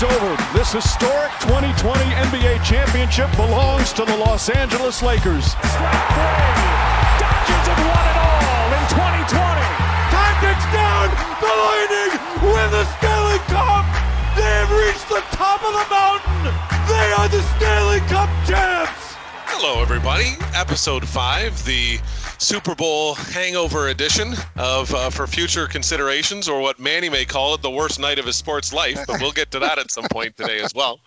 it's 0.00 0.14
over. 0.14 0.36
This 0.56 0.72
historic 0.72 1.32
2020 1.40 1.98
NBA 2.30 2.62
championship 2.62 3.30
belongs 3.34 3.92
to 3.94 4.04
the 4.04 4.16
Los 4.16 4.48
Angeles 4.48 5.02
Lakers. 5.02 5.54
Dodgers 7.18 7.66
have 7.66 7.82
won 7.82 8.04
it 8.06 8.18
all 8.22 8.70
in 8.78 8.84
2020. 8.94 9.58
Tactics 10.14 10.66
down. 10.70 11.10
The 11.42 11.50
Lightning 11.50 12.14
win 12.46 12.70
the 12.70 12.86
Stanley 12.98 13.42
Cup. 13.50 13.86
They 14.38 14.46
have 14.46 14.70
reached 14.70 15.08
the 15.08 15.22
top 15.34 15.66
of 15.66 15.74
the 15.74 15.86
mountain. 15.90 16.54
They 16.86 17.12
are 17.18 17.28
the 17.28 17.42
Stanley 17.56 17.98
Cup 18.06 18.30
champs. 18.46 19.07
Hello, 19.60 19.82
everybody. 19.82 20.36
Episode 20.54 21.06
5, 21.06 21.64
the 21.64 21.98
Super 22.38 22.76
Bowl 22.76 23.16
hangover 23.16 23.88
edition 23.88 24.34
of 24.56 24.94
uh, 24.94 25.10
For 25.10 25.26
Future 25.26 25.66
Considerations, 25.66 26.48
or 26.48 26.60
what 26.60 26.78
Manny 26.78 27.08
may 27.08 27.24
call 27.24 27.54
it, 27.54 27.62
the 27.62 27.70
worst 27.70 27.98
night 27.98 28.20
of 28.20 28.26
his 28.26 28.36
sports 28.36 28.72
life, 28.72 29.00
but 29.08 29.20
we'll 29.20 29.32
get 29.32 29.50
to 29.50 29.58
that 29.58 29.80
at 29.80 29.90
some 29.90 30.04
point 30.12 30.36
today 30.36 30.60
as 30.60 30.72
well. 30.76 31.00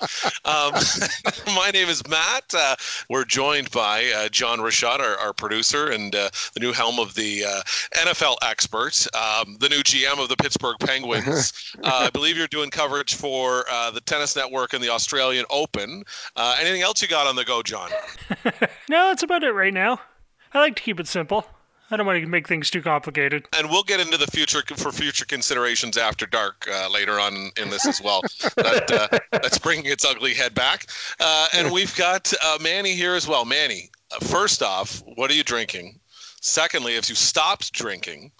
Um, 0.43 0.73
my 1.55 1.71
name 1.73 1.87
is 1.87 2.05
Matt. 2.09 2.53
Uh, 2.53 2.75
we're 3.09 3.23
joined 3.23 3.71
by 3.71 4.11
uh, 4.13 4.27
John 4.27 4.59
Rashad, 4.59 4.99
our, 4.99 5.17
our 5.17 5.31
producer, 5.31 5.87
and 5.87 6.13
uh, 6.13 6.29
the 6.53 6.59
new 6.59 6.73
helm 6.73 6.99
of 6.99 7.15
the 7.15 7.45
uh, 7.45 7.61
NFL 7.95 8.35
expert, 8.41 9.07
um, 9.15 9.55
the 9.61 9.69
new 9.69 9.81
GM 9.81 10.21
of 10.21 10.27
the 10.27 10.35
Pittsburgh 10.35 10.75
Penguins. 10.79 11.53
Uh, 11.83 12.05
I 12.05 12.09
believe 12.09 12.37
you're 12.37 12.47
doing 12.47 12.69
coverage 12.69 13.15
for 13.15 13.63
the 13.93 14.01
Tennis 14.05 14.35
Network 14.35 14.73
and 14.73 14.83
the 14.83 14.89
Australian 14.89 15.45
Open. 15.49 16.03
anything 16.59 16.81
else 16.81 17.01
you 17.01 17.07
got 17.07 17.27
on 17.27 17.35
the 17.35 17.45
go, 17.45 17.63
John? 17.63 17.89
no, 18.89 19.09
that's 19.09 19.23
about 19.23 19.43
it 19.43 19.51
right 19.51 19.73
now. 19.73 19.99
I 20.53 20.59
like 20.59 20.75
to 20.75 20.81
keep 20.81 20.99
it 20.99 21.07
simple. 21.07 21.45
I 21.91 21.97
don't 21.97 22.05
want 22.05 22.21
to 22.21 22.27
make 22.27 22.47
things 22.47 22.69
too 22.69 22.81
complicated. 22.81 23.47
And 23.57 23.69
we'll 23.69 23.83
get 23.83 23.99
into 23.99 24.17
the 24.17 24.27
future 24.27 24.61
for 24.77 24.93
future 24.93 25.25
considerations 25.25 25.97
after 25.97 26.25
dark 26.25 26.65
uh, 26.71 26.89
later 26.89 27.19
on 27.19 27.51
in 27.57 27.69
this 27.69 27.85
as 27.85 28.01
well. 28.01 28.21
that, 28.55 28.91
uh, 28.91 29.19
that's 29.31 29.59
bringing 29.59 29.85
its 29.85 30.05
ugly 30.05 30.33
head 30.33 30.53
back. 30.53 30.85
Uh, 31.19 31.47
and 31.53 31.69
we've 31.69 31.95
got 31.97 32.31
uh, 32.41 32.57
Manny 32.61 32.93
here 32.93 33.13
as 33.13 33.27
well. 33.27 33.43
Manny, 33.43 33.89
uh, 34.13 34.25
first 34.25 34.63
off, 34.63 35.03
what 35.15 35.29
are 35.29 35.33
you 35.33 35.43
drinking? 35.43 35.99
Secondly, 36.39 36.95
if 36.95 37.09
you 37.09 37.13
stopped 37.13 37.73
drinking, 37.73 38.31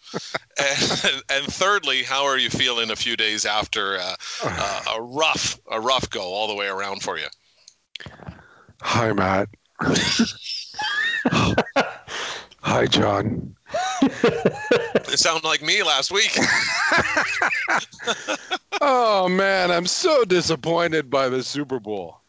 and, 0.57 1.23
and, 1.29 1.45
thirdly, 1.53 2.03
how 2.03 2.23
are 2.23 2.38
you 2.38 2.49
feeling 2.49 2.89
a 2.89 2.95
few 2.95 3.16
days 3.16 3.45
after 3.45 3.99
uh, 3.99 4.16
a 4.95 5.02
rough 5.02 5.59
a 5.69 5.79
rough 5.79 6.09
go 6.09 6.23
all 6.23 6.47
the 6.47 6.55
way 6.55 6.66
around 6.66 7.03
for 7.03 7.19
you? 7.19 7.27
Hi, 8.81 9.13
Matt. 9.13 9.49
Hi, 12.61 12.85
John. 12.85 13.55
it 14.01 15.19
sounded 15.19 15.43
like 15.43 15.61
me 15.61 15.81
last 15.81 16.11
week. 16.11 16.38
oh 18.81 19.27
man, 19.27 19.71
I'm 19.71 19.88
so 19.88 20.23
disappointed 20.23 21.09
by 21.09 21.29
the 21.29 21.41
Super 21.41 21.79
Bowl. 21.79 22.19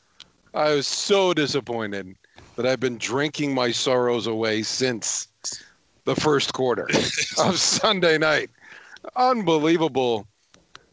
I 0.55 0.75
was 0.75 0.87
so 0.87 1.35
disappointed 1.35 2.17
that 2.57 2.67
I've 2.67 2.81
been 2.81 2.99
drinking 2.99 3.55
my 3.55 3.71
sorrows 3.71 4.27
away 4.27 4.63
since 4.63 5.29
the 6.05 6.17
first 6.17 6.55
quarter 6.55 6.89
of 7.39 7.59
Sunday 7.59 8.19
night. 8.19 8.51
Unbelievable, 9.17 10.27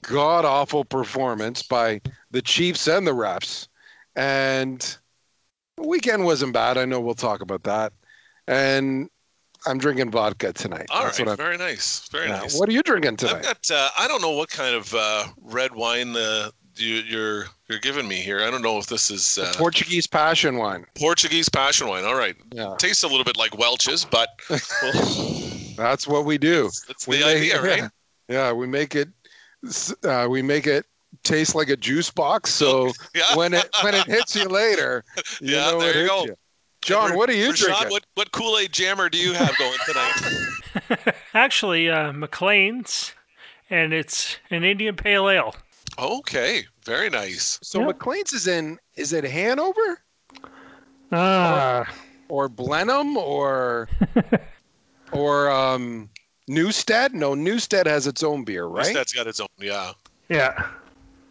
god 0.02 0.44
awful 0.46 0.84
performance 0.84 1.64
by 1.64 2.02
the 2.32 2.42
Chiefs 2.42 2.88
and 2.88 3.08
the 3.08 3.12
refs. 3.12 3.68
And 4.16 4.98
the 5.82 5.88
weekend 5.88 6.26
wasn't 6.26 6.54
bad. 6.54 6.78
I 6.78 6.86
know 6.86 7.00
we'll 7.00 7.16
talk 7.16 7.42
about 7.42 7.64
that. 7.64 7.94
And 8.48 9.10
I'm 9.66 9.78
drinking 9.78 10.12
vodka 10.12 10.54
tonight. 10.54 10.88
All 10.90 11.04
That's 11.04 11.20
right, 11.20 11.38
very 11.38 11.58
nice, 11.58 12.08
very 12.10 12.28
yeah. 12.28 12.40
nice. 12.40 12.58
What 12.58 12.70
are 12.70 12.72
you 12.72 12.82
drinking 12.82 13.18
tonight? 13.18 13.38
I've 13.38 13.44
got. 13.44 13.72
Uh, 13.72 13.90
I 13.98 14.08
don't 14.08 14.22
know 14.22 14.32
what 14.32 14.50
kind 14.50 14.76
of 14.76 14.94
uh, 14.96 15.26
red 15.42 15.74
wine 15.74 16.16
uh, 16.16 16.50
you, 16.76 17.00
are 17.00 17.02
you're, 17.02 17.46
you're 17.68 17.80
giving 17.80 18.08
me 18.08 18.16
here. 18.16 18.42
I 18.42 18.50
don't 18.50 18.62
know 18.62 18.78
if 18.78 18.88
this 18.88 19.12
is 19.12 19.38
uh, 19.38 19.54
Portuguese 19.58 20.08
passion 20.08 20.58
wine. 20.58 20.86
Portuguese 20.96 21.50
passion 21.50 21.88
wine. 21.88 22.06
All 22.06 22.16
right. 22.16 22.36
Yeah. 22.54 22.76
Tastes 22.80 23.04
a 23.04 23.08
little 23.08 23.26
bit 23.26 23.38
like 23.38 23.58
Welch's, 23.58 24.06
but 24.06 24.30
well, 24.50 24.62
that's 25.78 26.08
what 26.08 26.26
we 26.26 26.38
do. 26.38 26.70
That's 26.88 27.08
we 27.08 27.18
the 27.18 27.26
make, 27.26 27.38
idea, 27.38 27.62
right? 27.62 27.80
Yeah, 27.80 27.90
yeah, 28.30 28.52
we 28.54 28.68
make 28.68 28.96
it. 28.96 29.10
Uh, 30.04 30.28
we 30.30 30.42
make 30.42 30.68
it 30.68 30.86
taste 31.24 31.56
like 31.56 31.70
a 31.70 31.78
juice 31.78 32.10
box. 32.10 32.50
So 32.60 32.92
yeah. 33.16 33.36
when 33.36 33.54
it 33.54 33.70
when 33.84 33.96
it 33.96 34.06
hits 34.06 34.36
you 34.36 34.46
later, 34.46 35.06
you 35.42 35.56
yeah, 35.56 35.72
know 35.72 35.80
there 35.80 35.98
it 35.98 36.02
you 36.02 36.08
go. 36.08 36.26
You. 36.26 36.36
John, 36.82 37.16
what 37.16 37.30
are 37.30 37.34
you 37.34 37.52
Rashad, 37.52 37.66
drinking? 37.66 37.90
What 37.90 38.06
what 38.16 38.32
Kool 38.32 38.58
Aid 38.58 38.74
jammer 38.74 39.10
do 39.10 39.18
you 39.18 39.34
have 39.34 39.58
going 39.58 39.78
tonight? 39.86 41.16
Actually, 41.34 41.90
uh, 41.90 42.12
Maclean's, 42.12 43.14
and 43.70 43.94
it's 43.94 44.38
an 44.50 44.64
Indian 44.64 44.96
Pale 44.96 45.30
Ale. 45.30 45.56
Okay, 45.98 46.66
very 46.84 47.10
nice. 47.10 47.60
So 47.62 47.80
yep. 47.80 47.88
Maclean's 47.88 48.34
is 48.34 48.48
in 48.48 48.78
is 48.96 49.14
it 49.14 49.24
Hanover? 49.24 50.02
Ah, 51.12 51.82
uh, 51.82 51.86
or, 52.28 52.46
or 52.46 52.50
Blenheim 52.50 53.16
or 53.16 53.88
or 55.12 55.50
um 55.50 56.10
Newstead? 56.50 57.14
No, 57.14 57.36
Newstead 57.36 57.88
has 57.88 58.08
its 58.08 58.24
own 58.24 58.44
beer, 58.44 58.66
right? 58.66 58.86
Newstead's 58.86 59.14
got 59.14 59.28
its 59.28 59.40
own, 59.40 59.48
yeah. 59.60 59.92
Yeah. 60.30 60.68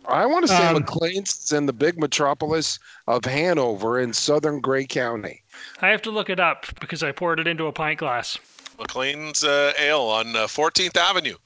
I 0.08 0.24
want 0.24 0.46
to 0.46 0.48
say 0.48 0.66
um, 0.66 0.74
Maclean's 0.74 1.52
in 1.52 1.66
the 1.66 1.72
big 1.72 1.98
metropolis 1.98 2.78
of 3.06 3.26
Hanover 3.26 4.00
in 4.00 4.14
southern 4.14 4.60
Grey 4.60 4.86
County. 4.86 5.42
I 5.82 5.88
have 5.88 6.00
to 6.02 6.10
look 6.10 6.30
it 6.30 6.40
up 6.40 6.66
because 6.80 7.02
I 7.02 7.12
poured 7.12 7.40
it 7.40 7.46
into 7.46 7.66
a 7.66 7.72
pint 7.72 7.98
glass. 7.98 8.38
McLean's 8.78 9.44
uh, 9.44 9.72
Ale 9.78 10.00
on 10.00 10.34
uh, 10.34 10.46
14th 10.46 10.96
Avenue 10.96 11.36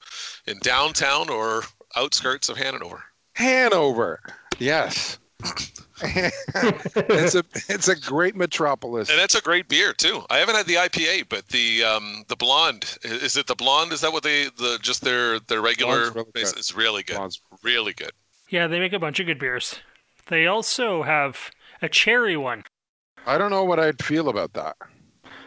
in 0.46 0.58
downtown 0.60 1.28
or 1.28 1.62
outskirts 1.96 2.48
of 2.48 2.56
Hanover. 2.56 3.02
Hanover, 3.34 4.20
yes. 4.58 5.18
it's 6.04 7.34
a 7.34 7.44
it's 7.68 7.88
a 7.88 7.96
great 7.96 8.36
metropolis, 8.36 9.10
and 9.10 9.20
it's 9.20 9.34
a 9.34 9.40
great 9.40 9.68
beer 9.68 9.92
too. 9.92 10.22
I 10.30 10.38
haven't 10.38 10.54
had 10.54 10.66
the 10.66 10.74
IPA, 10.74 11.28
but 11.28 11.48
the 11.48 11.82
um 11.82 12.24
the 12.28 12.36
blonde 12.36 12.98
is 13.02 13.36
it 13.36 13.46
the 13.46 13.54
blonde? 13.54 13.92
Is 13.92 14.00
that 14.02 14.12
what 14.12 14.22
they 14.22 14.44
the 14.56 14.78
just 14.82 15.02
their 15.02 15.40
their 15.40 15.60
regular? 15.60 16.10
Really 16.10 16.30
it's 16.34 16.74
really 16.74 17.02
good, 17.02 17.16
Blonde's 17.16 17.40
really 17.62 17.92
good. 17.92 18.12
Yeah, 18.52 18.66
they 18.66 18.78
make 18.78 18.92
a 18.92 18.98
bunch 18.98 19.18
of 19.18 19.24
good 19.24 19.38
beers. 19.38 19.76
They 20.26 20.46
also 20.46 21.04
have 21.04 21.50
a 21.80 21.88
cherry 21.88 22.36
one. 22.36 22.64
I 23.26 23.38
don't 23.38 23.50
know 23.50 23.64
what 23.64 23.80
I'd 23.80 24.04
feel 24.04 24.28
about 24.28 24.52
that. 24.52 24.76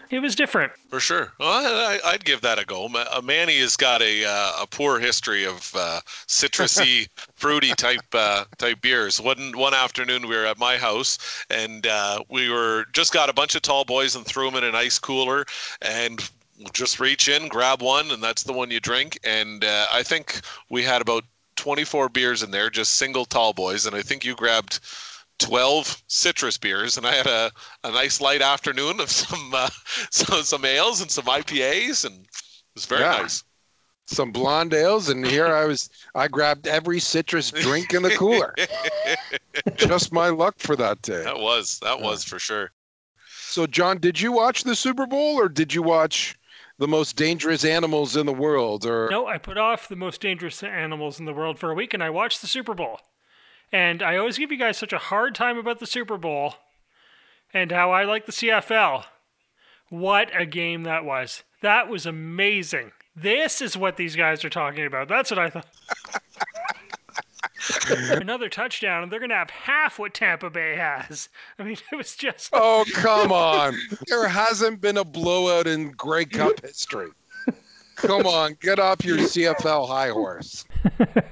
It 0.10 0.22
was 0.22 0.36
different. 0.36 0.74
For 0.90 1.00
sure. 1.00 1.32
Well, 1.40 2.00
I, 2.04 2.14
would 2.14 2.26
give 2.26 2.42
that 2.42 2.58
a 2.58 2.66
go. 2.66 2.88
Uh, 2.88 3.22
Manny 3.24 3.60
has 3.60 3.78
got 3.78 4.02
a 4.02 4.26
uh, 4.26 4.64
a 4.64 4.68
poor 4.68 5.00
history 5.00 5.46
of 5.46 5.72
uh, 5.76 6.00
citrusy, 6.28 7.08
fruity 7.36 7.74
type 7.78 8.02
uh, 8.14 8.46
type 8.58 8.82
beers. 8.82 9.22
One 9.22 9.56
one 9.56 9.76
afternoon 9.76 10.28
we 10.28 10.36
were 10.36 10.46
at 10.48 10.58
my 10.58 10.76
house 10.76 11.46
and 11.52 11.86
uh, 11.86 12.24
we 12.32 12.50
were 12.50 12.86
just 12.94 13.14
got 13.14 13.30
a 13.30 13.34
bunch 13.34 13.54
of 13.54 13.62
tall 13.62 13.86
boys 13.86 14.16
and 14.16 14.26
threw 14.26 14.50
them 14.50 14.56
in 14.56 14.64
an 14.64 14.74
ice 14.74 14.98
cooler 14.98 15.46
and 15.84 16.28
just 16.74 17.00
reach 17.00 17.28
in, 17.28 17.50
grab 17.50 17.84
one, 17.84 18.10
and 18.10 18.24
that's 18.24 18.44
the 18.44 18.54
one 18.54 18.72
you 18.72 18.80
drink. 18.80 19.20
And 19.24 19.64
uh, 19.64 19.86
I 19.94 20.02
think 20.02 20.42
we 20.70 20.82
had 20.82 21.02
about 21.02 21.24
24 21.56 22.10
beers 22.10 22.44
in 22.44 22.52
there, 22.52 22.70
just 22.70 22.96
single 22.96 23.26
tall 23.26 23.54
boys, 23.54 23.86
and 23.86 23.96
I 23.96 24.02
think 24.02 24.24
you 24.24 24.36
grabbed 24.36 24.80
12 25.40 26.04
citrus 26.08 26.58
beers, 26.58 26.98
and 26.98 27.06
I 27.06 27.14
had 27.14 27.28
a, 27.28 27.52
a 27.84 27.92
nice 27.92 28.22
light 28.22 28.42
afternoon 28.42 29.00
of 29.00 29.10
some 29.12 29.54
uh, 29.54 29.70
some, 30.12 30.44
some 30.44 30.66
ales 30.66 31.02
and 31.02 31.12
some 31.12 31.26
IPAs, 31.26 32.06
and 32.06 32.26
it 32.26 32.30
was 32.76 32.86
very 32.86 33.02
yeah. 33.02 33.22
nice. 33.22 33.44
Some 34.08 34.32
blonde 34.32 34.74
ales, 34.74 35.10
and 35.10 35.26
here 35.26 35.48
I 35.48 35.66
was. 35.66 35.90
I 36.14 36.28
grabbed 36.28 36.68
every 36.68 37.00
citrus 37.00 37.50
drink 37.50 37.94
in 37.94 38.04
the 38.04 38.12
cooler. 38.12 38.54
Just 39.76 40.14
my 40.14 40.30
luck 40.30 40.56
for 40.60 40.76
that 40.76 41.02
day. 41.02 41.24
That 41.24 41.40
was 41.40 41.80
that 41.80 42.00
was 42.00 42.24
for 42.24 42.38
sure. 42.38 42.72
So, 43.28 43.66
John, 43.66 43.98
did 43.98 44.22
you 44.22 44.32
watch 44.32 44.64
the 44.64 44.76
Super 44.76 45.08
Bowl, 45.08 45.40
or 45.40 45.50
did 45.50 45.74
you 45.74 45.82
watch 45.82 46.38
the 46.78 46.88
most 46.88 47.16
dangerous 47.16 47.64
animals 47.64 48.16
in 48.16 48.26
the 48.26 48.34
world 48.34 48.86
or 48.86 49.08
No, 49.10 49.28
I 49.28 49.38
put 49.38 49.58
off 49.58 49.88
the 49.88 49.96
most 49.96 50.22
dangerous 50.22 50.62
animals 50.64 51.20
in 51.20 51.26
the 51.26 51.34
world 51.34 51.60
for 51.60 51.72
a 51.72 51.76
week 51.76 51.94
and 51.94 52.04
I 52.04 52.10
watched 52.10 52.42
the 52.42 52.48
Super 52.48 52.74
Bowl. 52.74 53.00
And 53.72 54.04
I 54.04 54.18
always 54.18 54.38
give 54.38 54.52
you 54.52 54.58
guys 54.58 54.78
such 54.78 54.94
a 54.94 54.98
hard 54.98 55.36
time 55.36 55.58
about 55.58 55.80
the 55.80 55.88
Super 55.88 56.18
Bowl 56.18 56.56
and 57.54 57.72
how 57.72 57.92
I 57.92 58.04
like 58.04 58.26
the 58.26 58.32
CFL. 58.32 59.06
What 59.90 60.30
a 60.34 60.46
game 60.46 60.84
that 60.84 61.06
was. 61.06 61.44
That 61.62 61.90
was 61.90 62.06
amazing. 62.06 62.92
This 63.16 63.62
is 63.62 63.78
what 63.78 63.98
these 63.98 64.16
guys 64.16 64.44
are 64.44 64.50
talking 64.50 64.86
about. 64.86 65.08
That's 65.08 65.32
what 65.32 65.40
I 65.40 65.50
thought. 65.50 65.68
another 68.12 68.50
touchdown, 68.50 69.04
and 69.04 69.12
they're 69.12 69.20
going 69.20 69.30
to 69.30 69.36
have 69.36 69.50
half 69.50 70.00
what 70.00 70.14
Tampa 70.14 70.50
Bay 70.50 70.76
has. 70.76 71.30
I 71.60 71.64
mean, 71.64 71.78
it 71.92 71.96
was 71.96 72.16
just. 72.16 72.50
Oh, 72.54 72.86
come 72.94 73.32
on. 73.32 73.76
there 74.08 74.28
hasn't 74.28 74.82
been 74.82 74.98
a 74.98 75.04
blowout 75.04 75.68
in 75.68 75.92
Grey 75.92 76.26
Cup 76.26 76.62
history. 76.62 77.10
Come 77.96 78.26
on, 78.26 78.58
get 78.60 78.78
off 78.78 79.06
your 79.06 79.18
CFL 79.18 79.88
high 79.88 80.10
horse. 80.10 80.66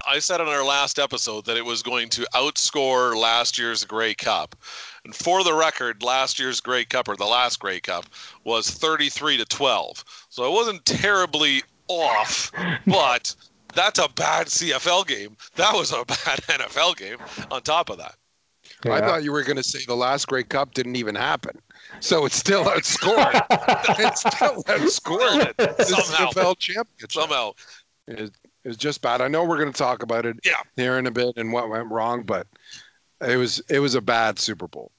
I 0.08 0.20
said 0.20 0.40
on 0.40 0.48
our 0.48 0.64
last 0.64 0.98
episode 0.98 1.46
that 1.46 1.58
it 1.58 1.66
was 1.66 1.84
going 1.84 2.10
to 2.10 2.26
outscore 2.34 3.16
last 3.16 3.58
year's 3.58 3.84
Grey 3.84 4.14
Cup. 4.14 4.56
And 5.04 5.14
for 5.14 5.44
the 5.44 5.54
record, 5.54 6.04
last 6.04 6.40
year's 6.40 6.62
Grey 6.62 6.86
Cup 6.86 7.10
or 7.10 7.18
the 7.18 7.26
last 7.26 7.60
Grey 7.60 7.82
Cup 7.82 8.06
was 8.46 8.70
33 8.70 9.38
to 9.38 9.46
12. 9.46 10.04
So 10.30 10.46
it 10.46 10.54
wasn't 10.54 10.86
terribly 10.86 11.64
off, 11.90 12.52
but 12.88 13.36
that's 13.74 14.00
a 14.00 14.10
bad 14.10 14.48
CFL 14.48 15.08
game. 15.08 15.38
That 15.56 15.74
was 15.74 15.92
a 15.92 16.04
bad 16.06 16.40
NFL 16.48 16.98
game. 16.98 17.18
On 17.52 17.62
top 17.62 17.90
of 17.90 17.98
that, 17.98 18.16
I 18.90 19.02
thought 19.02 19.24
you 19.24 19.32
were 19.32 19.44
going 19.44 19.58
to 19.58 19.64
say 19.64 19.80
the 19.86 19.96
last 19.96 20.28
Grey 20.28 20.44
Cup 20.44 20.74
didn't 20.74 20.96
even 20.96 21.16
happen. 21.16 21.60
So 22.00 22.26
it's 22.26 22.36
still 22.36 22.64
outscored. 22.66 23.42
it's 24.00 24.22
still 24.22 24.64
outscored. 24.64 25.56
the 25.78 25.84
Somehow. 25.84 26.30
CFL 26.32 26.58
championship. 26.60 27.12
somehow, 27.12 27.52
It, 28.08 28.20
it 28.64 28.68
was 28.68 28.78
just 28.78 29.02
bad. 29.02 29.22
I 29.22 29.28
know 29.28 29.44
we're 29.46 29.60
going 29.60 29.72
to 29.72 29.78
talk 29.78 30.04
about 30.04 30.26
it 30.26 30.38
yeah, 30.46 30.62
here 30.76 30.98
in 30.98 31.08
a 31.08 31.12
bit 31.12 31.34
and 31.38 31.52
what 31.52 31.70
went 31.70 31.90
wrong, 31.92 32.24
but 32.24 32.48
it 33.22 33.38
was 33.38 33.62
it 33.70 33.80
was 33.80 33.96
a 33.96 34.02
bad 34.02 34.40
Super 34.40 34.68
Bowl. 34.68 34.92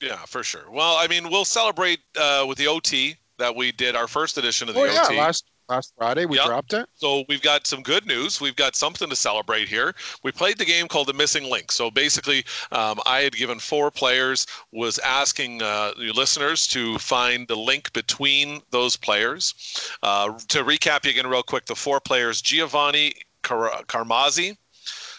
yeah, 0.00 0.24
for 0.26 0.42
sure. 0.42 0.70
Well, 0.70 0.96
I 0.96 1.06
mean, 1.06 1.30
we'll 1.30 1.44
celebrate 1.44 2.00
uh, 2.18 2.44
with 2.48 2.58
the 2.58 2.66
OT 2.66 3.16
that 3.38 3.54
we 3.56 3.72
did 3.72 3.96
our 3.96 4.06
first 4.08 4.38
edition 4.38 4.68
of 4.68 4.74
the 4.74 4.80
Oh 4.80 4.84
yeah, 4.84 5.06
OT. 5.06 5.16
last 5.16 5.44
last 5.68 5.92
Friday 5.96 6.26
we 6.26 6.36
Yep. 6.36 6.46
dropped 6.46 6.72
it. 6.74 6.88
So 6.94 7.24
we've 7.28 7.42
got 7.42 7.66
some 7.66 7.82
good 7.82 8.06
news. 8.06 8.40
We've 8.40 8.56
got 8.56 8.76
something 8.76 9.08
to 9.08 9.16
celebrate 9.16 9.68
here. 9.68 9.94
We 10.22 10.32
played 10.32 10.58
the 10.58 10.64
game 10.64 10.88
called 10.88 11.08
the 11.08 11.12
Missing 11.14 11.44
Link. 11.50 11.72
So 11.72 11.90
basically, 11.90 12.44
um, 12.72 13.00
I 13.06 13.20
had 13.20 13.34
given 13.34 13.58
four 13.58 13.90
players, 13.90 14.46
was 14.72 14.98
asking 15.00 15.62
uh, 15.62 15.92
the 15.98 16.12
listeners 16.12 16.66
to 16.68 16.98
find 16.98 17.48
the 17.48 17.56
link 17.56 17.92
between 17.92 18.62
those 18.70 18.96
players. 18.96 19.54
Uh, 20.02 20.38
to 20.48 20.64
recap 20.64 21.04
you 21.04 21.10
again, 21.10 21.26
real 21.26 21.42
quick, 21.42 21.66
the 21.66 21.74
four 21.74 22.00
players: 22.00 22.42
Giovanni 22.42 23.14
Car- 23.42 23.82
Carmazzi, 23.86 24.56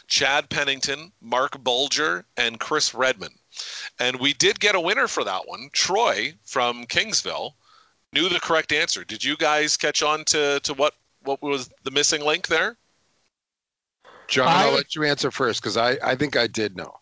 Chad 0.08 0.50
Pennington, 0.50 1.12
Marc 1.22 1.64
Bulger, 1.64 2.26
and 2.38 2.60
Chris 2.60 2.94
Redman. 2.94 3.34
And 4.00 4.20
we 4.20 4.34
did 4.34 4.60
get 4.60 4.76
a 4.76 4.80
winner 4.82 5.08
for 5.08 5.24
that 5.24 5.48
one. 5.48 5.70
Troy 5.72 6.34
from 6.44 6.86
Kingsville 6.86 7.54
knew 8.16 8.30
the 8.30 8.40
correct 8.40 8.72
answer. 8.72 9.04
Did 9.04 9.24
you 9.24 9.38
guys 9.38 9.78
catch 9.78 10.02
on 10.02 10.26
to, 10.26 10.60
to 10.62 10.74
what, 10.74 10.94
what 11.24 11.42
was 11.42 11.70
the 11.84 11.92
missing 11.92 12.22
link 12.22 12.48
there? 12.48 12.78
John, 14.28 14.48
I, 14.48 14.66
will 14.66 14.76
let 14.76 14.96
you 14.96 15.04
answer 15.04 15.30
first 15.30 15.62
because 15.62 15.78
I, 15.78 15.98
I 16.04 16.16
think 16.16 16.36
I 16.36 16.48
did 16.48 16.76
know. 16.76 16.96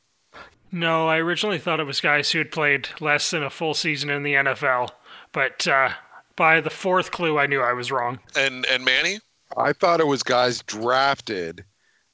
No, 0.71 1.07
I 1.07 1.17
originally 1.17 1.59
thought 1.59 1.79
it 1.79 1.85
was 1.85 2.01
guys 2.01 2.31
who 2.31 2.39
had 2.39 2.51
played 2.51 2.89
less 2.99 3.29
than 3.29 3.43
a 3.43 3.49
full 3.49 3.75
season 3.75 4.09
in 4.09 4.23
the 4.23 4.33
NFL, 4.33 4.89
but 5.31 5.67
uh, 5.67 5.91
by 6.35 6.59
the 6.59 6.71
fourth 6.71 7.11
clue, 7.11 7.37
I 7.37 7.45
knew 7.45 7.61
I 7.61 7.73
was 7.73 7.91
wrong. 7.91 8.19
And 8.35 8.65
and 8.65 8.83
Manny? 8.83 9.19
I 9.55 9.73
thought 9.73 9.99
it 9.99 10.07
was 10.07 10.23
guys 10.23 10.63
drafted 10.63 11.63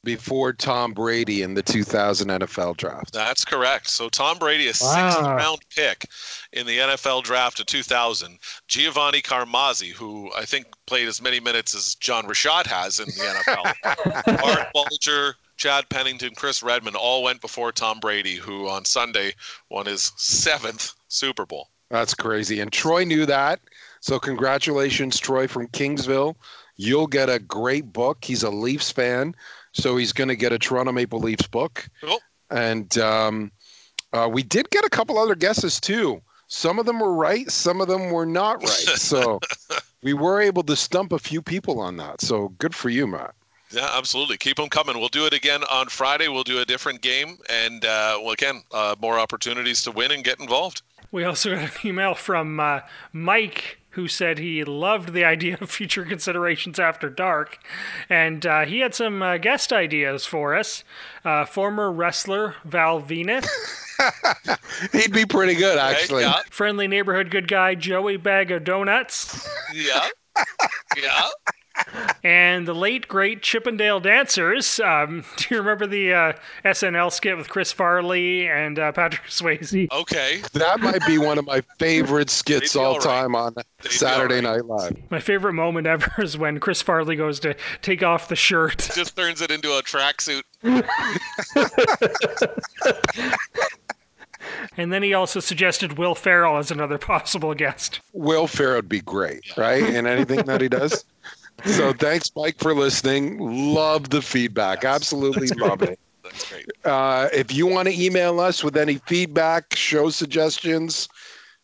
before 0.04 0.54
Tom 0.54 0.94
Brady 0.94 1.42
in 1.42 1.54
the 1.54 1.64
2000 1.64 2.30
NFL 2.30 2.78
draft. 2.78 3.14
That's 3.14 3.44
correct. 3.44 3.90
So 3.90 4.10
Tom 4.10 4.38
Brady, 4.38 4.68
a 4.68 4.74
sixth 4.74 5.22
round 5.22 5.60
pick 5.76 6.06
in 6.54 6.66
the 6.66 6.78
NFL 6.78 7.24
draft 7.24 7.60
of 7.60 7.66
2000. 7.66 8.40
Giovanni 8.68 9.22
Carmazzi, 9.22 9.92
who 9.92 10.32
I 10.36 10.46
think 10.46 10.68
played 10.88 11.08
as 11.08 11.22
many 11.22 11.40
minutes 11.40 11.76
as 11.76 11.96
John 11.96 12.26
Rashad 12.26 12.66
has 12.68 13.00
in 13.00 13.08
the 13.08 13.42
NFL. 13.46 14.44
Art 14.44 14.68
Bulger, 14.74 15.36
Chad 15.58 15.90
Pennington, 15.90 16.34
Chris 16.36 16.64
Redman 16.64 16.96
all 16.96 17.24
went 17.24 17.42
before 17.42 17.72
Tom 17.72 18.00
Brady, 18.00 18.36
who 18.36 18.70
on 18.70 18.86
Sunday 18.86 19.34
won 19.70 19.86
his 19.86 20.14
seventh 20.16 20.94
Super 21.10 21.46
Bowl. 21.46 21.70
That's 21.90 22.14
crazy. 22.14 22.60
And 22.60 22.72
Troy 22.72 23.04
knew 23.04 23.26
that. 23.26 23.60
So 24.00 24.20
congratulations, 24.20 25.20
Troy 25.20 25.48
from 25.48 25.68
Kingsville. 25.68 26.36
You'll 26.78 27.08
get 27.08 27.30
a 27.30 27.40
great 27.40 27.92
book. 27.92 28.24
He's 28.24 28.44
a 28.44 28.50
Leafs 28.50 28.90
fan, 28.90 29.36
so 29.74 29.98
he's 29.98 30.14
going 30.14 30.28
to 30.28 30.36
get 30.36 30.52
a 30.52 30.60
Toronto 30.60 30.92
Maple 30.92 31.20
Leafs 31.20 31.48
book. 31.48 31.88
Cool. 32.02 32.20
And 32.50 32.98
um, 32.98 33.52
uh, 34.14 34.30
we 34.32 34.44
did 34.44 34.70
get 34.70 34.86
a 34.86 34.90
couple 34.90 35.18
other 35.18 35.36
guesses 35.36 35.80
too. 35.80 36.22
Some 36.48 36.80
of 36.80 36.86
them 36.86 37.00
were 37.00 37.14
right, 37.14 37.50
some 37.52 37.80
of 37.80 37.88
them 37.88 38.10
were 38.10 38.26
not 38.26 38.64
right. 38.64 38.70
So 38.96 39.40
we 40.02 40.14
were 40.14 40.42
able 40.42 40.64
to 40.64 40.76
stump 40.76 41.12
a 41.12 41.20
few 41.20 41.42
people 41.42 41.80
on 41.80 41.98
that. 41.98 42.22
So 42.22 42.50
good 42.58 42.74
for 42.74 42.90
you, 42.90 43.06
Matt. 43.06 43.36
Yeah, 43.72 43.88
absolutely. 43.94 44.38
Keep 44.38 44.58
them 44.58 44.70
coming. 44.70 44.98
We'll 44.98 45.10
do 45.10 45.28
it 45.28 45.34
again 45.34 45.64
on 45.72 45.90
Friday. 45.90 46.28
We'll 46.28 46.44
do 46.44 46.60
a 46.60 46.66
different 46.66 47.02
game, 47.02 47.38
and 47.50 47.86
uh, 47.86 48.18
well, 48.20 48.32
again, 48.32 48.64
uh, 48.72 48.96
more 49.00 49.20
opportunities 49.20 49.84
to 49.84 49.92
win 49.92 50.12
and 50.12 50.24
get 50.24 50.40
involved. 50.40 50.82
We 51.12 51.24
also 51.24 51.54
got 51.54 51.64
an 51.64 51.72
email 51.88 52.16
from 52.16 52.60
uh, 52.60 52.82
Mike 53.14 53.79
who 53.92 54.08
said 54.08 54.38
he 54.38 54.64
loved 54.64 55.14
the 55.14 55.24
idea 55.26 55.58
of 55.60 55.70
future 55.70 56.06
considerations 56.06 56.80
after 56.80 57.10
dark, 57.10 57.60
and 58.10 58.46
uh, 58.46 58.66
he 58.66 58.80
had 58.80 58.94
some 58.96 59.22
uh, 59.22 59.38
guest 59.38 59.72
ideas 59.74 60.26
for 60.26 60.56
us. 60.56 60.84
Uh, 61.26 61.46
former 61.46 61.92
wrestler 61.92 62.56
Val 62.64 63.02
Venis, 63.02 63.48
He'd 64.94 65.12
be 65.12 65.26
pretty 65.26 65.56
good, 65.56 65.78
actually. 65.78 66.24
Yeah, 66.24 66.40
friendly 66.50 66.88
neighborhood 66.88 67.30
good 67.32 67.48
guy 67.48 67.76
Joey 67.76 68.18
Bag 68.18 68.52
of 68.52 68.64
Donuts, 68.64 69.48
yeah, 69.74 70.08
yeah. 70.98 71.28
And 72.24 72.68
the 72.68 72.74
late 72.74 73.08
great 73.08 73.42
Chippendale 73.42 74.00
Dancers. 74.00 74.80
Um, 74.80 75.24
do 75.38 75.46
you 75.50 75.58
remember 75.58 75.88
the 75.88 76.14
uh, 76.14 76.34
SNL 76.66 77.12
skit 77.12 77.38
with 77.38 77.50
Chris 77.50 77.72
Farley 77.72 78.48
and 78.48 78.80
uh, 78.80 78.92
Patrick 78.92 79.28
Swayze? 79.28 79.92
Okay. 79.92 80.42
That 80.54 80.80
might 80.80 81.06
be 81.06 81.18
one 81.18 81.38
of 81.38 81.46
my 81.46 81.62
favorite 81.78 82.30
skits 82.30 82.76
all 82.76 82.90
all 82.90 82.94
right. 82.94 83.02
time 83.02 83.36
on 83.36 83.54
be 83.54 83.90
Saturday 83.90 84.38
all 84.38 84.54
Night 84.54 84.66
Live. 84.66 84.98
My 85.10 85.20
favorite 85.20 85.54
moment 85.54 85.88
ever 85.88 86.22
is 86.22 86.38
when 86.38 86.60
Chris 86.60 86.82
Farley 86.82 87.16
goes 87.16 87.40
to 87.42 87.56
take 87.82 88.04
off 88.04 88.28
the 88.28 88.36
shirt. 88.36 88.78
Just 88.96 89.16
turns 89.16 89.42
it 89.42 89.52
into 89.52 89.78
a 89.78 89.84
tracksuit. 89.84 90.44
And 94.78 94.94
then 94.94 95.04
he 95.04 95.14
also 95.14 95.40
suggested 95.40 95.98
Will 95.98 96.16
Ferrell 96.16 96.58
as 96.58 96.72
another 96.72 96.98
possible 96.98 97.54
guest. 97.54 98.00
Will 98.14 98.48
Ferrell 98.48 98.78
would 98.78 98.90
be 98.90 99.02
great, 99.02 99.56
right? 99.58 99.84
In 99.84 100.08
anything 100.08 100.46
that 100.46 100.62
he 100.62 100.70
does. 100.70 101.06
So 101.66 101.94
thanks, 101.94 102.32
Mike, 102.36 102.58
for 102.58 102.74
listening. 102.74 103.38
Love 103.74 104.10
the 104.10 104.22
feedback. 104.22 104.86
Absolutely 104.86 105.48
love 105.58 105.82
it. 105.82 106.00
That's 106.24 106.50
great. 106.50 106.66
Uh, 106.86 107.30
if 107.34 107.54
you 107.54 107.66
want 107.66 107.88
to 107.88 108.02
email 108.02 108.40
us 108.40 108.64
with 108.64 108.78
any 108.78 108.96
feedback, 108.96 109.76
show 109.76 110.10
suggestions, 110.10 111.10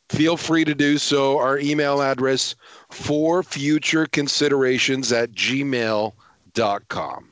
feel 0.09 0.37
free 0.37 0.65
to 0.65 0.75
do 0.75 0.97
so. 0.97 1.37
Our 1.37 1.59
email 1.59 2.01
address 2.01 2.55
for 2.89 3.43
future 3.43 4.05
considerations 4.07 5.11
at 5.11 5.31
gmail.com. 5.31 6.13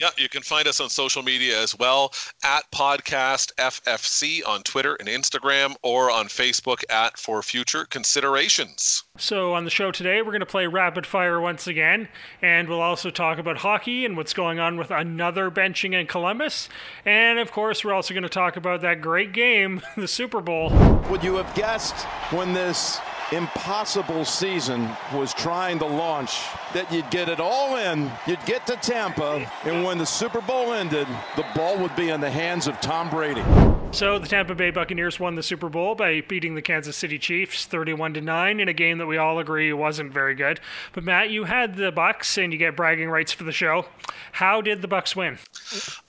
Yeah, 0.02 0.10
you 0.18 0.28
can 0.28 0.42
find 0.42 0.68
us 0.68 0.80
on 0.80 0.90
social 0.90 1.24
media 1.24 1.62
as 1.62 1.78
well 1.78 2.14
at 2.44 2.70
Podcast 2.72 3.54
FFC 3.56 4.46
on 4.48 4.64
Twitter 4.64 4.96
and 4.96 5.08
Instagram 5.08 5.76
or 5.82 6.12
on 6.12 6.28
Facebook 6.28 6.84
at 6.90 7.18
For 7.18 7.42
Future 7.42 7.86
Considerations. 7.86 9.04
So, 9.18 9.54
on 9.54 9.64
the 9.64 9.70
show 9.70 9.92
today, 9.92 10.22
we're 10.22 10.32
going 10.32 10.42
to 10.42 10.46
play 10.46 10.68
Rapid 10.68 11.06
Fire 11.06 11.40
once 11.40 11.68
again, 11.68 12.10
and 12.42 12.68
we'll 12.68 12.82
also 12.82 13.10
talk 13.10 13.38
about 13.38 13.58
hockey 13.58 14.06
and 14.06 14.18
what's 14.18 14.34
going 14.34 14.60
on 14.60 14.76
with 14.78 14.92
another 14.92 15.50
benching 15.50 15.94
in 16.00 16.06
Columbus. 16.06 16.68
And 17.06 17.40
of 17.40 17.52
course, 17.52 17.84
we're 17.86 17.94
also 17.94 18.14
going 18.14 18.24
to 18.24 18.30
talk 18.30 18.58
about 18.58 18.82
that 18.82 19.02
great 19.02 19.32
game, 19.32 19.82
the 19.96 20.08
Super 20.08 20.42
Bowl. 20.42 20.70
Would 21.10 21.24
you 21.24 21.36
have 21.36 21.54
guessed 21.56 22.06
when 22.32 22.54
this 22.54 23.00
impossible 23.36 24.26
season 24.26 24.90
was 25.14 25.34
trying 25.34 25.80
to 25.80 25.86
launch 25.86 26.42
that 26.74 26.92
you'd 26.92 27.10
get 27.10 27.30
it 27.30 27.40
all 27.40 27.78
in, 27.78 28.12
you'd 28.28 28.46
get 28.46 28.66
to 28.68 28.76
Tampa, 28.78 29.50
and 29.64 29.84
when 29.84 29.98
the 29.98 30.06
Super 30.06 30.42
Bowl 30.42 30.74
ended, 30.74 31.08
the 31.36 31.46
ball 31.56 31.78
would 31.80 31.96
be 31.96 32.10
in 32.10 32.22
the 32.22 32.30
hands 32.30 32.68
of 32.68 32.80
Tom 32.82 33.10
Brady? 33.10 33.44
So, 33.94 34.18
the 34.18 34.28
Tampa 34.28 34.56
Bay 34.56 34.72
Buccaneers 34.72 35.20
won 35.20 35.36
the 35.36 35.44
Super 35.44 35.70
Bowl 35.70 35.94
by 35.94 36.22
beating 36.22 36.56
the 36.56 36.64
Kansas 36.64 36.98
City 36.98 37.20
Chiefs 37.20 37.66
31 37.66 38.16
to 38.16 38.22
9 38.22 38.60
in 38.60 38.68
a 38.68 38.74
game 38.74 38.98
that 38.98 39.06
we 39.06 39.18
all 39.18 39.38
agree 39.38 39.72
wasn't 39.72 40.12
very 40.12 40.34
good. 40.34 40.60
But 40.94 41.04
Matt, 41.04 41.30
you 41.30 41.44
had 41.44 41.76
the 41.76 41.92
Bucs 41.92 42.44
and 42.44 42.52
you 42.52 42.58
get 42.58 42.76
bragging 42.76 43.08
rights 43.12 43.32
for 43.32 43.44
the 43.44 43.52
show. 43.52 43.86
How 44.32 44.62
did 44.62 44.82
the 44.82 44.88
Bucs 44.88 45.16
win? 45.16 45.38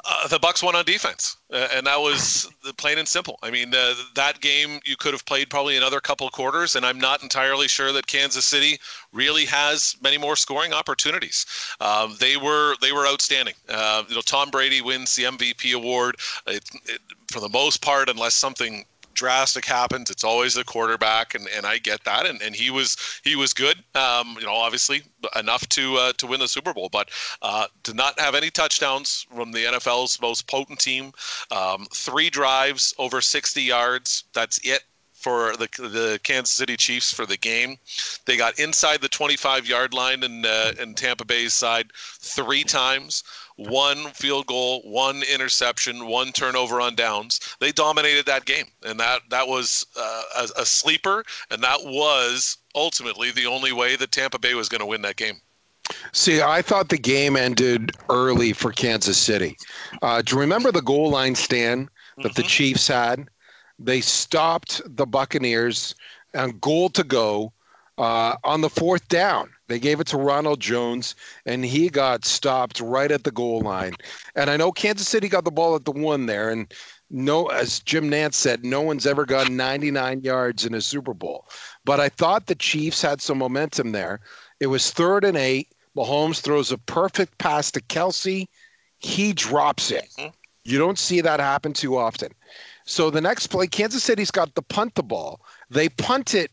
Uh, 0.03 0.29
the 0.29 0.39
Bucs 0.39 0.63
won 0.63 0.75
on 0.75 0.87
defense, 0.87 1.37
uh, 1.53 1.69
and 1.75 1.87
that 1.87 2.01
was 2.01 2.51
the 2.65 2.73
plain 2.73 2.97
and 2.97 3.07
simple. 3.07 3.39
I 3.43 3.51
mean, 3.51 3.75
uh, 3.75 3.93
that 4.15 4.41
game 4.41 4.81
you 4.87 4.97
could 4.97 5.13
have 5.13 5.27
played 5.27 5.51
probably 5.51 5.77
another 5.77 6.01
couple 6.01 6.29
quarters, 6.31 6.77
and 6.77 6.87
I'm 6.87 6.99
not 6.99 7.23
entirely 7.23 7.69
sure 7.69 7.93
that 7.93 8.07
Kansas 8.07 8.47
City 8.47 8.79
really 9.13 9.45
has 9.45 9.95
many 10.03 10.17
more 10.17 10.37
scoring 10.37 10.73
opportunities. 10.73 11.45
Um, 11.83 12.17
they 12.19 12.39
were 12.39 12.77
they 12.81 12.93
were 12.93 13.07
outstanding. 13.07 13.55
Uh, 13.69 14.05
you 14.09 14.15
know, 14.15 14.23
Tom 14.23 14.49
Brady 14.51 14.81
wins 14.81 15.15
the 15.15 15.25
MVP 15.25 15.75
award 15.75 16.17
it, 16.47 16.65
it, 16.87 17.01
for 17.35 17.41
the 17.41 17.49
most 17.49 17.83
part, 17.83 18.09
unless 18.09 18.35
something 18.35 18.85
drastic 19.15 19.65
happens 19.65 20.11
it's 20.11 20.25
always 20.25 20.55
the 20.55 20.65
quarterback 20.65 21.37
and, 21.37 21.47
and 21.57 21.65
i 21.65 21.79
get 21.79 22.03
that 22.03 22.27
and, 22.27 22.43
and 22.43 22.53
he 22.53 22.69
was 22.69 22.97
he 23.23 23.37
was 23.37 23.53
good 23.53 23.77
um, 23.95 24.37
you 24.41 24.45
know 24.45 24.53
obviously 24.53 25.03
enough 25.37 25.69
to 25.69 25.95
uh, 25.99 26.13
to 26.15 26.27
win 26.27 26.41
the 26.41 26.49
super 26.49 26.75
bowl 26.75 26.89
but 26.89 27.09
uh, 27.41 27.69
to 27.85 27.95
not 27.95 28.19
have 28.19 28.35
any 28.35 28.51
touchdowns 28.51 29.25
from 29.33 29.53
the 29.53 29.67
nfl's 29.67 30.21
most 30.21 30.49
potent 30.49 30.81
team 30.81 31.13
um, 31.53 31.87
three 31.95 32.29
drives 32.29 32.93
over 32.99 33.21
60 33.21 33.63
yards 33.63 34.25
that's 34.35 34.59
it 34.65 34.83
for 35.25 35.57
the 35.57 35.69
the 35.79 36.21
Kansas 36.23 36.55
City 36.55 36.77
Chiefs 36.77 37.11
for 37.11 37.25
the 37.25 37.39
game. 37.39 37.79
They 38.27 38.37
got 38.37 38.59
inside 38.59 39.01
the 39.01 39.09
25 39.09 39.67
yard 39.67 39.95
line 39.95 40.23
in 40.23 40.45
uh, 40.45 40.73
in 40.79 40.93
Tampa 40.93 41.25
Bay's 41.25 41.55
side 41.55 41.91
three 41.95 42.63
times. 42.63 43.25
One 43.57 44.11
field 44.13 44.47
goal, 44.47 44.83
one 44.83 45.23
interception, 45.23 46.07
one 46.07 46.33
turnover 46.33 46.81
on 46.81 46.97
downs. 46.97 47.39
They 47.61 47.71
dominated 47.71 48.27
that 48.27 48.47
game, 48.47 48.67
and 48.85 48.99
that 48.99 49.23
that 49.31 49.47
was 49.47 49.87
uh, 49.97 50.23
a, 50.37 50.63
a 50.63 50.67
sleeper, 50.67 51.25
and 51.51 51.63
that 51.63 51.85
was 51.85 52.57
ultimately 52.75 53.31
the 53.31 53.47
only 53.47 53.73
way 53.73 53.95
that 53.97 54.11
Tampa 54.11 54.39
Bay 54.39 54.55
was 54.55 54.69
going 54.69 54.81
to 54.81 54.87
win 54.87 55.03
that 55.03 55.17
game. 55.17 55.41
See, 56.13 56.41
I 56.41 56.63
thought 56.63 56.89
the 56.89 56.99
game 56.99 57.37
ended 57.37 57.93
early 58.09 58.53
for 58.53 58.73
Kansas 58.73 59.19
City. 59.19 59.57
Uh, 60.03 60.23
do 60.23 60.35
you 60.35 60.41
remember 60.41 60.73
the 60.73 60.83
goal 60.83 61.11
line 61.11 61.35
stand 61.35 61.89
that 62.17 62.29
mm-hmm. 62.29 62.41
the 62.41 62.43
Chiefs 62.43 62.89
had? 62.89 63.29
They 63.79 64.01
stopped 64.01 64.81
the 64.85 65.07
Buccaneers 65.07 65.95
and 66.33 66.61
goal 66.61 66.89
to 66.91 67.05
go 67.05 67.53
uh, 67.99 68.37
on 68.45 68.61
the 68.61 68.71
fourth 68.71 69.09
down. 69.09 69.51
They 69.69 69.79
gave 69.79 70.01
it 70.01 70.07
to 70.09 70.19
Ronald 70.19 70.61
Jones, 70.61 71.15
and 71.47 71.65
he 71.65 71.89
got 71.89 72.25
stopped 72.25 72.81
right 72.81 73.11
at 73.11 73.25
the 73.25 73.31
goal 73.31 73.61
line. 73.61 73.95
And 74.35 74.51
I 74.51 74.57
know 74.57 74.73
Kansas 74.73 75.09
City 75.09 75.29
got 75.29 75.45
the 75.45 75.51
ball 75.51 75.75
at 75.75 75.85
the 75.85 75.93
one 75.93 76.27
there, 76.27 76.51
and 76.51 76.73
no, 77.11 77.47
as 77.47 77.81
Jim 77.81 78.11
Nantz 78.11 78.35
said, 78.35 78.65
no 78.65 78.83
one's 78.83 79.07
ever 79.07 79.25
gone 79.25 79.57
99 79.57 80.23
yards 80.23 80.67
in 80.67 80.75
a 80.75 80.81
Super 80.81 81.15
Bowl. 81.15 81.47
But 81.85 82.01
I 82.01 82.09
thought 82.09 82.47
the 82.47 82.55
Chiefs 82.55 83.01
had 83.01 83.23
some 83.23 83.39
momentum 83.39 83.93
there. 83.93 84.21
It 84.61 84.67
was 84.67 84.91
third 84.91 85.25
and 85.25 85.37
eight. 85.37 85.69
Mahomes 85.97 86.41
throws 86.41 86.73
a 86.73 86.79
perfect 86.79 87.39
pass 87.39 87.71
to 87.71 87.81
Kelce. 87.81 88.49
He 88.99 89.33
drops 89.33 89.91
it. 89.91 90.09
Mm-hmm. 90.19 90.31
You 90.65 90.79
don't 90.79 90.99
see 90.99 91.21
that 91.21 91.41
happen 91.41 91.73
too 91.73 91.97
often. 91.97 92.33
So 92.87 93.11
the 93.11 93.21
next 93.21 93.47
play, 93.49 93.67
Kansas 93.67 94.03
City's 94.03 94.31
got 94.31 94.55
the 94.55 94.63
punt 94.63 94.95
the 94.95 95.03
ball. 95.03 95.41
They 95.71 95.89
punt 95.89 96.35
it 96.35 96.51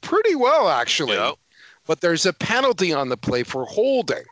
pretty 0.00 0.34
well, 0.34 0.68
actually. 0.68 1.16
Yep. 1.16 1.34
But 1.86 2.00
there's 2.00 2.26
a 2.26 2.32
penalty 2.32 2.92
on 2.92 3.08
the 3.08 3.16
play 3.16 3.42
for 3.42 3.64
holding. 3.64 4.24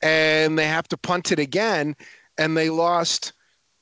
And 0.00 0.58
they 0.58 0.66
have 0.66 0.88
to 0.88 0.96
punt 0.96 1.32
it 1.32 1.38
again. 1.38 1.96
And 2.38 2.56
they 2.56 2.70
lost 2.70 3.32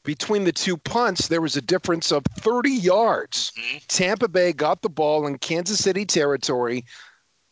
between 0.07 0.45
the 0.45 0.53
two 0.53 0.77
punts, 0.79 1.29
there 1.29 1.43
was 1.43 1.57
a 1.57 1.61
difference 1.61 2.13
of 2.13 2.23
30 2.39 2.71
yards. 2.71 3.53
Mm-hmm. 3.59 3.79
Tampa 3.89 4.29
Bay 4.29 4.53
got 4.53 4.81
the 4.81 4.89
ball 4.89 5.27
in 5.27 5.37
Kansas 5.37 5.81
City 5.81 6.07
territory 6.07 6.87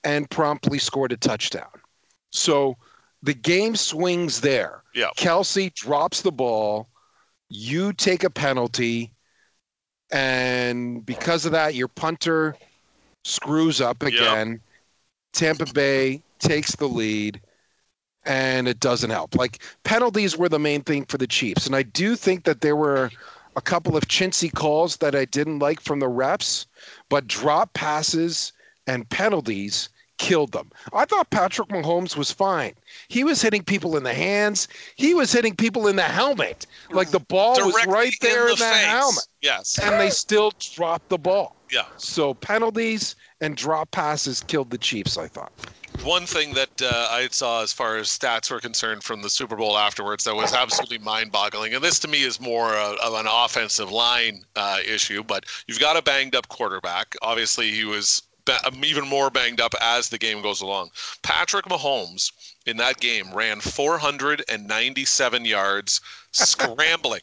and 0.04 0.30
promptly 0.30 0.78
scored 0.78 1.12
a 1.12 1.16
touchdown. 1.16 1.66
So 2.30 2.76
the 3.22 3.34
game 3.34 3.74
swings 3.74 4.40
there. 4.40 4.84
Yeah. 4.94 5.08
Kelce 5.16 5.74
drops 5.74 6.22
the 6.22 6.32
ball. 6.32 6.88
You 7.48 7.92
take 7.92 8.22
a 8.22 8.30
penalty. 8.30 9.12
And 10.12 11.04
because 11.04 11.44
of 11.46 11.52
that, 11.52 11.74
your 11.74 11.88
punter 11.88 12.56
screws 13.24 13.80
up 13.80 14.02
again. 14.02 14.50
Yep. 14.50 14.60
Tampa 15.32 15.72
Bay 15.72 16.22
takes 16.38 16.76
the 16.76 16.86
lead 16.86 17.40
and 18.24 18.68
it 18.68 18.80
doesn't 18.80 19.10
help. 19.10 19.34
Like 19.34 19.62
penalties 19.82 20.36
were 20.36 20.48
the 20.48 20.58
main 20.58 20.82
thing 20.82 21.04
for 21.06 21.18
the 21.18 21.26
Chiefs, 21.26 21.66
and 21.66 21.74
I 21.74 21.82
do 21.82 22.16
think 22.16 22.44
that 22.44 22.60
there 22.60 22.76
were 22.76 23.10
a 23.56 23.60
couple 23.60 23.96
of 23.96 24.04
chintzy 24.08 24.52
calls 24.52 24.96
that 24.98 25.14
I 25.14 25.24
didn't 25.24 25.58
like 25.58 25.80
from 25.80 26.00
the 26.00 26.08
refs, 26.08 26.66
but 27.08 27.26
drop 27.26 27.72
passes 27.74 28.52
and 28.86 29.08
penalties 29.08 29.88
killed 30.18 30.52
them. 30.52 30.70
I 30.92 31.04
thought 31.04 31.30
Patrick 31.30 31.68
Mahomes 31.68 32.16
was 32.16 32.30
fine. 32.30 32.72
He 33.08 33.24
was 33.24 33.42
hitting 33.42 33.62
people 33.62 33.96
in 33.96 34.04
the 34.04 34.14
hands. 34.14 34.68
He 34.96 35.14
was 35.14 35.32
hitting 35.32 35.56
people 35.56 35.88
in 35.88 35.96
the 35.96 36.02
helmet. 36.02 36.66
Like 36.90 37.10
the 37.10 37.20
ball 37.20 37.56
Directly 37.56 37.72
was 37.72 37.86
right 37.86 38.14
there 38.20 38.48
in 38.48 38.56
the, 38.56 38.64
in 38.64 38.70
the 38.70 38.76
helmet. 38.76 39.26
Yes. 39.40 39.78
And 39.78 40.00
they 40.00 40.10
still 40.10 40.52
dropped 40.58 41.08
the 41.08 41.18
ball. 41.18 41.56
Yeah. 41.74 41.86
So 41.96 42.34
penalties 42.34 43.16
and 43.40 43.56
drop 43.56 43.90
passes 43.90 44.40
killed 44.40 44.70
the 44.70 44.78
Chiefs, 44.78 45.18
I 45.18 45.26
thought 45.26 45.52
one 46.02 46.26
thing 46.26 46.54
that 46.54 46.82
uh, 46.82 47.08
I 47.10 47.28
saw 47.30 47.62
as 47.62 47.72
far 47.72 47.96
as 47.96 48.08
stats 48.08 48.50
were 48.50 48.60
concerned 48.60 49.02
from 49.02 49.22
the 49.22 49.30
Super 49.30 49.56
Bowl 49.56 49.78
afterwards 49.78 50.24
that 50.24 50.34
was 50.34 50.52
absolutely 50.52 50.98
mind-boggling, 50.98 51.74
and 51.74 51.82
this 51.82 51.98
to 52.00 52.08
me 52.08 52.22
is 52.22 52.40
more 52.40 52.74
a, 52.74 52.96
of 53.02 53.14
an 53.14 53.26
offensive 53.28 53.90
line 53.90 54.44
uh, 54.56 54.78
issue. 54.86 55.22
But 55.22 55.46
you've 55.66 55.80
got 55.80 55.96
a 55.96 56.02
banged-up 56.02 56.48
quarterback. 56.48 57.16
Obviously, 57.22 57.70
he 57.70 57.84
was 57.84 58.22
um, 58.66 58.84
even 58.84 59.08
more 59.08 59.30
banged 59.30 59.60
up 59.60 59.74
as 59.80 60.08
the 60.08 60.18
game 60.18 60.42
goes 60.42 60.60
along. 60.60 60.90
Patrick 61.22 61.66
Mahomes 61.66 62.32
in 62.66 62.76
that 62.78 62.98
game 62.98 63.32
ran 63.32 63.60
497 63.60 65.44
yards 65.44 66.00
scrambling. 66.32 67.22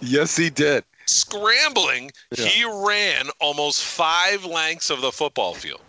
Yes, 0.00 0.36
he 0.36 0.50
did. 0.50 0.84
Scrambling, 1.10 2.10
yeah. 2.36 2.46
he 2.46 2.64
ran 2.64 3.28
almost 3.40 3.82
five 3.82 4.44
lengths 4.44 4.90
of 4.90 5.00
the 5.00 5.12
football 5.12 5.54
field 5.54 5.80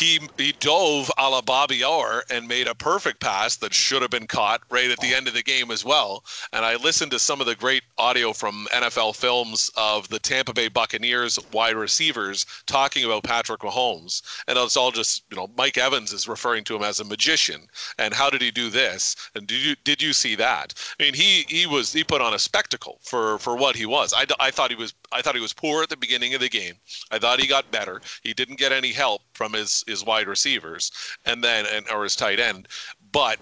he 0.00 0.20
he 0.38 0.52
dove 0.52 1.10
a 1.18 1.28
la 1.28 1.42
Bobby 1.42 1.84
Orr 1.84 2.24
and 2.30 2.48
made 2.48 2.66
a 2.66 2.74
perfect 2.74 3.20
pass 3.20 3.56
that 3.56 3.74
should 3.74 4.02
have 4.02 4.10
been 4.10 4.26
caught 4.26 4.62
right 4.70 4.90
at 4.90 4.98
the 5.00 5.14
end 5.14 5.28
of 5.28 5.34
the 5.34 5.42
game 5.42 5.70
as 5.70 5.84
well. 5.84 6.24
And 6.52 6.64
I 6.64 6.76
listened 6.76 7.10
to 7.12 7.18
some 7.18 7.40
of 7.40 7.46
the 7.46 7.54
great 7.54 7.82
audio 7.98 8.32
from 8.32 8.66
NFL 8.72 9.16
films 9.16 9.70
of 9.76 10.08
the 10.08 10.18
Tampa 10.18 10.54
Bay 10.54 10.68
Buccaneers 10.68 11.38
wide 11.52 11.76
receivers 11.76 12.46
talking 12.66 13.04
about 13.04 13.24
Patrick 13.24 13.60
Mahomes, 13.60 14.22
and 14.48 14.58
it's 14.58 14.76
all 14.76 14.90
just 14.90 15.24
you 15.30 15.36
know 15.36 15.50
Mike 15.56 15.78
Evans 15.78 16.12
is 16.12 16.26
referring 16.26 16.64
to 16.64 16.76
him 16.76 16.82
as 16.82 17.00
a 17.00 17.04
magician. 17.04 17.66
And 17.98 18.14
how 18.14 18.30
did 18.30 18.40
he 18.40 18.50
do 18.50 18.70
this? 18.70 19.16
And 19.34 19.46
did 19.46 19.60
you 19.60 19.76
did 19.84 20.00
you 20.00 20.12
see 20.12 20.34
that? 20.36 20.74
I 20.98 21.04
mean, 21.04 21.14
he 21.14 21.44
he 21.48 21.66
was 21.66 21.92
he 21.92 22.04
put 22.04 22.22
on 22.22 22.34
a 22.34 22.38
spectacle 22.38 22.98
for 23.02 23.38
for 23.38 23.56
what 23.56 23.76
he 23.76 23.86
was. 23.86 24.14
I, 24.16 24.24
I 24.40 24.50
thought 24.50 24.70
he 24.70 24.76
was 24.76 24.94
I 25.12 25.20
thought 25.20 25.34
he 25.34 25.40
was 25.40 25.52
poor 25.52 25.82
at 25.82 25.90
the 25.90 25.96
beginning 25.96 26.34
of 26.34 26.40
the 26.40 26.48
game. 26.48 26.74
I 27.10 27.18
thought 27.18 27.40
he 27.40 27.46
got 27.46 27.70
better. 27.70 28.00
He 28.22 28.32
didn't 28.32 28.58
get 28.58 28.72
any 28.72 28.92
help 28.92 29.22
from 29.40 29.54
his 29.54 29.82
his 29.86 30.04
wide 30.04 30.28
receivers 30.28 30.92
and 31.24 31.42
then 31.42 31.64
and 31.72 31.88
or 31.88 32.02
his 32.02 32.14
tight 32.14 32.38
end. 32.38 32.68
But 33.10 33.38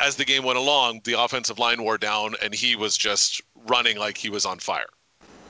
as 0.00 0.16
the 0.16 0.24
game 0.24 0.42
went 0.42 0.56
along, 0.56 1.02
the 1.04 1.20
offensive 1.22 1.58
line 1.58 1.82
wore 1.82 1.98
down 1.98 2.34
and 2.42 2.54
he 2.54 2.76
was 2.76 2.96
just 2.96 3.42
running 3.66 3.98
like 3.98 4.16
he 4.16 4.30
was 4.30 4.46
on 4.46 4.58
fire. 4.58 4.88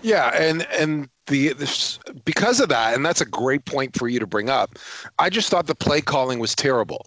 Yeah, 0.02 0.36
and 0.36 0.66
and 0.80 1.08
the 1.28 1.52
this, 1.52 2.00
because 2.24 2.58
of 2.58 2.68
that, 2.70 2.96
and 2.96 3.06
that's 3.06 3.20
a 3.20 3.24
great 3.24 3.66
point 3.66 3.96
for 3.96 4.08
you 4.08 4.18
to 4.18 4.26
bring 4.26 4.50
up. 4.50 4.80
I 5.20 5.30
just 5.30 5.48
thought 5.48 5.68
the 5.68 5.76
play 5.76 6.00
calling 6.00 6.40
was 6.40 6.56
terrible 6.56 7.06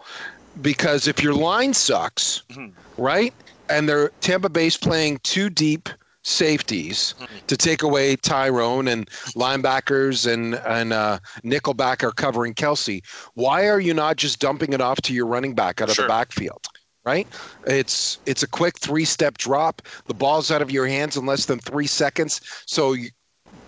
because 0.61 1.09
if 1.09 1.21
your 1.21 1.33
line 1.33 1.73
sucks, 1.73 2.43
mm-hmm. 2.51 2.69
right, 2.97 3.33
and 3.67 3.89
they're 3.89 4.11
Tampa 4.21 4.47
Bay's 4.47 4.77
playing 4.77 5.19
too 5.23 5.49
deep 5.49 5.89
safeties 6.23 7.15
mm-hmm. 7.19 7.45
to 7.47 7.57
take 7.57 7.83
away 7.83 8.15
Tyrone 8.15 8.87
and 8.87 9.09
linebackers 9.35 10.31
and 10.31 10.55
and 10.55 10.93
uh, 10.93 11.19
nickelback 11.43 12.03
are 12.03 12.11
covering 12.11 12.53
Kelce. 12.53 13.03
Why 13.33 13.67
are 13.67 13.79
you 13.79 13.93
not 13.93 14.17
just 14.17 14.39
dumping 14.39 14.73
it 14.73 14.81
off 14.81 15.01
to 15.01 15.13
your 15.13 15.25
running 15.25 15.55
back 15.55 15.81
out 15.81 15.89
of 15.89 15.95
sure. 15.95 16.05
the 16.05 16.09
backfield? 16.09 16.65
Right? 17.03 17.27
It's 17.65 18.19
it's 18.25 18.43
a 18.43 18.47
quick 18.47 18.77
three 18.77 19.05
step 19.05 19.37
drop. 19.37 19.81
The 20.05 20.13
ball's 20.13 20.51
out 20.51 20.61
of 20.61 20.69
your 20.69 20.85
hands 20.87 21.17
in 21.17 21.25
less 21.25 21.45
than 21.45 21.59
three 21.59 21.87
seconds. 21.87 22.41
So 22.67 22.93
you, 22.93 23.09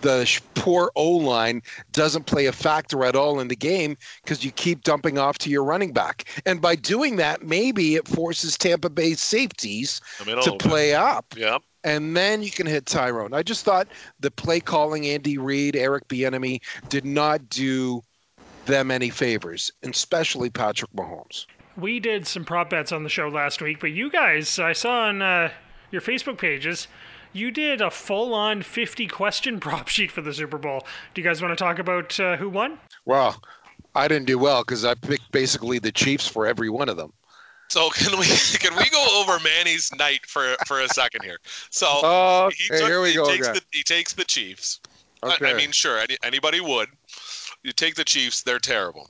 the 0.02 0.40
poor 0.54 0.92
O 0.96 1.10
line 1.12 1.64
doesn't 1.94 2.26
play 2.26 2.46
a 2.46 2.52
factor 2.52 3.06
at 3.06 3.16
all 3.16 3.40
in 3.40 3.48
the 3.48 3.56
game 3.56 3.96
because 4.24 4.44
you 4.44 4.52
keep 4.52 4.84
dumping 4.84 5.18
off 5.18 5.38
to 5.40 5.50
your 5.50 5.64
running 5.64 5.94
back. 5.94 6.26
And 6.46 6.62
by 6.62 6.76
doing 6.76 7.16
that, 7.16 7.42
maybe 7.42 7.96
it 7.96 8.08
forces 8.08 8.58
Tampa 8.58 8.90
Bay 8.90 9.14
safeties 9.14 10.02
to 10.20 10.58
play 10.60 10.90
bit. 10.90 10.96
up. 10.96 11.34
Yep 11.36 11.64
and 11.84 12.16
then 12.16 12.42
you 12.42 12.52
can 12.52 12.66
hit 12.66 12.86
Tyrone. 12.86 13.34
I 13.34 13.44
just 13.44 13.66
thought 13.66 13.88
the 14.20 14.32
play 14.32 14.60
calling 14.60 15.06
Andy 15.06 15.38
Reid, 15.38 15.76
Eric 15.76 16.08
Bieniemy 16.08 16.62
did 16.90 17.06
not 17.06 17.50
do 17.50 18.02
them 18.66 18.92
any 18.92 19.10
favors, 19.10 19.72
especially 19.84 20.50
Patrick 20.50 20.92
Mahomes. 20.94 21.46
We 21.76 22.00
did 22.00 22.28
some 22.28 22.46
prop 22.46 22.70
bets 22.70 22.92
on 22.92 23.04
the 23.04 23.10
show 23.10 23.28
last 23.28 23.62
week, 23.62 23.80
but 23.80 23.92
you 23.92 24.10
guys, 24.10 24.60
I 24.60 24.74
saw 24.74 25.08
on 25.08 25.22
uh, 25.22 25.50
your 25.92 26.02
Facebook 26.02 26.38
pages, 26.38 26.88
you 27.34 27.52
did 27.52 27.82
a 27.82 27.90
full-on 27.90 28.62
50 28.62 29.08
question 29.08 29.60
prop 29.62 29.88
sheet 29.88 30.12
for 30.12 30.22
the 30.22 30.34
Super 30.34 30.58
Bowl. 30.58 30.86
Do 31.14 31.22
you 31.22 31.28
guys 31.28 31.42
want 31.42 31.58
to 31.58 31.62
talk 31.62 31.80
about 31.80 32.20
uh, 32.20 32.38
who 32.38 32.50
won? 32.50 32.78
Well, 33.06 33.42
I 33.96 34.08
didn't 34.08 34.28
do 34.28 34.38
well 34.38 34.62
because 34.62 34.86
I 34.86 34.96
picked 34.96 35.32
basically 35.32 35.80
the 35.80 35.92
Chiefs 35.92 36.28
for 36.28 36.46
every 36.48 36.70
one 36.70 36.90
of 36.90 36.98
them. 36.98 37.12
So 37.74 37.90
can 37.96 38.20
we 38.20 38.28
can 38.60 38.76
we 38.76 38.88
go 38.92 39.04
over 39.20 39.40
Manny's 39.44 39.92
night 39.96 40.28
for 40.28 40.56
for 40.68 40.82
a 40.82 40.88
second 40.90 41.24
here? 41.24 41.40
So 41.72 41.88
oh, 41.90 42.46
okay, 42.46 42.78
took, 42.78 42.88
here 42.88 43.02
we 43.02 43.10
he 43.10 43.16
go. 43.16 43.26
Takes 43.26 43.48
again. 43.48 43.56
the, 43.56 43.78
he 43.78 43.82
takes 43.82 44.14
the 44.14 44.26
Chiefs. 44.26 44.80
Okay. 45.24 45.48
I, 45.48 45.52
I 45.52 45.54
mean, 45.56 45.72
sure, 45.72 45.98
any, 45.98 46.16
anybody 46.22 46.62
would. 46.62 46.90
You 47.64 47.72
take 47.72 47.96
the 47.96 48.04
Chiefs; 48.04 48.44
they're 48.44 48.60
terrible. 48.60 49.10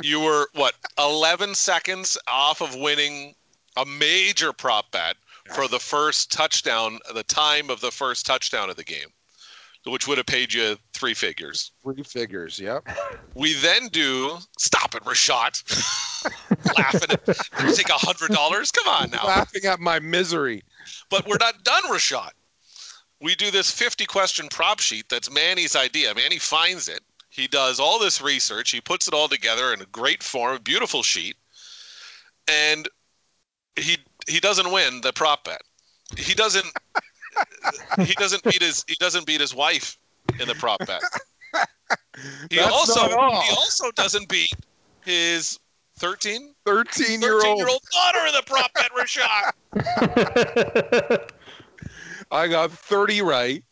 You 0.00 0.20
were 0.20 0.46
what 0.54 0.72
11 0.98 1.54
seconds 1.54 2.16
off 2.26 2.62
of 2.62 2.74
winning 2.74 3.34
a 3.76 3.84
major 3.84 4.54
prop 4.54 4.90
bet 4.90 5.16
for 5.54 5.68
the 5.68 5.78
first 5.78 6.32
touchdown, 6.32 7.00
the 7.12 7.24
time 7.24 7.68
of 7.68 7.82
the 7.82 7.90
first 7.90 8.24
touchdown 8.24 8.70
of 8.70 8.76
the 8.76 8.84
game 8.84 9.12
which 9.90 10.06
would 10.06 10.18
have 10.18 10.26
paid 10.26 10.52
you 10.52 10.76
three 10.92 11.14
figures. 11.14 11.72
Three 11.82 12.02
figures, 12.02 12.58
yep. 12.58 12.86
We 13.34 13.54
then 13.54 13.88
do 13.88 14.38
stop 14.58 14.94
it, 14.94 15.02
Rashad. 15.04 15.62
Laughing 16.78 17.10
at 17.10 17.26
you 17.64 17.74
take 17.74 17.88
a 17.88 17.92
hundred 17.92 18.30
dollars. 18.30 18.70
Come 18.70 18.88
on 18.88 19.10
now. 19.10 19.24
Laughing 19.24 19.64
at 19.64 19.80
my 19.80 19.98
misery. 19.98 20.62
But 21.10 21.26
we're 21.26 21.38
not 21.38 21.64
done, 21.64 21.82
Rashad. 21.84 22.30
We 23.20 23.34
do 23.34 23.50
this 23.50 23.70
50 23.70 24.06
question 24.06 24.48
prop 24.48 24.80
sheet 24.80 25.06
that's 25.08 25.30
Manny's 25.30 25.74
idea. 25.74 26.14
Manny 26.14 26.38
finds 26.38 26.88
it. 26.88 27.00
He 27.30 27.46
does 27.46 27.80
all 27.80 27.98
this 27.98 28.20
research. 28.20 28.70
He 28.70 28.80
puts 28.80 29.08
it 29.08 29.14
all 29.14 29.28
together 29.28 29.72
in 29.72 29.80
a 29.80 29.86
great 29.86 30.22
form, 30.22 30.56
a 30.56 30.60
beautiful 30.60 31.02
sheet. 31.02 31.36
And 32.48 32.88
he 33.76 33.98
he 34.26 34.40
doesn't 34.40 34.70
win 34.72 35.00
the 35.00 35.12
prop 35.12 35.44
bet. 35.44 35.62
He 36.16 36.34
doesn't 36.34 36.66
he 38.04 38.14
doesn't 38.14 38.42
beat 38.44 38.62
his 38.62 38.84
he 38.88 38.94
doesn't 38.98 39.26
beat 39.26 39.40
his 39.40 39.54
wife 39.54 39.98
in 40.40 40.48
the 40.48 40.54
prop 40.54 40.80
bet. 40.86 41.02
He 42.50 42.56
That's 42.56 42.72
also 42.72 43.08
he 43.08 43.14
also 43.14 43.90
doesn't 43.92 44.28
beat 44.28 44.52
his 45.04 45.58
13? 45.98 46.54
13 46.64 47.20
year 47.20 47.40
13 47.40 47.50
old. 47.50 47.62
old 47.68 47.82
daughter 47.92 48.26
in 48.26 48.32
the 48.32 48.42
prop 48.46 48.72
bet, 48.74 48.90
Rashad. 48.96 49.52
I 52.30 52.46
got 52.48 52.70
30 52.70 53.22
right. 53.22 53.64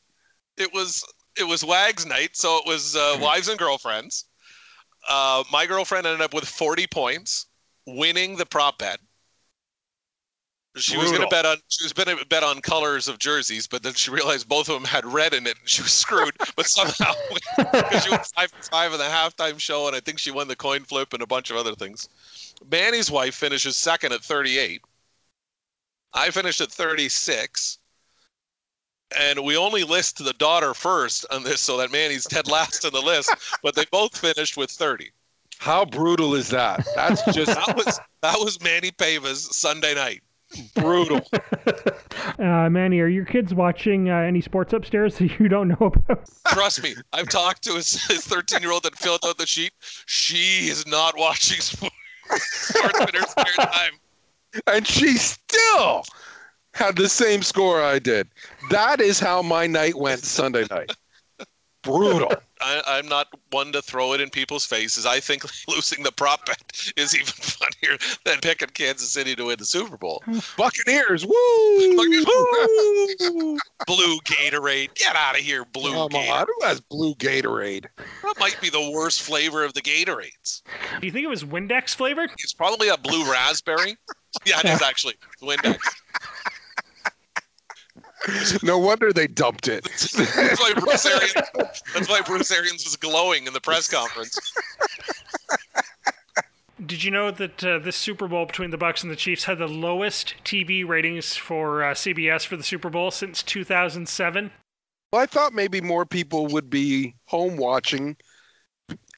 it 0.57 0.73
was 0.73 1.05
it 1.39 1.45
was 1.45 1.65
Wags 1.65 2.07
night, 2.07 2.31
so 2.35 2.57
it 2.59 2.67
was 2.67 2.97
uh, 2.97 3.19
wives 3.21 3.49
and 3.49 3.59
girlfriends. 3.59 4.25
Uh, 5.09 5.45
my 5.53 5.67
girlfriend 5.67 6.07
ended 6.07 6.23
up 6.23 6.33
with 6.33 6.45
40 6.45 6.87
points, 6.89 7.47
winning 7.87 8.37
the 8.37 8.47
prop 8.47 8.79
bet. 8.79 8.99
She 10.77 10.97
was 10.97 11.11
going 11.11 11.23
to 11.23 11.29
bet 11.29 11.47
on 11.47 11.57
she 11.69 11.85
was 11.85 11.93
going 11.93 12.19
to 12.19 12.27
bet 12.27 12.43
on 12.43 12.61
colors 12.61 13.09
of 13.09 13.19
jerseys, 13.19 13.67
but 13.67 13.83
then 13.83 13.95
she 13.95 14.11
realized 14.11 14.49
both 14.49 14.69
of 14.69 14.75
them 14.75 14.85
had 14.85 15.07
red 15.07 15.33
in 15.33 15.47
it, 15.47 15.57
and 15.59 15.69
she 15.69 15.83
was 15.83 15.93
screwed. 15.93 16.35
but 16.57 16.67
somehow, 16.67 17.13
because 17.57 18.05
she 18.05 18.11
went 18.11 18.27
five 18.27 18.51
for 18.51 18.63
five 18.63 18.93
in 18.93 18.99
the 18.99 19.05
halftime 19.05 19.59
show, 19.59 19.87
and 19.87 19.97
I 19.97 20.01
think 20.01 20.19
she 20.19 20.31
won 20.31 20.49
the 20.49 20.57
coin 20.57 20.85
flip 20.85 21.13
and 21.13 21.23
a 21.23 21.27
bunch 21.27 21.51
of 21.51 21.57
other 21.57 21.75
things. 21.75 22.09
Manny's 22.71 23.11
wife 23.11 23.35
finishes 23.35 23.77
second 23.77 24.13
at 24.13 24.23
38. 24.23 24.83
I 26.13 26.31
finished 26.31 26.61
at 26.61 26.71
36 26.71 27.79
and 29.17 29.45
we 29.45 29.57
only 29.57 29.85
list 29.85 30.19
the 30.19 30.33
daughter 30.33 30.75
first 30.75 31.27
on 31.31 31.45
this 31.45 31.61
so 31.61 31.77
that 31.77 31.93
Manny's 31.93 32.25
dead 32.25 32.49
last 32.49 32.85
on 32.85 32.93
the 32.93 33.01
list, 33.01 33.31
but 33.63 33.75
they 33.75 33.85
both 33.91 34.17
finished 34.17 34.57
with 34.57 34.71
30. 34.71 35.11
How 35.59 35.85
brutal 35.85 36.35
is 36.35 36.51
that? 36.51 36.87
That's 36.95 37.23
just 37.35 37.55
That 37.67 37.77
was 37.77 38.01
that 38.23 38.39
was 38.39 38.61
Manny 38.63 38.91
Pava's 38.91 39.57
Sunday 39.57 39.95
night. 39.95 40.23
Brutal. 40.75 41.21
Uh, 42.39 42.69
Manny, 42.69 43.01
are 43.01 43.07
your 43.07 43.25
kids 43.25 43.55
watching 43.55 44.11
uh, 44.11 44.17
any 44.17 44.43
sports 44.43 44.73
upstairs 44.73 45.17
that 45.17 45.39
you 45.39 45.49
don't 45.49 45.69
know 45.69 45.93
about? 45.95 46.29
Trust 46.49 46.83
me, 46.83 46.95
I've 47.13 47.29
talked 47.29 47.63
to 47.65 47.75
his 47.75 47.95
13 47.95 48.61
year 48.61 48.73
old 48.73 48.83
that 48.83 48.95
filled 48.97 49.21
out 49.25 49.39
the 49.39 49.47
sheet. 49.47 49.73
She 50.05 50.69
is 50.69 50.87
not 50.87 51.17
watching 51.17 51.61
sports 51.61 51.95
sports 52.37 53.01
in 53.01 53.21
her 53.21 53.27
spare 53.27 53.67
time. 53.67 53.93
And 54.67 54.87
she 54.87 55.17
still 55.17 56.05
had 56.75 56.97
the 56.97 57.09
same 57.09 57.43
score 57.43 57.83
I 57.83 57.99
did. 57.99 58.29
That 58.71 59.01
is 59.01 59.19
how 59.19 59.41
my 59.41 59.67
night 59.67 59.97
went 59.97 60.21
Sunday 60.21 60.67
night. 60.71 60.93
Brutal. 61.83 62.33
I, 62.67 62.99
I'm 62.99 63.07
not 63.07 63.29
one 63.51 63.71
to 63.73 63.81
throw 63.81 64.13
it 64.13 64.21
in 64.21 64.29
people's 64.29 64.67
faces. 64.67 65.07
I 65.07 65.21
think 65.21 65.45
losing 65.69 66.03
the 66.03 66.11
prop 66.11 66.47
bet 66.47 66.93
is 66.97 67.15
even 67.15 67.27
funnier 67.29 67.97
than 68.25 68.41
picking 68.41 68.69
Kansas 68.69 69.09
City 69.11 69.37
to 69.37 69.47
win 69.47 69.59
the 69.59 69.65
Super 69.65 69.97
Bowl. 69.97 70.23
Buccaneers, 70.57 71.25
woo! 71.25 71.33
Woo! 71.79 73.59
Blue 73.87 74.19
Gatorade, 74.25 74.95
get 74.95 75.15
out 75.15 75.37
of 75.39 75.43
here, 75.43 75.65
blue 75.65 75.93
Come 75.93 76.11
Gatorade. 76.11 76.33
on, 76.33 76.47
who 76.47 76.67
has 76.67 76.81
blue 76.81 77.15
Gatorade? 77.15 77.87
That 78.25 78.35
might 78.41 78.61
be 78.61 78.69
the 78.69 78.91
worst 78.91 79.23
flavor 79.23 79.63
of 79.63 79.73
the 79.75 79.83
Gatorades. 79.83 80.63
Do 81.01 81.07
you 81.07 81.13
think 81.13 81.25
it 81.25 81.29
was 81.29 81.45
Windex 81.45 81.95
flavored? 81.95 82.31
It's 82.39 82.53
probably 82.53 82.89
a 82.89 82.97
blue 82.97 83.31
raspberry. 83.31 83.97
Yeah, 84.45 84.59
it 84.59 84.67
is 84.67 84.83
actually 84.83 85.15
Windex. 85.41 85.79
No 88.63 88.79
wonder 88.79 89.13
they 89.13 89.27
dumped 89.27 89.69
it. 89.69 89.85
That's 90.17 90.61
why 90.61 90.73
Bruce 90.75 91.07
Arians. 91.07 91.35
That's 91.95 92.09
why 92.09 92.21
Bruce 92.23 92.51
Arians 92.51 92.85
was 92.85 92.97
glowing 92.97 93.47
in 93.47 93.53
the 93.53 93.61
press 93.61 93.89
conference. 93.89 94.39
Did 96.85 97.03
you 97.03 97.11
know 97.11 97.31
that 97.31 97.65
uh, 97.65 97.79
this 97.79 97.97
Super 97.97 98.29
Bowl 98.29 98.47
between 98.47 98.71
the 98.71 98.79
Bucs 98.79 99.03
and 99.03 99.11
the 99.11 99.17
Chiefs 99.17 99.45
had 99.45 99.59
the 99.59 99.69
lowest 99.69 100.35
TV 100.45 100.87
ratings 100.87 101.35
for 101.35 101.83
uh, 101.83 101.95
CBS 101.95 102.47
for 102.47 102.57
the 102.57 102.63
Super 102.63 102.91
Bowl 102.91 103.11
since 103.11 103.43
2007? 103.43 104.51
Well, 105.13 105.23
I 105.23 105.27
thought 105.27 105.55
maybe 105.55 105.81
more 105.81 106.05
people 106.05 106.49
would 106.49 106.69
be 106.69 107.15
home 107.25 107.57
watching 107.57 108.17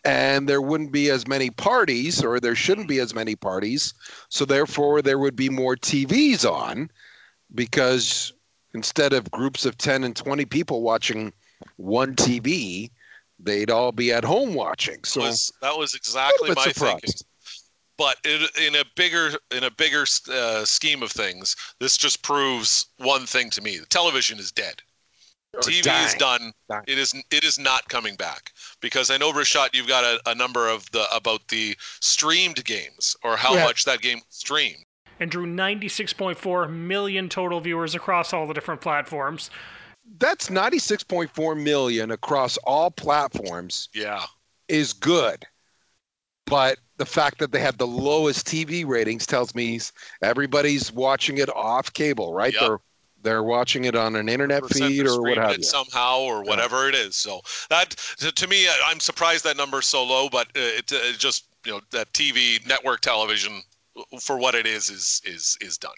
and 0.05 0.49
there 0.49 0.63
wouldn't 0.63 0.93
be 0.93 1.11
as 1.11 1.27
many 1.27 1.51
parties, 1.51 2.25
or 2.25 2.41
there 2.41 2.55
shouldn't 2.55 2.89
be 2.89 3.01
as 3.01 3.15
many 3.15 3.35
parties. 3.35 3.93
So, 4.29 4.45
therefore, 4.45 5.03
there 5.03 5.19
would 5.19 5.37
be 5.37 5.49
more 5.49 5.77
TVs 5.77 6.51
on 6.51 6.91
because 7.55 8.33
instead 8.75 9.13
of 9.13 9.31
groups 9.31 9.65
of 9.65 9.77
10 9.79 10.05
and 10.05 10.15
20 10.15 10.45
people 10.45 10.83
watching 10.83 11.33
one 11.77 12.15
TV, 12.15 12.91
they'd 13.39 13.71
all 13.71 13.93
be 13.93 14.13
at 14.13 14.25
home 14.25 14.55
watching. 14.55 15.03
So, 15.05 15.23
was, 15.23 15.53
that 15.63 15.77
was 15.77 15.95
exactly 15.95 16.51
my 16.51 16.69
surprised. 16.69 17.01
thinking. 17.03 17.15
But 17.97 18.17
it, 18.25 18.51
in 18.65 18.77
a 18.77 18.85
bigger 18.95 19.37
in 19.51 19.65
a 19.65 19.71
bigger 19.73 20.05
uh, 20.33 20.65
scheme 20.65 21.03
of 21.03 21.11
things, 21.11 21.57
this 21.81 21.97
just 21.97 22.23
proves 22.23 22.87
one 22.99 23.27
thing 23.27 23.51
to 23.51 23.61
me: 23.61 23.79
the 23.79 23.87
television 23.87 24.39
is 24.39 24.53
dead. 24.53 24.81
TV 25.57 26.05
is 26.05 26.15
done. 26.15 26.53
Dying. 26.69 26.85
It 26.87 26.99
is 26.99 27.15
it 27.33 27.43
is 27.43 27.59
not 27.59 27.89
coming 27.89 28.15
back 28.15 28.53
because 28.81 29.11
I 29.11 29.17
know 29.17 29.33
Rashad, 29.33 29.71
you've 29.73 29.89
got 29.89 30.05
a, 30.05 30.21
a 30.31 30.35
number 30.35 30.69
of 30.69 30.89
the 30.93 31.07
about 31.13 31.49
the 31.49 31.77
streamed 32.01 32.65
games 32.65 33.17
or 33.25 33.37
how 33.37 33.55
Yeah. 33.55 33.65
much 33.65 33.85
that 33.85 34.01
game 34.01 34.21
streamed. 34.29 34.85
And 35.21 35.31
drew 35.31 35.47
96.4 35.47 36.71
million 36.73 37.29
total 37.29 37.61
viewers 37.61 37.95
across 37.95 38.33
all 38.33 38.47
the 38.47 38.55
different 38.55 38.81
platforms. 38.81 39.51
that's 40.19 40.49
96.4 40.49 41.61
million 41.63 42.11
across 42.13 42.57
all 42.59 42.91
platforms 42.91 43.89
Yeah, 43.93 44.25
is 44.69 44.93
good. 44.93 45.45
But 46.47 46.79
the 46.97 47.05
fact 47.07 47.39
that 47.41 47.53
they 47.53 47.61
had 47.61 47.77
the 47.79 47.87
lowest 47.87 48.47
TV 48.47 48.87
ratings 48.87 49.27
tells 49.27 49.55
me 49.55 49.81
everybody's 50.23 50.91
watching 50.93 51.39
it 51.39 51.55
off 51.55 51.93
cable, 51.93 52.33
right? 52.33 52.53
Yep. 52.55 52.61
They're 52.63 52.79
they're 53.21 53.43
watching 53.43 53.85
it 53.85 53.97
on 53.97 54.15
an 54.15 54.29
internet 54.29 54.65
feed 54.67 55.05
or 55.05 55.21
what 55.21 55.37
have 55.39 55.51
it 55.51 55.59
you. 55.59 55.63
somehow 55.65 56.21
or 56.21 56.45
whatever 56.45 56.89
it 56.89 56.95
is. 56.95 57.17
So 57.17 57.41
that 57.69 57.91
to, 58.19 58.31
to 58.31 58.47
me, 58.47 58.67
I- 58.69 58.83
I'm 58.87 59.01
surprised 59.01 59.43
that 59.45 59.57
number's 59.57 59.89
so 59.89 60.05
low, 60.05 60.29
but 60.31 60.47
uh, 60.57 60.61
it, 60.61 60.93
uh, 60.93 60.97
it 61.03 61.19
just 61.19 61.47
you 61.67 61.73
know 61.73 61.81
that 61.91 62.13
TV 62.13 62.65
network 62.67 63.01
television 63.01 63.61
for 64.21 64.39
what 64.39 64.55
it 64.55 64.67
is 64.67 64.91
is 64.91 65.21
is 65.25 65.57
is 65.61 65.79
done. 65.79 65.93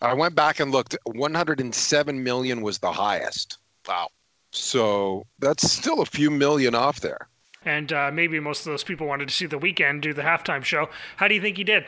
I 0.00 0.12
went 0.14 0.34
back 0.34 0.60
and 0.60 0.70
looked. 0.70 0.96
107 1.04 2.22
million 2.22 2.60
was 2.62 2.78
the 2.78 2.92
highest. 2.92 3.58
Wow. 3.88 4.08
So 4.50 5.26
that's 5.38 5.70
still 5.70 6.00
a 6.00 6.06
few 6.06 6.30
million 6.30 6.74
off 6.74 7.00
there. 7.00 7.28
And 7.64 7.92
uh, 7.92 8.10
maybe 8.12 8.38
most 8.40 8.60
of 8.60 8.66
those 8.66 8.84
people 8.84 9.06
wanted 9.06 9.28
to 9.28 9.34
see 9.34 9.46
the 9.46 9.58
Weeknd 9.58 10.02
do 10.02 10.12
the 10.12 10.22
halftime 10.22 10.62
show. 10.62 10.90
How 11.16 11.28
do 11.28 11.34
you 11.34 11.40
think 11.40 11.56
he 11.56 11.64
did? 11.64 11.86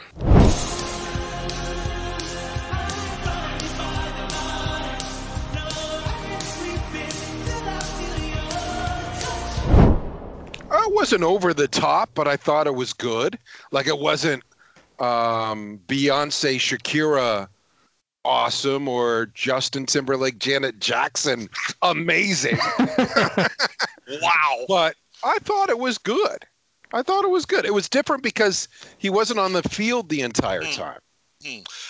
It 10.87 10.93
wasn't 10.95 11.25
over 11.25 11.53
the 11.53 11.69
top, 11.69 12.11
but 12.15 12.27
I 12.27 12.37
thought 12.37 12.67
it 12.67 12.75
was 12.75 12.93
good. 12.93 13.39
Like 13.71 13.87
it 13.87 13.99
wasn't 13.99 14.43
um, 14.99 15.81
Beyonce, 15.89 16.57
Shakira, 16.57 17.49
awesome, 18.25 18.89
or 18.89 19.27
Justin 19.35 19.87
Timberlake, 19.87 20.39
Janet 20.39 20.81
Jackson, 20.81 21.49
amazing. 21.83 22.59
Wow. 24.23 24.65
but 24.69 24.95
I 25.25 25.39
thought 25.41 25.69
it 25.69 25.79
was 25.81 25.99
good. 25.99 26.45
I 26.93 27.03
thought 27.03 27.25
it 27.25 27.31
was 27.31 27.45
good. 27.45 27.65
It 27.65 27.75
was 27.75 27.89
different 27.89 28.23
because 28.23 28.69
he 28.99 29.11
wasn't 29.11 29.41
on 29.41 29.53
the 29.53 29.63
field 29.65 30.09
the 30.09 30.21
entire 30.21 30.63
time. 30.63 31.01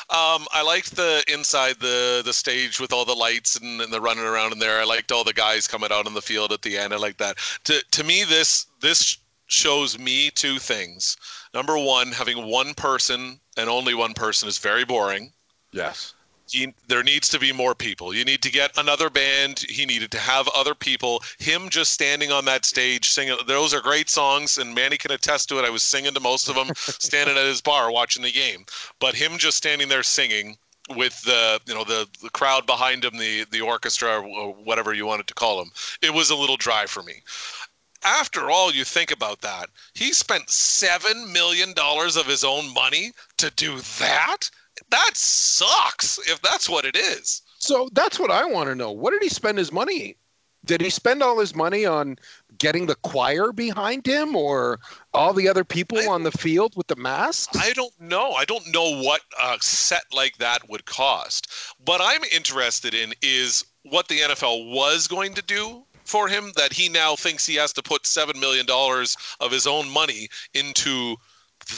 Um, 0.08 0.46
I 0.52 0.62
liked 0.64 0.96
the 0.96 1.22
inside 1.32 1.76
the 1.80 2.22
the 2.24 2.32
stage 2.32 2.80
with 2.80 2.92
all 2.92 3.04
the 3.04 3.14
lights 3.14 3.56
and, 3.56 3.80
and 3.80 3.92
the 3.92 4.00
running 4.00 4.24
around 4.24 4.52
in 4.52 4.58
there. 4.58 4.80
I 4.80 4.84
liked 4.84 5.12
all 5.12 5.24
the 5.24 5.32
guys 5.32 5.68
coming 5.68 5.92
out 5.92 6.06
on 6.06 6.14
the 6.14 6.22
field 6.22 6.52
at 6.52 6.62
the 6.62 6.76
end. 6.76 6.92
I 6.92 6.96
like 6.96 7.18
that. 7.18 7.36
To 7.64 7.82
to 7.90 8.04
me, 8.04 8.24
this 8.24 8.66
this 8.80 9.18
shows 9.46 9.98
me 9.98 10.30
two 10.30 10.58
things. 10.58 11.16
Number 11.54 11.78
one, 11.78 12.12
having 12.12 12.46
one 12.46 12.74
person 12.74 13.40
and 13.56 13.68
only 13.68 13.94
one 13.94 14.14
person 14.14 14.48
is 14.48 14.58
very 14.58 14.84
boring. 14.84 15.32
Yes. 15.72 16.14
He, 16.48 16.72
there 16.86 17.02
needs 17.02 17.28
to 17.30 17.40
be 17.40 17.52
more 17.52 17.74
people. 17.74 18.14
You 18.14 18.24
need 18.24 18.40
to 18.42 18.52
get 18.52 18.78
another 18.78 19.10
band. 19.10 19.64
He 19.68 19.84
needed 19.84 20.12
to 20.12 20.18
have 20.18 20.48
other 20.54 20.76
people. 20.76 21.22
Him 21.38 21.68
just 21.68 21.92
standing 21.92 22.30
on 22.30 22.44
that 22.44 22.64
stage 22.64 23.10
singing. 23.10 23.36
Those 23.48 23.74
are 23.74 23.80
great 23.80 24.08
songs, 24.08 24.58
and 24.58 24.72
Manny 24.72 24.96
can 24.96 25.10
attest 25.10 25.48
to 25.48 25.58
it. 25.58 25.64
I 25.64 25.70
was 25.70 25.82
singing 25.82 26.14
to 26.14 26.20
most 26.20 26.48
of 26.48 26.54
them, 26.54 26.68
standing 26.76 27.36
at 27.36 27.46
his 27.46 27.60
bar 27.60 27.90
watching 27.90 28.22
the 28.22 28.30
game. 28.30 28.64
But 29.00 29.16
him 29.16 29.38
just 29.38 29.56
standing 29.56 29.88
there 29.88 30.04
singing 30.04 30.56
with 30.94 31.20
the 31.22 31.60
you 31.66 31.74
know 31.74 31.82
the 31.82 32.06
the 32.22 32.30
crowd 32.30 32.66
behind 32.66 33.04
him, 33.04 33.18
the 33.18 33.44
the 33.50 33.60
orchestra 33.60 34.20
or 34.20 34.52
whatever 34.52 34.94
you 34.94 35.06
wanted 35.06 35.26
to 35.26 35.34
call 35.34 35.58
them, 35.58 35.70
it 36.02 36.14
was 36.14 36.30
a 36.30 36.36
little 36.36 36.56
dry 36.56 36.86
for 36.86 37.02
me. 37.02 37.22
After 38.06 38.50
all, 38.50 38.72
you 38.72 38.84
think 38.84 39.10
about 39.10 39.40
that. 39.40 39.68
He 39.94 40.12
spent 40.12 40.48
seven 40.48 41.32
million 41.32 41.72
dollars 41.72 42.16
of 42.16 42.26
his 42.26 42.44
own 42.44 42.72
money 42.72 43.10
to 43.38 43.50
do 43.56 43.80
that. 43.98 44.48
That 44.90 45.10
sucks. 45.14 46.18
If 46.28 46.40
that's 46.40 46.68
what 46.68 46.84
it 46.84 46.96
is. 46.96 47.42
So 47.58 47.88
that's 47.92 48.20
what 48.20 48.30
I 48.30 48.44
want 48.44 48.68
to 48.68 48.76
know. 48.76 48.92
What 48.92 49.10
did 49.10 49.22
he 49.22 49.28
spend 49.28 49.58
his 49.58 49.72
money? 49.72 50.16
Did 50.64 50.80
he 50.80 50.90
spend 50.90 51.22
all 51.22 51.38
his 51.38 51.54
money 51.54 51.86
on 51.86 52.16
getting 52.58 52.86
the 52.86 52.96
choir 52.96 53.52
behind 53.52 54.06
him 54.06 54.34
or 54.34 54.80
all 55.14 55.32
the 55.32 55.48
other 55.48 55.64
people 55.64 55.98
I- 55.98 56.06
on 56.06 56.22
the 56.24 56.32
field 56.32 56.74
with 56.76 56.88
the 56.88 56.96
masks? 56.96 57.56
I 57.56 57.72
don't 57.72 57.98
know. 58.00 58.32
I 58.32 58.44
don't 58.44 58.66
know 58.72 59.02
what 59.02 59.22
a 59.42 59.58
set 59.60 60.04
like 60.12 60.38
that 60.38 60.68
would 60.68 60.84
cost. 60.84 61.48
What 61.84 62.00
I'm 62.00 62.22
interested 62.24 62.94
in 62.94 63.14
is 63.22 63.64
what 63.84 64.08
the 64.08 64.20
NFL 64.20 64.72
was 64.72 65.06
going 65.06 65.34
to 65.34 65.42
do 65.42 65.85
for 66.06 66.28
him 66.28 66.52
that 66.56 66.72
he 66.72 66.88
now 66.88 67.16
thinks 67.16 67.46
he 67.46 67.56
has 67.56 67.72
to 67.74 67.82
put 67.82 68.02
$7 68.02 68.38
million 68.38 68.66
of 69.40 69.52
his 69.52 69.66
own 69.66 69.88
money 69.90 70.28
into 70.54 71.16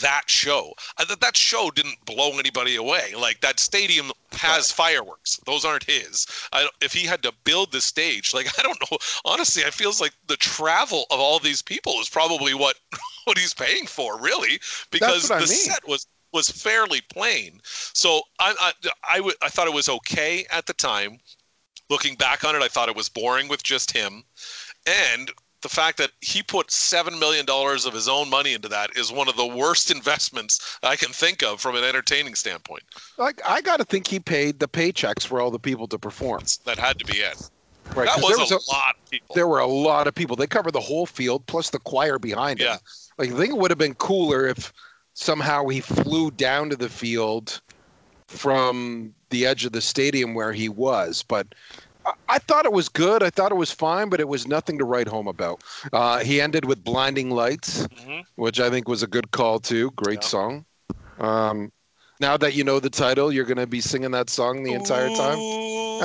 that 0.02 0.22
show. 0.26 0.72
That 0.98 1.20
that 1.20 1.36
show 1.36 1.70
didn't 1.70 2.04
blow 2.04 2.38
anybody 2.38 2.76
away. 2.76 3.14
Like 3.16 3.40
that 3.40 3.60
stadium 3.60 4.10
has 4.32 4.70
fireworks; 4.70 5.36
those 5.46 5.64
aren't 5.64 5.84
his. 5.84 6.26
I, 6.52 6.68
if 6.80 6.92
he 6.92 7.06
had 7.06 7.22
to 7.22 7.32
build 7.44 7.72
the 7.72 7.80
stage, 7.80 8.34
like 8.34 8.46
I 8.58 8.62
don't 8.62 8.80
know. 8.90 8.98
Honestly, 9.24 9.62
it 9.62 9.74
feels 9.74 10.00
like 10.00 10.12
the 10.26 10.36
travel 10.36 11.06
of 11.10 11.20
all 11.20 11.38
these 11.38 11.62
people 11.62 12.00
is 12.00 12.08
probably 12.08 12.54
what 12.54 12.76
what 13.24 13.38
he's 13.38 13.54
paying 13.54 13.86
for, 13.86 14.20
really, 14.20 14.60
because 14.90 15.30
I 15.30 15.36
the 15.40 15.46
mean. 15.46 15.48
set 15.48 15.86
was 15.86 16.06
was 16.32 16.50
fairly 16.50 17.00
plain. 17.12 17.60
So 17.64 18.22
I 18.38 18.54
I 18.60 18.90
I, 19.08 19.16
w- 19.18 19.36
I 19.42 19.48
thought 19.48 19.68
it 19.68 19.74
was 19.74 19.88
okay 19.88 20.46
at 20.50 20.66
the 20.66 20.74
time. 20.74 21.18
Looking 21.90 22.14
back 22.16 22.44
on 22.44 22.54
it, 22.54 22.62
I 22.62 22.68
thought 22.68 22.88
it 22.88 22.96
was 22.96 23.08
boring 23.08 23.48
with 23.48 23.62
just 23.62 23.90
him, 23.90 24.22
and 24.86 25.30
the 25.62 25.68
fact 25.68 25.98
that 25.98 26.10
he 26.20 26.42
put 26.42 26.70
seven 26.70 27.18
million 27.18 27.44
dollars 27.44 27.84
of 27.84 27.92
his 27.92 28.08
own 28.08 28.30
money 28.30 28.54
into 28.54 28.68
that 28.68 28.96
is 28.96 29.10
one 29.10 29.28
of 29.28 29.36
the 29.36 29.46
worst 29.46 29.90
investments 29.94 30.78
I 30.82 30.96
can 30.96 31.12
think 31.12 31.42
of 31.42 31.60
from 31.60 31.76
an 31.76 31.84
entertaining 31.84 32.34
standpoint. 32.34 32.84
Like 33.16 33.40
I 33.46 33.60
got 33.60 33.78
to 33.78 33.84
think 33.84 34.06
he 34.06 34.20
paid 34.20 34.60
the 34.60 34.68
paychecks 34.68 35.26
for 35.26 35.40
all 35.40 35.50
the 35.50 35.58
people 35.58 35.86
to 35.88 35.98
perform. 35.98 36.42
That 36.64 36.78
had 36.78 36.98
to 36.98 37.04
be 37.04 37.14
it. 37.18 37.50
Right? 37.94 38.06
That 38.06 38.22
was, 38.22 38.48
there 38.48 38.58
a, 38.58 38.70
lot 38.70 38.94
of 39.02 39.10
people. 39.10 39.34
There 39.34 39.48
were 39.48 39.60
a 39.60 39.66
lot 39.66 40.06
of 40.06 40.14
people. 40.14 40.36
They 40.36 40.46
covered 40.46 40.72
the 40.72 40.80
whole 40.80 41.06
field 41.06 41.46
plus 41.46 41.70
the 41.70 41.78
choir 41.80 42.18
behind 42.18 42.60
Yeah. 42.60 42.74
him. 42.74 42.80
Like 43.18 43.32
I 43.32 43.36
think 43.36 43.50
it 43.50 43.58
would 43.58 43.70
have 43.70 43.78
been 43.78 43.94
cooler 43.94 44.46
if 44.46 44.72
somehow 45.14 45.66
he 45.66 45.80
flew 45.80 46.30
down 46.30 46.70
to 46.70 46.76
the 46.76 46.88
field 46.88 47.60
from 48.28 49.14
the 49.30 49.46
edge 49.46 49.64
of 49.64 49.72
the 49.72 49.80
stadium 49.80 50.34
where 50.34 50.52
he 50.52 50.68
was. 50.68 51.24
But 51.26 51.54
I, 52.28 52.38
thought 52.38 52.64
it 52.64 52.72
was 52.72 52.88
good. 52.88 53.22
I 53.22 53.30
thought 53.30 53.52
it 53.52 53.56
was 53.56 53.72
fine, 53.72 54.08
but 54.08 54.20
it 54.20 54.28
was 54.28 54.46
nothing 54.46 54.78
to 54.78 54.84
write 54.84 55.08
home 55.08 55.26
about. 55.26 55.62
Uh, 55.92 56.20
he 56.20 56.40
ended 56.40 56.64
with 56.64 56.84
"Blinding 56.84 57.30
Lights," 57.30 57.86
Mhm. 57.88 58.24
which 58.36 58.60
I 58.60 58.70
think 58.70 58.88
was 58.88 59.02
a 59.02 59.06
good 59.06 59.30
call 59.30 59.58
too. 59.58 59.90
Great 59.92 60.22
Yeah. 60.22 60.28
song. 60.28 60.66
Um, 61.18 61.72
now 62.20 62.36
that 62.36 62.54
you 62.54 62.64
know 62.64 62.80
the 62.80 62.90
title, 62.90 63.32
you're 63.32 63.44
going 63.44 63.58
to 63.58 63.66
be 63.66 63.80
singing 63.80 64.12
that 64.12 64.30
song 64.30 64.62
the 64.62 64.72
entire 64.72 65.10
time. 65.10 65.38
Ooh, 65.38 66.02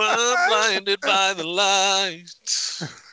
I'm 0.00 0.48
blinded 0.48 1.00
by 1.00 1.34
the 1.34 1.46
lights. 1.46 2.82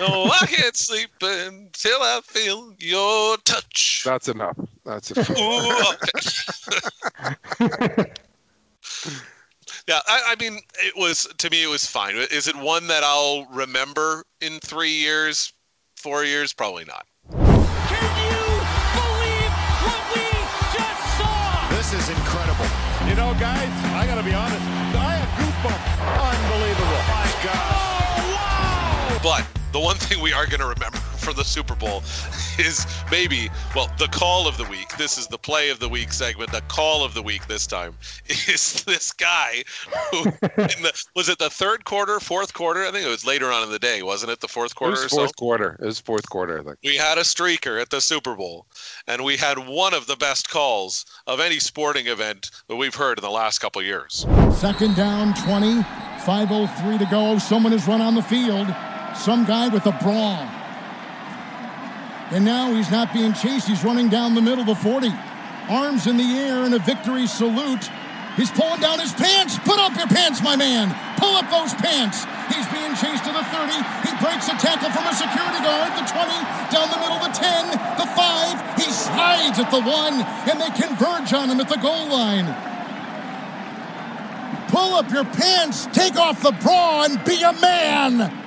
No, 0.00 0.30
I 0.32 0.46
can't 0.46 0.76
sleep 0.76 1.10
until 1.20 1.98
I 2.00 2.20
feel 2.24 2.72
your 2.78 3.36
touch. 3.38 4.02
That's 4.04 4.28
enough. 4.28 4.58
That's 4.84 5.10
enough. 5.10 5.30
Ooh, 5.38 5.70
okay. 7.60 8.12
yeah, 9.88 10.00
I, 10.06 10.22
I 10.28 10.36
mean, 10.40 10.60
it 10.78 10.96
was 10.96 11.28
to 11.38 11.50
me, 11.50 11.62
it 11.62 11.68
was 11.68 11.86
fine. 11.86 12.16
Is 12.16 12.48
it 12.48 12.56
one 12.56 12.86
that 12.86 13.04
I'll 13.04 13.46
remember 13.46 14.24
in 14.40 14.60
three 14.60 14.92
years, 14.92 15.52
four 15.96 16.24
years? 16.24 16.52
Probably 16.52 16.84
not. 16.84 17.06
Can 17.30 17.38
you 18.24 18.36
believe 18.96 19.52
what 19.84 20.02
we 20.14 20.24
just 20.72 21.18
saw? 21.18 21.68
This 21.70 21.92
is 21.92 22.08
incredible. 22.08 22.66
You 23.08 23.14
know, 23.14 23.34
guys, 23.38 23.68
I 23.94 24.06
got 24.06 24.16
to 24.16 24.22
be 24.22 24.34
honest. 24.34 24.65
The 29.76 29.80
one 29.80 29.96
thing 29.96 30.22
we 30.22 30.32
are 30.32 30.46
going 30.46 30.60
to 30.60 30.66
remember 30.66 30.96
from 31.18 31.36
the 31.36 31.44
Super 31.44 31.74
Bowl 31.74 31.98
is 32.58 32.86
maybe, 33.10 33.50
well, 33.74 33.90
the 33.98 34.06
call 34.06 34.48
of 34.48 34.56
the 34.56 34.64
week. 34.64 34.96
This 34.96 35.18
is 35.18 35.26
the 35.26 35.36
play 35.36 35.68
of 35.68 35.78
the 35.80 35.88
week 35.88 36.14
segment. 36.14 36.50
The 36.50 36.62
call 36.62 37.04
of 37.04 37.12
the 37.12 37.20
week 37.20 37.46
this 37.46 37.66
time 37.66 37.92
is 38.26 38.82
this 38.84 39.12
guy 39.12 39.62
who, 40.10 40.24
in 40.56 40.80
the, 40.82 41.04
was 41.14 41.28
it 41.28 41.38
the 41.38 41.50
third 41.50 41.84
quarter, 41.84 42.20
fourth 42.20 42.54
quarter? 42.54 42.86
I 42.86 42.90
think 42.90 43.04
it 43.04 43.10
was 43.10 43.26
later 43.26 43.52
on 43.52 43.64
in 43.64 43.70
the 43.70 43.78
day, 43.78 44.02
wasn't 44.02 44.32
it? 44.32 44.40
The 44.40 44.48
fourth 44.48 44.70
It 44.70 44.76
quarter 44.76 44.92
was 44.92 45.04
or 45.04 45.08
so? 45.10 45.16
fourth 45.16 45.36
quarter. 45.36 45.76
It 45.78 45.84
was 45.84 46.00
fourth 46.00 46.26
quarter, 46.30 46.58
I 46.60 46.62
think. 46.62 46.78
we 46.82 46.96
had 46.96 47.18
a 47.18 47.22
streaker 47.22 47.78
at 47.78 47.90
the 47.90 48.00
Super 48.00 48.34
Bowl, 48.34 48.64
and 49.06 49.22
we 49.24 49.36
had 49.36 49.58
one 49.58 49.92
of 49.92 50.06
the 50.06 50.16
best 50.16 50.48
calls 50.48 51.04
of 51.26 51.38
any 51.38 51.58
sporting 51.58 52.06
event 52.06 52.50
that 52.68 52.76
we've 52.76 52.94
heard 52.94 53.18
in 53.18 53.22
the 53.22 53.30
last 53.30 53.58
couple 53.58 53.80
of 53.80 53.86
years. 53.86 54.24
Second 54.54 54.96
down, 54.96 55.34
20. 55.34 55.84
5.03 56.26 56.98
to 56.98 57.06
go. 57.06 57.38
Someone 57.38 57.70
has 57.70 57.86
run 57.86 58.00
on 58.00 58.16
the 58.16 58.22
field. 58.22 58.66
Some 59.18 59.44
guy 59.44 59.68
with 59.68 59.86
a 59.86 59.92
brawl. 60.02 60.46
And 62.30 62.44
now 62.44 62.74
he's 62.74 62.90
not 62.90 63.12
being 63.12 63.32
chased. 63.32 63.68
He's 63.68 63.84
running 63.84 64.08
down 64.08 64.34
the 64.34 64.42
middle 64.42 64.60
of 64.60 64.66
the 64.66 64.74
40. 64.74 65.12
Arms 65.68 66.06
in 66.06 66.16
the 66.16 66.38
air 66.38 66.64
in 66.64 66.74
a 66.74 66.78
victory 66.78 67.26
salute. 67.26 67.90
He's 68.36 68.50
pulling 68.50 68.80
down 68.80 69.00
his 69.00 69.12
pants. 69.12 69.58
Put 69.60 69.78
up 69.78 69.96
your 69.96 70.06
pants, 70.06 70.42
my 70.42 70.56
man. 70.56 70.94
Pull 71.16 71.34
up 71.34 71.48
those 71.50 71.72
pants. 71.74 72.24
He's 72.52 72.66
being 72.68 72.94
chased 72.94 73.24
to 73.24 73.32
the 73.32 73.42
30. 73.42 73.72
He 74.04 74.12
breaks 74.20 74.46
a 74.46 74.56
tackle 74.60 74.90
from 74.90 75.06
a 75.08 75.14
security 75.14 75.58
guard. 75.64 75.90
The 75.96 76.04
20, 76.04 76.30
down 76.70 76.90
the 76.90 77.00
middle, 77.00 77.16
of 77.16 77.24
the 77.24 77.34
10, 77.34 77.70
the 77.96 78.06
5. 78.06 78.76
He 78.76 78.90
slides 78.92 79.58
at 79.58 79.70
the 79.70 79.80
1, 79.80 80.14
and 80.50 80.60
they 80.60 80.70
converge 80.76 81.32
on 81.32 81.48
him 81.48 81.60
at 81.60 81.68
the 81.68 81.78
goal 81.78 82.06
line. 82.08 82.46
Pull 84.68 84.94
up 84.94 85.10
your 85.10 85.24
pants, 85.24 85.86
take 85.92 86.16
off 86.16 86.42
the 86.42 86.52
bra, 86.52 87.04
and 87.04 87.24
be 87.24 87.42
a 87.42 87.52
man. 87.54 88.45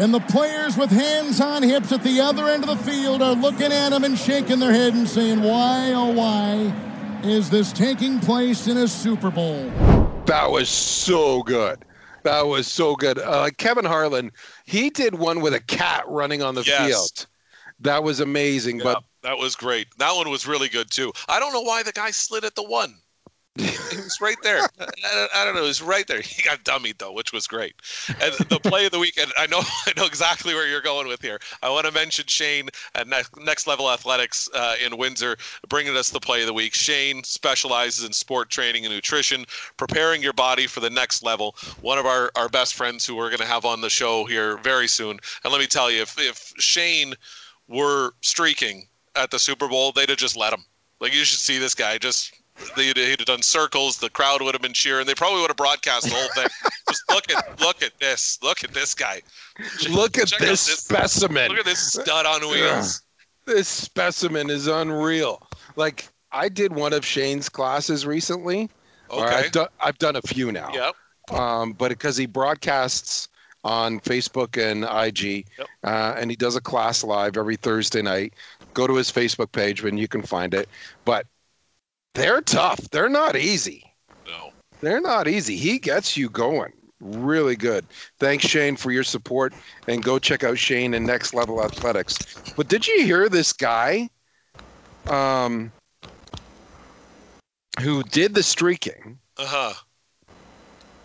And 0.00 0.14
the 0.14 0.20
players 0.20 0.78
with 0.78 0.90
hands 0.90 1.42
on 1.42 1.62
hips 1.62 1.92
at 1.92 2.02
the 2.02 2.22
other 2.22 2.48
end 2.48 2.66
of 2.66 2.70
the 2.70 2.90
field 2.90 3.20
are 3.20 3.34
looking 3.34 3.70
at 3.70 3.92
him 3.92 4.02
and 4.02 4.18
shaking 4.18 4.58
their 4.58 4.72
head 4.72 4.94
and 4.94 5.06
saying, 5.06 5.42
Why, 5.42 5.92
oh, 5.94 6.10
why 6.10 6.72
is 7.22 7.50
this 7.50 7.70
taking 7.70 8.18
place 8.18 8.66
in 8.66 8.78
a 8.78 8.88
Super 8.88 9.30
Bowl? 9.30 9.68
That 10.24 10.50
was 10.50 10.70
so 10.70 11.42
good. 11.42 11.84
That 12.22 12.46
was 12.46 12.66
so 12.66 12.96
good. 12.96 13.18
Uh, 13.18 13.50
Kevin 13.58 13.84
Harlan, 13.84 14.32
he 14.64 14.88
did 14.88 15.14
one 15.14 15.42
with 15.42 15.52
a 15.52 15.60
cat 15.60 16.04
running 16.08 16.42
on 16.42 16.54
the 16.54 16.62
Yes. 16.62 16.88
field. 16.88 17.26
That 17.80 18.02
was 18.02 18.20
amazing. 18.20 18.78
But 18.78 19.02
that 19.22 19.36
was 19.36 19.54
great. 19.54 19.86
That 19.98 20.14
one 20.16 20.30
was 20.30 20.46
really 20.46 20.70
good 20.70 20.90
too. 20.90 21.12
I 21.28 21.38
don't 21.38 21.52
know 21.52 21.60
why 21.60 21.82
the 21.82 21.92
guy 21.92 22.10
slid 22.10 22.46
at 22.46 22.54
the 22.54 22.62
one. 22.62 22.94
He 23.90 23.96
was 23.96 24.20
right 24.20 24.36
there. 24.42 24.60
I, 24.78 25.26
I- 25.34 25.44
don't 25.44 25.54
know. 25.54 25.62
He 25.62 25.68
was 25.68 25.82
right 25.82 26.06
there. 26.06 26.20
He 26.20 26.42
got 26.42 26.62
dummied 26.64 26.98
though, 26.98 27.12
which 27.12 27.32
was 27.32 27.46
great. 27.46 27.74
And 28.22 28.32
the 28.48 28.60
play 28.60 28.86
of 28.86 28.92
the 28.92 28.98
weekend. 28.98 29.32
I 29.36 29.46
know. 29.46 29.60
I 29.86 29.92
know 29.96 30.06
exactly 30.06 30.54
where 30.54 30.68
you're 30.68 30.80
going 30.80 31.08
with 31.08 31.20
here. 31.20 31.40
I 31.62 31.68
want 31.70 31.86
to 31.86 31.92
mention 31.92 32.26
Shane 32.28 32.68
at 32.94 33.08
Next, 33.08 33.36
Next 33.36 33.66
Level 33.66 33.90
Athletics 33.90 34.48
uh, 34.54 34.76
in 34.84 34.96
Windsor, 34.96 35.36
bringing 35.68 35.96
us 35.96 36.10
the 36.10 36.20
play 36.20 36.40
of 36.40 36.46
the 36.46 36.54
week. 36.54 36.74
Shane 36.74 37.24
specializes 37.24 38.04
in 38.04 38.12
sport 38.12 38.48
training 38.50 38.86
and 38.86 38.94
nutrition, 38.94 39.44
preparing 39.76 40.22
your 40.22 40.32
body 40.32 40.66
for 40.68 40.80
the 40.80 40.90
next 40.90 41.22
level. 41.22 41.56
One 41.80 41.98
of 41.98 42.06
our, 42.06 42.30
our 42.36 42.48
best 42.48 42.74
friends 42.74 43.04
who 43.04 43.16
we're 43.16 43.28
going 43.30 43.40
to 43.40 43.46
have 43.46 43.64
on 43.64 43.80
the 43.80 43.90
show 43.90 44.24
here 44.24 44.56
very 44.58 44.86
soon. 44.88 45.18
And 45.44 45.52
let 45.52 45.60
me 45.60 45.66
tell 45.66 45.90
you, 45.90 46.02
if 46.02 46.18
if 46.18 46.52
Shane 46.58 47.14
were 47.68 48.12
streaking 48.20 48.86
at 49.16 49.30
the 49.32 49.38
Super 49.38 49.68
Bowl, 49.68 49.90
they'd 49.92 50.08
have 50.08 50.18
just 50.18 50.36
let 50.36 50.52
him. 50.52 50.64
Like 51.00 51.12
you 51.14 51.24
should 51.24 51.40
see 51.40 51.58
this 51.58 51.74
guy 51.74 51.98
just. 51.98 52.32
They'd, 52.76 52.96
he'd 52.96 53.20
have 53.20 53.26
done 53.26 53.42
circles. 53.42 53.98
The 53.98 54.10
crowd 54.10 54.42
would 54.42 54.54
have 54.54 54.62
been 54.62 54.72
cheering. 54.72 55.06
They 55.06 55.14
probably 55.14 55.40
would 55.40 55.50
have 55.50 55.56
broadcast 55.56 56.04
the 56.08 56.14
whole 56.14 56.28
thing. 56.34 56.46
just 56.88 57.02
look 57.10 57.30
at 57.30 57.60
look 57.60 57.82
at 57.82 57.98
this. 58.00 58.38
Look 58.42 58.64
at 58.64 58.72
this 58.72 58.94
guy. 58.94 59.22
look 59.90 60.18
at 60.18 60.28
Check 60.28 60.42
out 60.42 60.48
this 60.48 60.60
specimen. 60.60 61.48
Look 61.48 61.58
at 61.58 61.64
this 61.64 61.92
stud 61.92 62.26
on 62.26 62.42
wheels. 62.48 63.02
This 63.46 63.68
specimen 63.68 64.50
is 64.50 64.66
unreal. 64.66 65.46
Like 65.76 66.08
I 66.32 66.48
did 66.48 66.74
one 66.74 66.92
of 66.92 67.04
Shane's 67.04 67.48
classes 67.48 68.06
recently. 68.06 68.70
Okay. 69.10 69.24
I've 69.24 69.52
done, 69.52 69.68
I've 69.80 69.98
done 69.98 70.16
a 70.16 70.22
few 70.22 70.52
now. 70.52 70.70
Yep. 70.72 71.38
um, 71.38 71.72
but 71.72 71.88
because 71.88 72.16
he 72.16 72.26
broadcasts 72.26 73.28
on 73.64 74.00
Facebook 74.00 74.56
and 74.56 74.84
IG, 74.84 75.46
Yep. 75.58 75.68
uh, 75.84 76.14
and 76.16 76.30
he 76.30 76.36
does 76.36 76.56
a 76.56 76.60
class 76.60 77.02
live 77.02 77.36
every 77.36 77.56
Thursday 77.56 78.02
night. 78.02 78.34
Go 78.72 78.86
to 78.86 78.94
his 78.94 79.10
Facebook 79.10 79.50
page 79.50 79.82
when 79.82 79.98
you 79.98 80.06
can 80.06 80.22
find 80.22 80.54
it. 80.54 80.68
But 81.04 81.26
they're 82.14 82.40
tough. 82.42 82.90
They're 82.90 83.08
not 83.08 83.36
easy. 83.36 83.84
No. 84.26 84.50
They're 84.80 85.00
not 85.00 85.28
easy. 85.28 85.56
He 85.56 85.78
gets 85.78 86.16
you 86.16 86.28
going. 86.30 86.72
Really 87.00 87.56
good. 87.56 87.86
Thanks, 88.18 88.44
Shane, 88.44 88.76
for 88.76 88.90
your 88.90 89.04
support. 89.04 89.54
And 89.86 90.04
go 90.04 90.18
check 90.18 90.44
out 90.44 90.58
Shane 90.58 90.94
and 90.94 91.06
Next 91.06 91.32
Level 91.34 91.64
Athletics. 91.64 92.20
But 92.56 92.68
did 92.68 92.86
you 92.86 93.04
hear 93.04 93.28
this 93.28 93.52
guy 93.52 94.10
um, 95.08 95.72
who 97.80 98.02
did 98.04 98.34
the 98.34 98.42
streaking? 98.42 99.18
Uh 99.38 99.46
huh. 99.46 99.74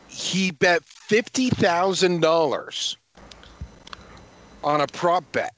he 0.08 0.52
bet 0.52 0.84
fifty 0.86 1.50
thousand 1.50 2.22
dollars 2.22 2.98
on 4.64 4.82
a 4.82 4.88
prop 4.88 5.32
bet 5.32 5.54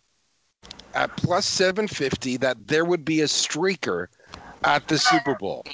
at 0.94 1.16
plus 1.18 1.46
seven 1.46 1.88
fifty 1.88 2.38
that 2.38 2.68
there 2.68 2.86
would 2.86 3.06
be 3.06 3.22
a 3.22 3.26
streaker 3.26 4.08
at 4.68 4.88
the 4.88 5.00
Super 5.00 5.36
Bowl. 5.36 5.66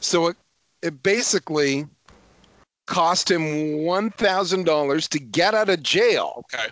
So 0.00 0.28
it 0.28 0.36
it 0.82 1.02
basically 1.02 1.86
cost 2.86 3.30
him 3.30 3.84
one 3.84 4.10
thousand 4.10 4.64
dollars 4.64 5.06
to 5.08 5.18
get 5.18 5.54
out 5.54 5.68
of 5.68 5.82
jail, 5.82 6.44
Okay. 6.52 6.68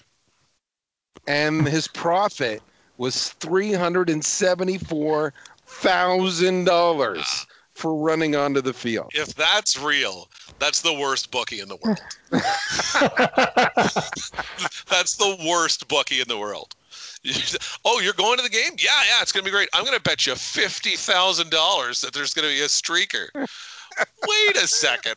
and 1.27 1.69
his 1.69 1.87
profit 1.87 2.63
was 2.97 3.31
three 3.35 3.75
hundred 3.75 4.11
and 4.11 4.25
seventy 4.25 4.79
four 4.79 5.35
thousand 5.67 6.65
dollars 6.65 7.47
for 7.75 7.95
running 7.95 8.35
onto 8.35 8.61
the 8.61 8.73
field. 8.73 9.11
If 9.15 9.35
that's 9.35 9.79
real, 9.79 10.29
that's 10.59 10.81
the 10.81 10.95
worst 10.95 11.31
bookie 11.31 11.61
in 11.61 11.69
the 11.69 11.77
world. 11.77 12.01
that's 14.89 15.17
the 15.17 15.37
worst 15.49 15.87
bookie 15.87 16.21
in 16.21 16.27
the 16.27 16.39
world. 16.39 16.75
oh, 17.85 18.01
you're 18.01 18.13
going 18.15 18.37
to 18.37 18.43
the 18.43 18.49
game? 18.49 18.73
Yeah, 18.79 18.91
yeah, 19.09 19.23
it's 19.23 19.33
going 19.33 19.45
to 19.45 19.51
be 19.51 19.55
great. 19.55 19.69
I'm 19.73 19.85
going 19.85 19.97
to 19.97 20.03
bet 20.03 20.27
you 20.27 20.35
fifty 20.35 20.97
thousand 20.97 21.51
dollars 21.51 22.01
that 22.01 22.13
there's 22.13 22.35
going 22.35 22.49
to 22.49 22.55
be 22.55 22.63
a 22.63 22.67
streaker. 22.67 23.29
Wait 23.35 24.57
a 24.57 24.67
second. 24.67 25.17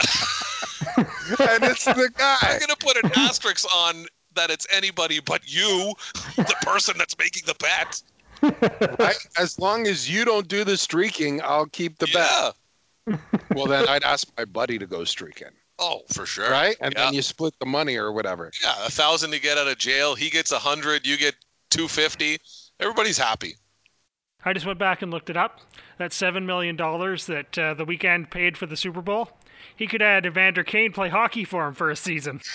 and 0.00 1.64
it's 1.64 1.84
the 1.84 2.10
guy. 2.16 2.36
I'm 2.42 2.58
going 2.58 2.68
to 2.68 2.76
put 2.76 2.96
an 3.02 3.10
asterisk 3.16 3.66
on 3.74 4.06
that 4.34 4.50
it's 4.50 4.66
anybody 4.72 5.20
but 5.20 5.40
you, 5.44 5.94
the 6.36 6.56
person 6.62 6.96
that's 6.98 7.16
making 7.18 7.44
the 7.46 7.54
bet. 7.54 8.02
Right? 8.98 9.16
As 9.38 9.58
long 9.58 9.86
as 9.86 10.10
you 10.10 10.24
don't 10.24 10.48
do 10.48 10.64
the 10.64 10.76
streaking, 10.76 11.40
I'll 11.42 11.66
keep 11.66 11.98
the 11.98 12.08
Yeah. 12.08 12.50
bet. 13.06 13.16
Well, 13.54 13.66
then 13.66 13.88
I'd 13.88 14.02
ask 14.04 14.26
my 14.36 14.44
buddy 14.44 14.78
to 14.78 14.86
go 14.86 15.04
streaking, 15.04 15.48
Oh, 15.78 16.02
for 16.12 16.24
sure. 16.26 16.50
right? 16.50 16.76
And 16.80 16.94
yeah. 16.94 17.04
then 17.04 17.14
you 17.14 17.22
split 17.22 17.54
the 17.58 17.66
money 17.66 17.96
or 17.96 18.12
whatever. 18.12 18.50
yeah, 18.62 18.86
a 18.86 18.90
thousand 18.90 19.32
to 19.32 19.40
get 19.40 19.58
out 19.58 19.66
of 19.66 19.78
jail. 19.78 20.14
He 20.14 20.30
gets 20.30 20.52
a 20.52 20.58
hundred. 20.58 21.06
You 21.06 21.16
get 21.16 21.34
two 21.70 21.88
fifty. 21.88 22.38
Everybody's 22.80 23.18
happy. 23.18 23.54
I 24.44 24.52
just 24.52 24.66
went 24.66 24.78
back 24.78 25.00
and 25.02 25.10
looked 25.10 25.30
it 25.30 25.38
up. 25.38 25.60
That 25.98 26.10
$7 26.10 26.44
million 26.44 26.76
that 26.76 27.58
uh, 27.58 27.72
the 27.72 27.86
Weeknd 27.86 28.30
paid 28.30 28.58
for 28.58 28.66
the 28.66 28.76
Super 28.76 29.00
Bowl, 29.00 29.30
he 29.74 29.86
could 29.86 30.02
have 30.02 30.26
Evander 30.26 30.62
Kane 30.62 30.92
play 30.92 31.08
hockey 31.08 31.44
for 31.44 31.66
him 31.66 31.72
for 31.72 31.90
a 31.90 31.96
season. 31.96 32.42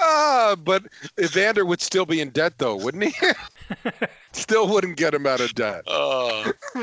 Ah, 0.00 0.56
but 0.64 0.84
Evander 1.20 1.64
would 1.64 1.80
still 1.80 2.06
be 2.06 2.20
in 2.20 2.30
debt, 2.30 2.54
though, 2.58 2.76
wouldn't 2.76 3.04
he? 3.04 3.28
still 4.32 4.68
wouldn't 4.68 4.96
get 4.96 5.14
him 5.14 5.26
out 5.26 5.40
of 5.40 5.54
debt. 5.54 5.82
Oh, 5.86 6.52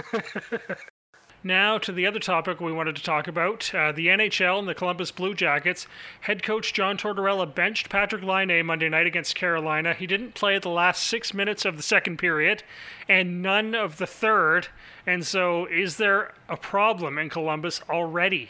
Now 1.45 1.77
to 1.77 1.91
the 1.91 2.07
other 2.07 2.17
topic 2.17 2.59
we 2.59 2.71
wanted 2.71 2.95
to 2.95 3.03
talk 3.03 3.27
about. 3.27 3.69
Uh, 3.71 3.91
the 3.91 4.07
NHL 4.07 4.57
and 4.57 4.67
the 4.67 4.73
Columbus 4.73 5.11
Blue 5.11 5.35
Jackets. 5.35 5.85
Head 6.21 6.41
coach 6.41 6.73
John 6.73 6.97
Tortorella 6.97 7.45
benched 7.45 7.87
Patrick 7.87 8.23
Laine 8.23 8.65
Monday 8.65 8.89
night 8.89 9.05
against 9.05 9.35
Carolina. 9.35 9.93
He 9.93 10.07
didn't 10.07 10.33
play 10.33 10.57
the 10.57 10.69
last 10.69 11.03
six 11.03 11.35
minutes 11.35 11.63
of 11.63 11.77
the 11.77 11.83
second 11.83 12.17
period 12.17 12.63
and 13.07 13.43
none 13.43 13.75
of 13.75 13.97
the 13.97 14.07
third. 14.07 14.69
And 15.05 15.23
so, 15.23 15.67
is 15.67 15.97
there 15.97 16.33
a 16.49 16.57
problem 16.57 17.19
in 17.19 17.29
Columbus 17.29 17.79
already? 17.91 18.49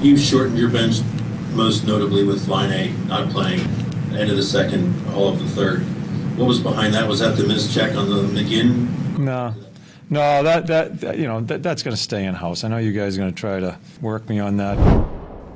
You 0.00 0.16
shortened 0.16 0.56
your 0.56 0.70
bench 0.70 1.00
most 1.54 1.88
notably 1.88 2.22
with 2.22 2.46
Laine 2.46 3.08
not 3.08 3.30
playing 3.30 3.62
end 4.14 4.30
of 4.30 4.36
the 4.36 4.44
second, 4.44 4.94
all 5.08 5.26
of 5.26 5.40
the 5.40 5.48
third. 5.48 5.80
What 6.38 6.46
was 6.46 6.60
behind 6.60 6.94
that? 6.94 7.08
Was 7.08 7.18
that 7.18 7.36
the 7.36 7.42
mischeck 7.42 7.96
on 7.98 8.08
the 8.08 8.40
McGinn? 8.40 9.18
No, 9.18 9.56
no, 10.12 10.42
that 10.42 10.66
that, 10.66 11.00
that 11.00 11.18
you 11.18 11.26
know 11.26 11.40
that, 11.40 11.62
that's 11.62 11.82
going 11.82 11.96
to 11.96 12.02
stay 12.02 12.26
in 12.26 12.34
house. 12.34 12.64
I 12.64 12.68
know 12.68 12.76
you 12.76 12.92
guys 12.92 13.16
are 13.16 13.20
going 13.20 13.32
to 13.32 13.40
try 13.40 13.60
to 13.60 13.78
work 14.00 14.28
me 14.28 14.38
on 14.38 14.58
that. 14.58 14.76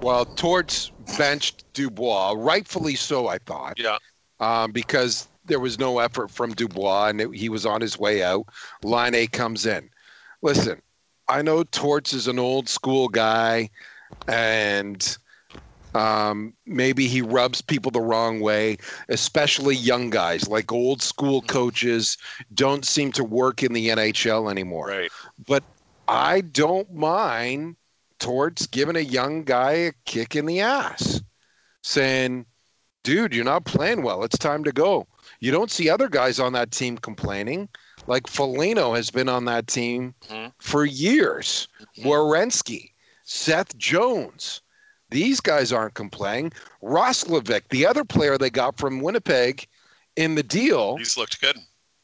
Well, 0.01 0.25
Torts 0.25 0.93
benched 1.19 1.71
Dubois, 1.75 2.35
rightfully 2.37 2.95
so, 2.95 3.29
I 3.29 3.39
thought, 3.39 3.79
yeah. 3.79 3.99
um, 4.41 4.73
because 4.73 5.29
there 5.45 5.61
was 5.61 5.79
no 5.79 5.99
effort 5.99 6.31
from 6.31 6.55
Dubois 6.55 7.09
and 7.09 7.21
it, 7.21 7.35
he 7.35 7.49
was 7.49 7.67
on 7.67 7.81
his 7.81 7.99
way 7.99 8.23
out. 8.23 8.47
Laine 8.83 9.27
comes 9.29 9.67
in. 9.67 9.91
Listen, 10.43 10.81
I 11.29 11.43
know 11.43 11.63
Torts 11.63 12.13
is 12.13 12.27
an 12.27 12.39
old 12.39 12.69
school 12.69 13.09
guy 13.09 13.69
and 14.27 15.19
um, 15.97 16.53
maybe 16.67 17.07
he 17.09 17.23
rubs 17.23 17.63
people 17.63 17.91
the 17.91 18.01
wrong 18.01 18.41
way, 18.41 18.77
especially 19.09 19.75
young 19.75 20.11
guys 20.11 20.47
like 20.49 20.71
old 20.71 21.01
school 21.01 21.41
coaches 21.43 22.19
don't 22.55 22.85
seem 22.85 23.13
to 23.13 23.25
work 23.25 23.63
in 23.63 23.73
the 23.73 23.89
NHL 23.89 24.51
anymore. 24.51 24.89
Right. 24.89 25.11
But 25.47 25.65
I 26.07 26.43
don't 26.43 26.93
mind 26.95 27.77
Torts 28.19 28.67
giving 28.67 28.97
a 28.97 29.01
young 29.01 29.45
guy 29.45 29.73
a 29.73 29.93
kick 30.05 30.37
in 30.37 30.47
the 30.47 30.61
ass, 30.61 31.21
saying, 31.83 32.47
dude, 33.03 33.35
you're 33.35 33.45
not 33.45 33.65
playing 33.65 34.03
well. 34.03 34.23
It's 34.23 34.39
time 34.39 34.65
to 34.65 34.73
go. 34.73 35.07
You 35.41 35.53
don't 35.53 35.71
see 35.71 35.89
other 35.89 36.09
guys 36.09 36.39
on 36.41 36.53
that 36.55 36.71
team 36.73 36.99
complaining. 36.99 37.69
Like 38.07 38.27
Foligno 38.27 38.95
has 38.95 39.11
been 39.11 39.29
on 39.29 39.45
that 39.47 39.67
team 39.67 40.15
Mhm. 40.29 40.53
for 40.59 40.85
years. 40.85 41.69
Werenski, 41.99 42.93
Seth 43.25 43.77
Jones. 43.77 44.61
These 45.11 45.41
guys 45.41 45.73
aren't 45.73 45.95
complaining. 45.95 46.53
Roslovic, 46.83 47.69
the 47.69 47.87
other 47.87 48.05
player 48.05 48.37
they 48.39 48.51
got 48.51 48.77
from 48.79 49.01
Winnipeg 49.01 49.67
in 50.17 50.35
the 50.35 50.43
deal, 50.43 50.97
He's 50.97 51.17
looked 51.17 51.41
good. 51.41 51.59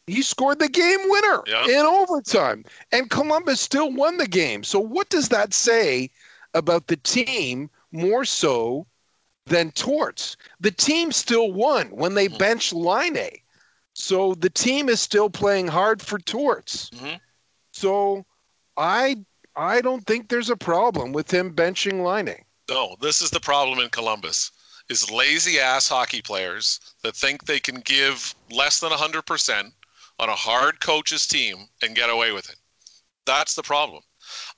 he 0.07 0.23
scored 0.23 0.59
the 0.59 0.69
game 0.69 1.01
winner 1.09 1.43
Yeah. 1.47 1.65
in 1.67 1.87
overtime. 1.87 2.65
And 2.93 3.11
Columbus 3.11 3.61
still 3.61 3.91
won 3.93 4.19
the 4.19 4.29
game. 4.29 4.62
So 4.65 4.79
what 4.79 5.09
does 5.09 5.29
that 5.31 5.53
say 5.55 6.11
about 6.55 6.87
the 6.87 6.97
team 6.97 7.71
more 7.91 8.25
so 8.25 8.87
than 9.47 9.73
Torts? 9.73 10.37
The 10.61 10.71
team 10.71 11.11
still 11.11 11.53
won 11.53 11.88
when 11.91 12.15
they 12.15 12.29
Mhm. 12.29 12.38
benched 12.38 12.73
Laine. 12.73 13.38
So 13.95 14.35
the 14.35 14.51
team 14.51 14.88
is 14.88 15.01
still 15.01 15.29
playing 15.29 15.69
hard 15.69 16.01
for 16.01 16.19
Torts. 16.19 16.88
Mhm. 16.91 17.21
So 17.73 18.27
I 18.77 19.17
I 19.55 19.83
don't 19.83 20.07
think 20.07 20.29
there's 20.29 20.49
a 20.49 20.57
problem 20.57 21.12
with 21.12 21.31
him 21.31 21.55
benching 21.55 22.03
Laine. 22.03 22.43
No, 22.73 22.97
this 23.03 23.21
is 23.21 23.31
the 23.31 23.41
problem 23.41 23.81
in 23.81 23.91
Columbus. 23.91 24.51
Is 24.89 25.11
lazy 25.11 25.61
ass 25.61 25.89
hockey 25.89 26.23
players 26.23 26.81
that 27.03 27.15
think 27.15 27.45
they 27.45 27.61
can 27.61 27.81
give 27.81 28.35
less 28.51 28.81
than 28.81 28.91
100% 28.91 29.73
on 30.19 30.29
a 30.29 30.35
hard 30.35 30.81
coach's 30.81 31.27
team 31.27 31.69
and 31.83 31.95
get 31.95 32.09
away 32.09 32.33
with 32.33 32.49
it. 32.49 32.57
That's 33.27 33.55
the 33.55 33.63
problem. 33.63 34.03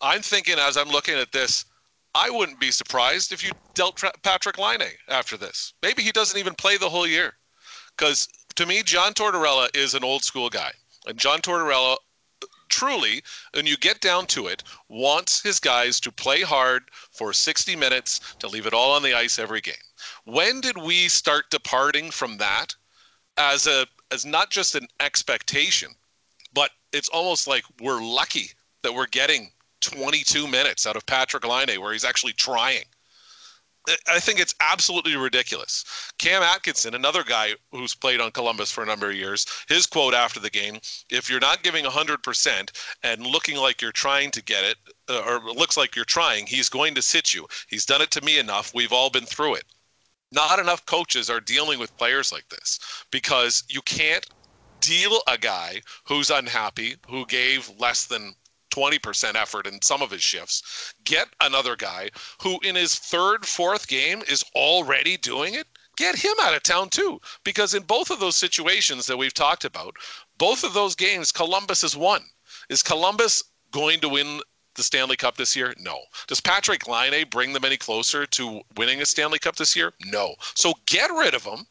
I'm 0.00 0.22
thinking 0.22 0.58
as 0.58 0.76
I'm 0.76 0.88
looking 0.88 1.16
at 1.16 1.32
this, 1.32 1.64
I 2.14 2.30
wouldn't 2.30 2.60
be 2.60 2.70
surprised 2.70 3.32
if 3.32 3.42
you 3.42 3.50
dealt 3.74 3.96
Tra- 3.96 4.12
Patrick 4.22 4.58
Laine 4.58 4.92
after 5.08 5.36
this. 5.36 5.74
Maybe 5.82 6.02
he 6.02 6.12
doesn't 6.12 6.38
even 6.38 6.54
play 6.54 6.76
the 6.76 6.90
whole 6.90 7.08
year. 7.08 7.34
Because 7.96 8.28
to 8.54 8.64
me, 8.64 8.84
John 8.84 9.12
Tortorella 9.12 9.68
is 9.74 9.94
an 9.94 10.04
old 10.04 10.22
school 10.22 10.48
guy. 10.48 10.70
And 11.06 11.18
John 11.18 11.40
Tortorella 11.40 11.96
truly, 12.68 13.22
and 13.54 13.68
you 13.68 13.76
get 13.76 14.00
down 14.00 14.26
to 14.26 14.46
it, 14.46 14.62
wants 14.88 15.42
his 15.42 15.60
guys 15.60 16.00
to 16.00 16.12
play 16.12 16.42
hard 16.42 16.84
for 17.10 17.32
60 17.32 17.76
minutes 17.76 18.20
to 18.38 18.48
leave 18.48 18.66
it 18.66 18.74
all 18.74 18.92
on 18.92 19.02
the 19.02 19.14
ice 19.14 19.38
every 19.38 19.60
game. 19.60 19.74
When 20.24 20.60
did 20.60 20.76
we 20.76 21.08
start 21.08 21.50
departing 21.50 22.10
from 22.10 22.38
that 22.38 22.74
as 23.36 23.66
a 23.66 23.86
as 24.10 24.24
not 24.24 24.50
just 24.50 24.74
an 24.74 24.86
expectation, 25.00 25.90
but 26.52 26.70
it's 26.92 27.08
almost 27.08 27.46
like 27.46 27.64
we're 27.80 28.02
lucky 28.02 28.50
that 28.82 28.94
we're 28.94 29.06
getting 29.06 29.50
22 29.80 30.46
minutes 30.46 30.86
out 30.86 30.96
of 30.96 31.06
Patrick 31.06 31.46
Laine 31.46 31.80
where 31.80 31.92
he's 31.92 32.04
actually 32.04 32.32
trying. 32.32 32.84
I- 34.08 34.20
think 34.20 34.40
it's 34.40 34.54
absolutely 34.60 35.16
ridiculous. 35.16 35.84
Cam 36.18 36.42
Atkinson, 36.42 36.94
another 36.94 37.22
guy 37.22 37.54
who's 37.70 37.94
played 37.94 38.20
on 38.20 38.30
Columbus 38.30 38.70
for 38.70 38.82
a 38.82 38.86
number 38.86 39.10
of 39.10 39.16
years, 39.16 39.46
his 39.68 39.86
quote 39.86 40.14
after 40.14 40.40
the 40.40 40.50
game 40.50 40.80
if 41.10 41.28
you're 41.28 41.40
not 41.40 41.62
giving 41.62 41.84
100% 41.84 42.70
and 43.02 43.26
looking 43.26 43.56
like 43.56 43.82
you're 43.82 43.92
trying 43.92 44.30
to 44.30 44.42
get 44.42 44.64
it, 44.64 44.78
uh, 45.08 45.22
or 45.26 45.40
looks 45.40 45.76
like 45.76 45.94
you're 45.94 46.04
trying, 46.04 46.46
he's 46.46 46.68
going 46.68 46.94
to 46.94 47.02
sit 47.02 47.34
you. 47.34 47.46
He's 47.68 47.84
done 47.84 48.00
it 48.00 48.10
to 48.12 48.24
me 48.24 48.38
enough. 48.38 48.72
We've 48.74 48.92
all 48.92 49.10
been 49.10 49.26
through 49.26 49.56
it. 49.56 49.64
Not 50.32 50.58
enough 50.58 50.86
coaches 50.86 51.28
are 51.28 51.40
dealing 51.40 51.78
with 51.78 51.96
players 51.96 52.32
like 52.32 52.48
this 52.48 52.80
because 53.10 53.64
you 53.68 53.82
can't 53.82 54.26
deal 54.80 55.20
a 55.26 55.38
guy 55.38 55.80
who's 56.04 56.30
unhappy, 56.30 56.96
who 57.08 57.26
gave 57.26 57.70
less 57.78 58.06
than 58.06 58.34
20% 58.74 59.34
effort 59.36 59.66
in 59.66 59.80
some 59.82 60.02
of 60.02 60.10
his 60.10 60.22
shifts, 60.22 60.94
get 61.04 61.28
another 61.40 61.76
guy 61.76 62.10
who 62.42 62.58
in 62.60 62.74
his 62.74 62.96
third, 62.96 63.46
fourth 63.46 63.86
game 63.86 64.22
is 64.28 64.44
already 64.56 65.16
doing 65.16 65.54
it. 65.54 65.66
Get 65.96 66.16
him 66.16 66.34
out 66.40 66.54
of 66.54 66.62
town 66.64 66.88
too. 66.88 67.20
Because 67.44 67.74
in 67.74 67.84
both 67.84 68.10
of 68.10 68.18
those 68.18 68.36
situations 68.36 69.06
that 69.06 69.16
we've 69.16 69.34
talked 69.34 69.64
about, 69.64 69.94
both 70.38 70.64
of 70.64 70.74
those 70.74 70.96
games, 70.96 71.30
Columbus 71.30 71.82
has 71.82 71.96
won. 71.96 72.22
Is 72.68 72.82
Columbus 72.82 73.44
going 73.70 74.00
to 74.00 74.08
win 74.08 74.40
the 74.74 74.82
Stanley 74.82 75.16
Cup 75.16 75.36
this 75.36 75.54
year? 75.54 75.72
No. 75.78 76.00
Does 76.26 76.40
Patrick 76.40 76.88
Laine 76.88 77.26
bring 77.30 77.52
them 77.52 77.64
any 77.64 77.76
closer 77.76 78.26
to 78.26 78.60
winning 78.76 79.00
a 79.00 79.06
Stanley 79.06 79.38
Cup 79.38 79.54
this 79.54 79.76
year? 79.76 79.92
No. 80.06 80.34
So 80.54 80.74
get 80.86 81.10
rid 81.10 81.34
of 81.34 81.44
him 81.44 81.66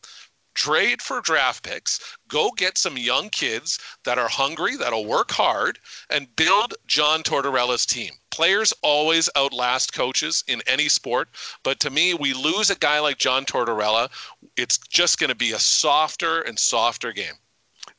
trade 0.63 1.01
for 1.01 1.19
draft 1.19 1.61
picks, 1.61 1.99
go 2.29 2.49
get 2.55 2.77
some 2.77 2.97
young 2.97 3.29
kids 3.29 3.79
that 4.05 4.17
are 4.17 4.29
hungry, 4.29 4.77
that'll 4.77 5.05
work 5.05 5.29
hard, 5.31 5.77
and 6.09 6.33
build 6.37 6.73
John 6.87 7.21
Tortorella's 7.21 7.85
team. 7.85 8.11
Players 8.31 8.73
always 8.81 9.29
outlast 9.35 9.93
coaches 9.93 10.41
in 10.47 10.61
any 10.65 10.87
sport, 10.87 11.27
but 11.63 11.81
to 11.81 11.89
me, 11.89 12.13
we 12.13 12.33
lose 12.33 12.69
a 12.69 12.75
guy 12.75 12.99
like 12.99 13.17
John 13.17 13.43
Tortorella, 13.43 14.09
it's 14.55 14.77
just 14.77 15.19
going 15.19 15.29
to 15.29 15.35
be 15.35 15.51
a 15.51 15.59
softer 15.59 16.39
and 16.41 16.57
softer 16.57 17.11
game. 17.11 17.35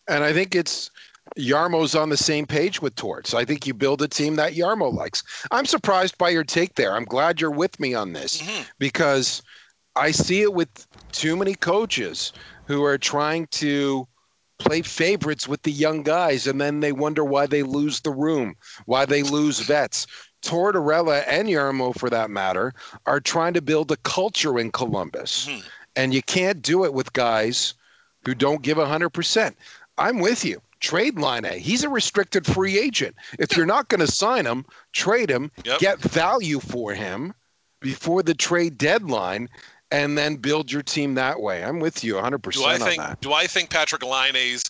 And 0.08 0.24
I 0.24 0.32
think 0.32 0.54
it's 0.54 0.90
Jarmo's 1.36 1.94
on 1.94 2.08
the 2.08 2.16
same 2.16 2.46
page 2.46 2.80
with 2.80 2.96
Torts. 2.96 3.34
I 3.34 3.44
think 3.44 3.66
you 3.66 3.74
build 3.74 4.00
a 4.00 4.08
team 4.08 4.36
that 4.36 4.54
Jarmo 4.54 4.92
likes. 4.92 5.22
I'm 5.50 5.66
surprised 5.66 6.16
by 6.16 6.30
your 6.30 6.44
take 6.44 6.76
there. 6.76 6.94
I'm 6.94 7.04
glad 7.04 7.42
you're 7.42 7.50
with 7.50 7.78
me 7.78 7.92
on 7.94 8.14
this 8.14 8.40
Mhm. 8.40 8.66
because 8.78 9.42
I 9.96 10.10
see 10.10 10.42
it 10.42 10.52
with 10.52 10.86
too 11.12 11.36
many 11.36 11.54
coaches 11.54 12.32
who 12.66 12.84
are 12.84 12.98
trying 12.98 13.46
to 13.48 14.06
play 14.58 14.82
favorites 14.82 15.48
with 15.48 15.62
the 15.62 15.72
young 15.72 16.02
guys 16.02 16.46
and 16.46 16.60
then 16.60 16.80
they 16.80 16.92
wonder 16.92 17.24
why 17.24 17.46
they 17.46 17.62
lose 17.62 18.00
the 18.00 18.10
room, 18.10 18.54
why 18.86 19.04
they 19.04 19.22
lose 19.22 19.60
vets. 19.60 20.06
Tortorella 20.42 21.24
and 21.26 21.48
Jarmo, 21.48 21.98
for 21.98 22.10
that 22.10 22.30
matter, 22.30 22.72
are 23.06 23.20
trying 23.20 23.54
to 23.54 23.62
build 23.62 23.90
a 23.90 23.96
culture 23.98 24.58
in 24.58 24.70
Columbus. 24.70 25.46
Mhm. 25.46 25.62
And 25.96 26.14
you 26.14 26.22
can't 26.22 26.62
do 26.62 26.84
it 26.84 26.92
with 26.92 27.12
guys 27.12 27.74
who 28.24 28.34
don't 28.34 28.62
give 28.62 28.78
100%. 28.78 29.56
I'm 29.98 30.18
with 30.18 30.44
you. 30.44 30.60
Trade 30.80 31.18
Laine. 31.18 31.58
He's 31.58 31.82
a 31.82 31.88
restricted 31.88 32.46
free 32.46 32.78
agent. 32.78 33.16
If 33.38 33.56
you're 33.56 33.64
not 33.64 33.88
going 33.88 34.00
to 34.00 34.10
sign 34.10 34.44
him, 34.44 34.66
trade 34.92 35.30
him, 35.30 35.50
Yep. 35.64 35.78
get 35.78 35.98
value 36.00 36.60
for 36.60 36.92
him 36.92 37.32
before 37.80 38.22
the 38.22 38.34
trade 38.34 38.76
deadline, 38.76 39.48
and 39.90 40.16
then 40.16 40.36
build 40.36 40.72
your 40.72 40.82
team 40.82 41.14
that 41.14 41.40
way. 41.40 41.62
I'm 41.62 41.78
with 41.80 42.02
you 42.02 42.14
100% 42.14 42.52
Do 42.52 42.64
I 42.64 42.74
on 42.74 42.80
think 42.80 42.96
that. 42.98 43.20
do 43.20 43.32
I 43.32 43.46
think 43.46 43.70
Patrick 43.70 44.02
Laine's 44.02 44.64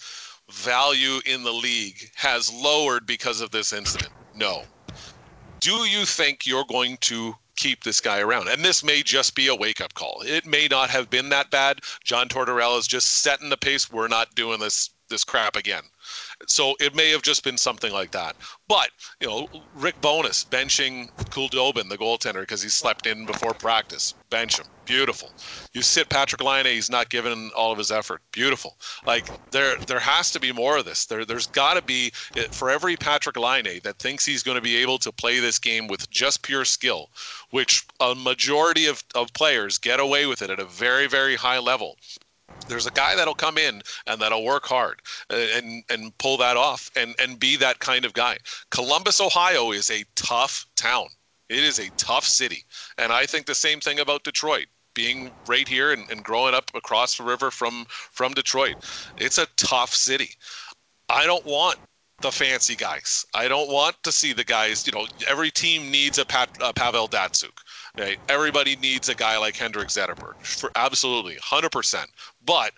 value 0.50 1.20
in 1.27 1.42
the 1.42 1.53
league 1.53 2.11
has 2.16 2.53
lowered 2.53 3.07
because 3.07 3.40
of 3.40 3.50
this 3.50 3.72
incident? 3.72 4.12
No. 4.35 4.64
Do 5.61 5.72
you 5.87 6.05
think 6.05 6.46
you're 6.46 6.66
going 6.68 6.98
to 7.03 7.35
keep 7.57 7.85
this 7.85 8.00
guy 8.00 8.20
around? 8.20 8.48
And 8.48 8.62
this 8.62 8.85
may 8.85 9.03
just 9.03 9.35
be 9.35 9.46
a 9.48 9.55
wake 9.55 9.81
up 9.81 9.94
call. 9.94 10.22
It 10.27 10.44
may 10.44 10.68
not 10.70 10.90
have 10.90 11.09
been 11.09 11.31
that 11.31 11.50
bad. 11.50 11.81
John 12.03 12.29
Tortorella 12.29 12.79
is 12.79 12.87
just 12.87 13.22
setting 13.22 13.48
the 13.48 13.57
pace. 13.57 13.90
We're 13.90 14.09
not 14.09 14.35
doing 14.35 14.61
this 14.61 14.90
this 15.09 15.24
crap 15.24 15.55
again. 15.57 15.83
So 16.50 16.74
it 16.80 16.94
may 16.94 17.11
have 17.11 17.22
just 17.22 17.44
been 17.44 17.59
something 17.59 17.92
like 17.92 18.11
that. 18.12 18.37
But, 18.68 18.90
you 19.20 19.28
know, 19.28 19.48
Rick 19.74 20.00
Bowness 20.00 20.44
benching 20.44 21.11
Khudobin, 21.30 21.88
the 21.88 21.98
goaltender, 21.98 22.40
because 22.40 22.62
he 22.62 22.68
slept 22.68 23.07
in 23.07 23.26
before 23.26 23.54
practice. 23.54 24.14
Bench 24.30 24.59
him. 24.59 24.66
Beautiful. 24.85 25.33
You 25.72 25.83
sit 25.83 26.09
Patrick 26.11 26.42
Laine, 26.42 26.66
he's 26.66 26.90
not 26.90 27.09
giving 27.09 27.50
all 27.57 27.72
of 27.72 27.78
his 27.78 27.90
effort. 27.90 28.20
Beautiful. 28.33 28.76
Like 29.07 29.26
there 29.50 29.76
there 29.87 30.00
has 30.00 30.30
to 30.33 30.40
be 30.40 30.52
more 30.52 30.76
of 30.76 30.85
this. 30.85 31.07
There 31.07 31.24
there's 31.24 31.46
got 31.46 31.74
to 31.74 31.83
be 31.83 32.12
eh, 32.37 32.48
for 32.50 32.70
every 32.70 32.96
Patrick 32.96 33.37
Laine 33.37 33.80
that 33.85 33.98
thinks 33.98 34.26
he's 34.26 34.42
going 34.42 34.57
to 34.57 34.62
be 34.62 34.76
able 34.76 34.98
to 34.98 35.12
play 35.12 35.38
this 35.38 35.59
game 35.59 35.88
with 35.88 36.11
just 36.11 36.42
pure 36.42 36.66
skill, 36.66 37.09
which 37.50 37.87
a 38.00 38.14
majority 38.14 38.87
of, 38.87 39.02
of 39.14 39.33
players 39.33 39.78
get 39.78 40.00
away 40.00 40.26
with 40.26 40.42
it 40.42 40.50
at 40.50 40.61
a 40.61 40.66
very 40.66 41.07
very 41.07 41.37
high 41.37 41.59
level 41.59 41.96
there's 42.68 42.87
a 42.87 42.90
guy 42.90 43.14
that'll 43.14 43.35
come 43.35 43.59
in 43.59 43.83
and 44.07 44.20
that'll 44.20 44.44
work 44.44 44.66
hard 44.66 45.00
uh, 45.31 45.37
and 45.55 45.85
and 45.90 46.16
pull 46.18 46.37
that 46.38 46.57
off 46.57 46.90
and 46.96 47.14
and 47.18 47.38
be 47.38 47.57
that 47.57 47.79
kind 47.79 48.05
of 48.05 48.12
guy. 48.12 48.38
Columbus, 48.70 49.20
Ohio 49.20 49.72
is 49.72 49.90
a 49.90 50.05
tough 50.14 50.66
town. 50.77 51.07
It 51.48 51.62
is 51.62 51.79
a 51.79 51.90
tough 51.96 52.24
city. 52.24 52.64
And 52.98 53.12
I 53.12 53.27
think 53.27 53.46
the 53.46 53.55
same 53.55 53.81
thing 53.81 54.00
about 54.00 54.24
Detroit. 54.24 54.66
Being 54.94 55.33
right 55.48 55.66
here 55.66 55.90
and, 55.92 56.09
and 56.09 56.22
growing 56.22 56.55
up 56.55 56.70
across 56.72 57.16
the 57.16 57.24
river 57.24 57.50
from 57.50 57.85
from 57.88 58.33
Detroit. 58.33 58.77
It's 59.18 59.38
a 59.38 59.46
tough 59.57 59.92
city. 59.92 60.31
I 61.09 61.27
don't 61.27 61.44
want 61.44 61.79
the 62.20 62.31
fancy 62.31 62.74
guys. 62.74 63.27
I 63.35 63.48
don't 63.48 63.70
want 63.70 64.03
to 64.03 64.12
see 64.12 64.33
the 64.33 64.44
guys, 64.44 64.87
you 64.87 64.92
know, 64.92 65.07
every 65.29 65.50
team 65.50 65.90
needs 65.90 66.18
a, 66.18 66.24
Pat, 66.24 66.48
a 66.61 66.72
Pavel 66.72 67.09
Datsyuk. 67.09 67.59
Right? 67.98 68.18
Everybody 68.29 68.77
needs 68.77 69.09
a 69.09 69.14
guy 69.14 69.37
like 69.38 69.57
Henrik 69.57 69.88
Zetterberg. 69.88 70.35
For 70.40 70.70
absolutely, 70.74 71.37
100%. 71.37 72.07
But 72.44 72.72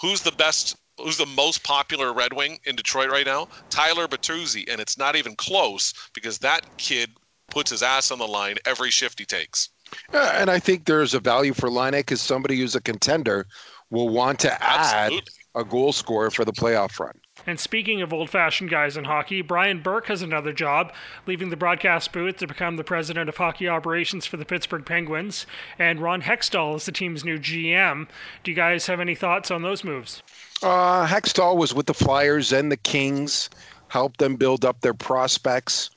who's 0.00 0.22
the 0.22 0.32
best 0.32 0.76
who's 0.98 1.16
the 1.16 1.26
most 1.26 1.62
popular 1.62 2.12
Red 2.12 2.32
Wing 2.32 2.58
in 2.64 2.76
Detroit 2.76 3.10
right 3.10 3.26
now? 3.26 3.48
Tyler 3.70 4.08
Bertuzzi, 4.08 4.70
and 4.70 4.80
it's 4.80 4.98
not 4.98 5.16
even 5.16 5.36
close 5.36 5.94
because 6.12 6.38
that 6.38 6.62
kid 6.76 7.10
puts 7.50 7.70
his 7.70 7.82
ass 7.82 8.10
on 8.10 8.18
the 8.18 8.26
line 8.26 8.56
every 8.64 8.90
shift 8.90 9.18
he 9.18 9.24
takes. 9.24 9.70
Yeah, 10.12 10.40
and 10.40 10.50
I 10.50 10.58
think 10.58 10.84
there's 10.84 11.14
a 11.14 11.20
value 11.20 11.54
for 11.54 11.70
Laine 11.70 11.92
because 11.92 12.20
somebody 12.20 12.58
who's 12.58 12.74
a 12.74 12.80
contender 12.80 13.46
will 13.90 14.08
want 14.08 14.38
to 14.40 14.52
add 14.62 15.06
Absolutely. 15.06 15.32
a 15.54 15.64
goal 15.64 15.92
scorer 15.92 16.30
for 16.30 16.44
the 16.44 16.52
playoff 16.52 16.98
run. 17.00 17.18
And 17.48 17.58
speaking 17.58 18.02
of 18.02 18.12
old 18.12 18.28
fashioned 18.28 18.68
guys 18.68 18.98
in 18.98 19.04
hockey, 19.04 19.40
Brian 19.40 19.80
Burke 19.80 20.08
has 20.08 20.20
another 20.20 20.52
job, 20.52 20.92
leaving 21.26 21.48
the 21.48 21.56
broadcast 21.56 22.12
booth 22.12 22.36
to 22.36 22.46
become 22.46 22.76
the 22.76 22.84
president 22.84 23.30
of 23.30 23.38
hockey 23.38 23.66
operations 23.66 24.26
for 24.26 24.36
the 24.36 24.44
Pittsburgh 24.44 24.84
Penguins. 24.84 25.46
And 25.78 25.98
Ron 25.98 26.20
Hextall 26.20 26.76
is 26.76 26.84
the 26.84 26.92
team's 26.92 27.24
new 27.24 27.38
GM. 27.38 28.06
Do 28.44 28.50
you 28.50 28.54
guys 28.54 28.86
have 28.88 29.00
any 29.00 29.14
thoughts 29.14 29.50
on 29.50 29.62
those 29.62 29.82
moves? 29.82 30.22
Uh, 30.62 31.06
Hextall 31.06 31.56
was 31.56 31.72
with 31.72 31.86
the 31.86 31.94
Flyers 31.94 32.52
and 32.52 32.70
the 32.70 32.76
Kings, 32.76 33.48
helped 33.88 34.18
them 34.18 34.36
build 34.36 34.66
up 34.66 34.82
their 34.82 34.92
prospects. 34.92 35.88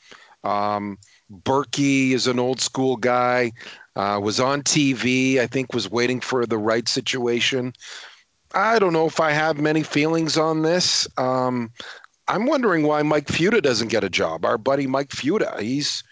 Um, 0.46 0.98
Burkie 1.30 2.14
is 2.14 2.28
an 2.28 2.40
old 2.40 2.62
school 2.62 2.96
guy, 2.96 3.52
uh, 3.98 4.22
was 4.24 4.40
on 4.40 4.62
TV, 4.62 5.40
I 5.40 5.48
think 5.48 5.74
was 5.74 5.92
waiting 5.92 6.22
for 6.22 6.46
the 6.46 6.58
right 6.58 6.88
situation. 6.88 7.74
I 8.54 8.80
don't 8.80 8.94
know 8.94 9.06
if 9.06 9.20
I 9.20 9.32
have 9.32 9.60
many 9.60 9.84
feelings 9.84 10.38
on 10.38 10.62
this. 10.62 11.08
Um, 11.18 11.72
I'm 12.28 12.46
wondering 12.46 12.84
why 12.84 13.02
Mike 13.04 13.28
Futa 13.28 13.62
doesn't 13.62 13.90
get 13.90 14.04
a 14.04 14.10
job. 14.10 14.46
Our 14.46 14.58
buddy 14.58 14.88
Mike 14.88 15.10
Futa, 15.10 15.60
he's 15.60 16.04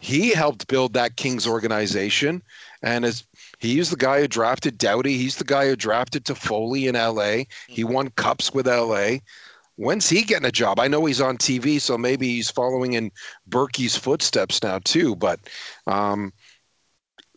he 0.00 0.30
helped 0.30 0.66
build 0.66 0.94
that 0.94 1.16
Kings 1.16 1.46
organization, 1.46 2.42
and 2.82 3.04
is 3.04 3.24
he's 3.60 3.90
the 3.90 3.96
guy 3.96 4.20
who 4.20 4.28
drafted 4.28 4.76
Doughty. 4.76 5.16
He's 5.16 5.36
the 5.36 5.44
guy 5.44 5.68
who 5.68 5.76
drafted 5.76 6.24
Toffoli 6.24 6.88
in 6.88 6.96
L.A. 6.96 7.46
He 7.68 7.84
won 7.84 8.08
cups 8.10 8.52
with 8.52 8.66
L.A. 8.66 9.22
When's 9.76 10.08
he 10.08 10.22
getting 10.22 10.46
a 10.46 10.52
job? 10.52 10.78
I 10.80 10.88
know 10.88 11.04
he's 11.04 11.20
on 11.20 11.38
TV, 11.38 11.80
so 11.80 11.96
maybe 11.96 12.28
he's 12.28 12.50
following 12.50 12.92
in 12.94 13.10
Burkie's 13.48 13.96
footsteps 13.96 14.62
now 14.62 14.80
too. 14.84 15.16
But 15.16 15.40
um, 15.86 16.32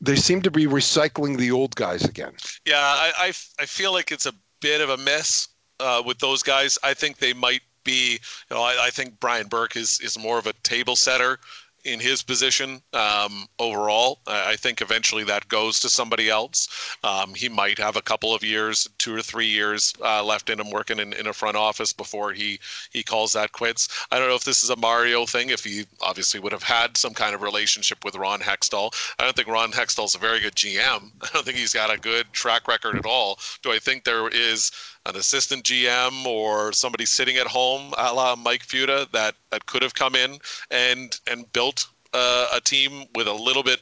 they 0.02 0.16
seem 0.16 0.42
to 0.42 0.52
be 0.52 0.66
recycling 0.66 1.38
the 1.38 1.52
old 1.52 1.76
guys 1.76 2.04
again. 2.04 2.34
Yeah, 2.66 2.80
I, 2.80 3.12
I, 3.18 3.28
I 3.60 3.66
feel 3.66 3.94
like 3.94 4.12
it's 4.12 4.26
a 4.26 4.34
bit 4.66 4.82
of 4.82 4.90
a 4.90 4.98
miss 4.98 5.50
uh, 5.80 6.02
with 6.04 6.18
those 6.18 6.42
guys. 6.42 6.80
I 6.84 6.96
think 6.96 7.20
they 7.20 7.34
might 7.34 7.62
be, 7.84 8.14
you 8.14 8.56
know, 8.56 8.64
I, 8.64 8.88
I 8.88 8.90
think 8.90 9.20
Brian 9.20 9.46
Burke 9.46 9.76
is, 9.76 10.00
is 10.00 10.18
more 10.18 10.40
of 10.40 10.48
a 10.48 10.54
table 10.64 10.96
setter 10.96 11.38
in 11.86 12.00
his 12.00 12.24
position 12.24 12.82
um, 12.94 13.48
overall. 13.60 14.20
I 14.28 14.56
think 14.56 14.82
eventually 14.82 15.24
that 15.26 15.48
goes 15.48 15.80
to 15.82 15.90
somebody 15.90 16.30
else. 16.30 16.68
Um, 17.04 17.34
he 17.36 17.48
might 17.48 17.78
have 17.78 17.96
a 17.96 18.02
couple 18.02 18.34
of 18.34 18.44
years, 18.44 18.88
two 18.98 19.16
or 19.16 19.22
three 19.22 19.48
years 19.48 19.94
uh, 20.04 20.24
left 20.24 20.50
in 20.50 20.60
him 20.60 20.72
working 20.72 21.00
in, 21.00 21.14
in 21.14 21.28
a 21.28 21.34
front 21.34 21.56
office 21.56 21.94
before 21.94 22.34
he 22.34 22.60
he 22.92 23.04
calls 23.04 23.34
that 23.34 23.52
quits. 23.52 23.88
I 24.12 24.20
don't 24.20 24.28
know 24.30 24.36
if 24.36 24.44
this 24.44 24.64
is 24.64 24.70
a 24.70 24.76
Mario 24.76 25.26
thing. 25.26 25.50
If 25.50 25.64
he 25.64 25.86
obviously 26.02 26.40
would 26.40 26.52
have 26.52 26.64
had 26.64 26.98
some 26.98 27.14
kind 27.14 27.36
of 27.36 27.42
relationship 27.42 28.04
with 28.04 28.16
Ron 28.16 28.40
Hextall, 28.40 28.94
I 29.20 29.24
don't 29.24 29.36
think 29.36 29.48
Ron 29.48 29.72
Hextall's 29.72 30.16
a 30.16 30.20
very 30.20 30.40
good 30.40 30.56
GM. 30.56 31.12
I 31.22 31.28
don't 31.34 31.46
think 31.46 31.58
he's 31.58 31.74
got 31.74 31.94
a 31.94 32.00
good 32.00 32.26
track 32.34 32.68
record 32.68 32.96
at 32.96 33.06
all. 33.06 33.40
Do 33.62 33.72
I 33.72 33.80
think 33.80 34.04
there 34.04 34.28
is 34.30 34.72
an 35.06 35.16
assistant 35.16 35.64
GM 35.64 36.26
or 36.26 36.74
somebody 36.74 37.06
sitting 37.06 37.38
at 37.38 37.48
home, 37.48 37.94
a 37.98 38.14
la 38.14 38.36
Mike 38.36 38.66
Futa, 38.66 39.10
that 39.12 39.36
that 39.52 39.66
could 39.66 39.84
have 39.84 39.94
come 39.94 40.16
in 40.16 40.40
and 40.72 41.20
and 41.28 41.52
built 41.54 41.88
uh, 42.14 42.48
a 42.54 42.62
team 42.62 43.06
with 43.16 43.28
a 43.28 43.34
little 43.34 43.64
bit 43.64 43.82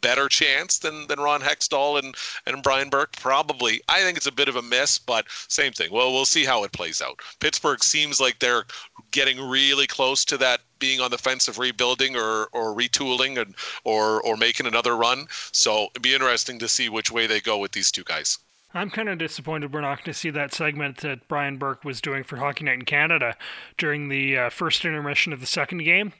better 0.00 0.28
chance 0.28 0.78
than 0.78 1.06
than 1.08 1.18
Ron 1.18 1.40
Hextall 1.40 1.98
and 1.98 2.14
and 2.46 2.62
Brian 2.62 2.88
Burke? 2.88 3.12
Probably. 3.12 3.80
I 3.88 4.00
think 4.00 4.16
it's 4.16 4.26
a 4.26 4.32
bit 4.32 4.48
of 4.48 4.56
a 4.56 4.62
miss, 4.62 4.98
but 4.98 5.26
same 5.48 5.72
thing. 5.72 5.92
Well, 5.92 6.12
we'll 6.12 6.24
see 6.24 6.44
how 6.44 6.64
it 6.64 6.72
plays 6.72 7.02
out. 7.02 7.20
Pittsburgh 7.40 7.82
seems 7.82 8.20
like 8.20 8.38
they're 8.38 8.64
getting 9.10 9.40
really 9.40 9.86
close 9.86 10.24
to 10.26 10.38
that 10.38 10.60
being 10.78 11.00
on 11.00 11.10
the 11.10 11.18
fence 11.18 11.48
of 11.48 11.58
rebuilding 11.58 12.16
or 12.16 12.48
or 12.52 12.74
retooling 12.74 13.40
and 13.40 13.54
or 13.84 14.22
or 14.22 14.36
making 14.36 14.66
another 14.66 14.96
run. 14.96 15.26
So 15.52 15.88
it'd 15.90 16.02
be 16.02 16.14
interesting 16.14 16.58
to 16.60 16.68
see 16.68 16.88
which 16.88 17.10
way 17.10 17.26
they 17.26 17.40
go 17.40 17.58
with 17.58 17.72
these 17.72 17.90
two 17.90 18.04
guys. 18.04 18.38
I'm 18.74 18.90
kind 18.90 19.08
of 19.08 19.16
disappointed 19.16 19.72
we're 19.72 19.80
not 19.80 19.98
going 19.98 20.12
to 20.12 20.14
see 20.14 20.28
that 20.30 20.52
segment 20.52 20.98
that 20.98 21.26
Brian 21.26 21.56
Burke 21.56 21.84
was 21.84 22.02
doing 22.02 22.22
for 22.22 22.36
Hockey 22.36 22.64
Night 22.64 22.74
in 22.74 22.84
Canada 22.84 23.34
during 23.78 24.10
the 24.10 24.36
uh, 24.36 24.50
first 24.50 24.84
intermission 24.84 25.32
of 25.32 25.40
the 25.40 25.46
second 25.46 25.84
game. 25.84 26.12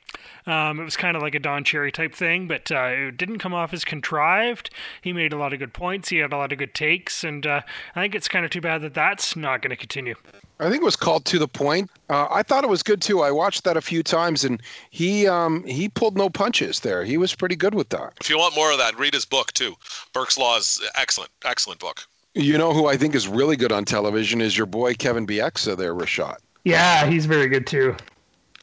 Um, 0.47 0.81
it 0.81 0.85
was 0.85 0.97
kind 0.97 1.15
of 1.15 1.23
like 1.23 1.35
a 1.35 1.41
Don 1.41 1.63
Cherry 1.63 1.93
type 1.93 2.15
thing, 2.15 2.49
but 2.49 2.73
uh, 2.73 2.89
it 2.89 3.19
didn't 3.19 3.39
come 3.39 3.53
off 3.53 3.75
as 3.75 3.85
contrived. 3.85 4.71
He 5.03 5.13
made 5.13 5.35
a 5.35 5.37
lot 5.37 5.53
of 5.53 5.59
good 5.59 5.75
points. 5.75 6.09
He 6.09 6.19
had 6.19 6.33
a 6.33 6.39
lot 6.39 6.51
of 6.51 6.59
good 6.59 6.75
takes, 6.75 7.23
and 7.23 7.47
uh, 7.47 7.61
I 7.95 8.01
think 8.01 8.15
it's 8.15 8.29
kind 8.29 8.47
of 8.47 8.51
too 8.51 8.63
bad 8.63 8.81
that 8.81 8.95
that's 8.95 9.37
not 9.37 9.61
going 9.61 9.71
to 9.71 9.77
continue. 9.77 10.15
I 10.59 10.71
think 10.71 10.81
it 10.81 10.85
was 10.85 10.97
called 10.97 11.27
to 11.27 11.39
the 11.39 11.47
point. 11.47 11.91
Uh, 12.09 12.29
I 12.31 12.43
thought 12.43 12.65
it 12.65 12.71
was 12.71 12.83
good 12.83 13.03
too. 13.03 13.21
I 13.21 13.31
watched 13.31 13.65
that 13.65 13.77
a 13.77 13.83
few 13.83 14.03
times, 14.03 14.45
and 14.45 14.61
he 14.91 15.29
um, 15.29 15.65
he 15.65 15.91
pulled 15.91 16.17
no 16.17 16.31
punches 16.31 16.81
there. 16.81 17.05
He 17.05 17.19
was 17.19 17.35
pretty 17.35 17.57
good 17.57 17.75
with 17.75 17.91
that. 17.91 18.15
If 18.23 18.31
you 18.31 18.39
want 18.39 18.57
more 18.57 18.73
of 18.73 18.79
that, 18.79 18.99
read 18.99 19.13
his 19.13 19.27
book 19.27 19.53
too. 19.53 19.75
Burke's 20.15 20.39
Law 20.39 20.57
is 20.57 20.81
excellent, 20.97 21.31
excellent 21.45 21.79
book. 21.79 22.07
You 22.35 22.59
know 22.59 22.73
who 22.73 22.87
I 22.87 22.97
think 22.97 23.15
is 23.15 23.27
really 23.27 23.57
good 23.57 23.73
on 23.73 23.85
television 23.85 24.41
is 24.41 24.57
your 24.57 24.67
boy 24.67 24.95
Kevin 24.95 25.27
Bieksa 25.27 25.77
there, 25.77 25.95
Rashad. 25.95 26.37
Yeah, 26.65 27.07
he's 27.07 27.27
very 27.27 27.49
good 27.49 27.67
too. 27.67 27.97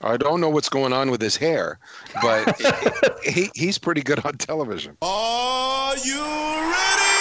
I 0.01 0.17
don't 0.17 0.39
know 0.39 0.49
what's 0.49 0.69
going 0.69 0.93
on 0.93 1.09
with 1.09 1.21
his 1.21 1.35
hair, 1.35 1.79
but 2.21 2.61
he, 3.23 3.49
he's 3.55 3.77
pretty 3.77 4.01
good 4.01 4.23
on 4.25 4.37
television. 4.37 4.97
Are 5.01 5.97
you 5.97 6.21
ready? 6.21 7.15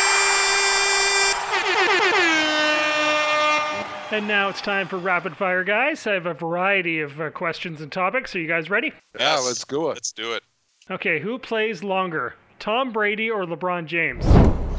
And 4.10 4.28
now 4.28 4.48
it's 4.48 4.60
time 4.60 4.86
for 4.86 4.98
rapid 4.98 5.36
fire, 5.36 5.64
guys. 5.64 6.06
I 6.06 6.12
have 6.12 6.26
a 6.26 6.34
variety 6.34 7.00
of 7.00 7.20
uh, 7.20 7.30
questions 7.30 7.80
and 7.80 7.90
topics. 7.90 8.36
Are 8.36 8.38
you 8.38 8.46
guys 8.46 8.70
ready? 8.70 8.92
Yeah, 9.18 9.38
let's 9.38 9.64
go 9.64 9.90
it. 9.90 9.94
Let's 9.94 10.12
do 10.12 10.34
it. 10.34 10.42
Okay, 10.90 11.18
who 11.18 11.38
plays 11.38 11.82
longer, 11.82 12.34
Tom 12.64 12.92
Brady 12.92 13.30
or 13.30 13.44
LeBron 13.44 13.84
James? 13.84 14.24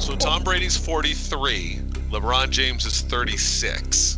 So 0.04 0.16
Tom 0.16 0.44
Brady's 0.44 0.76
43, 0.76 1.82
LeBron 2.10 2.50
James 2.50 2.84
is 2.84 3.02
36. 3.02 4.18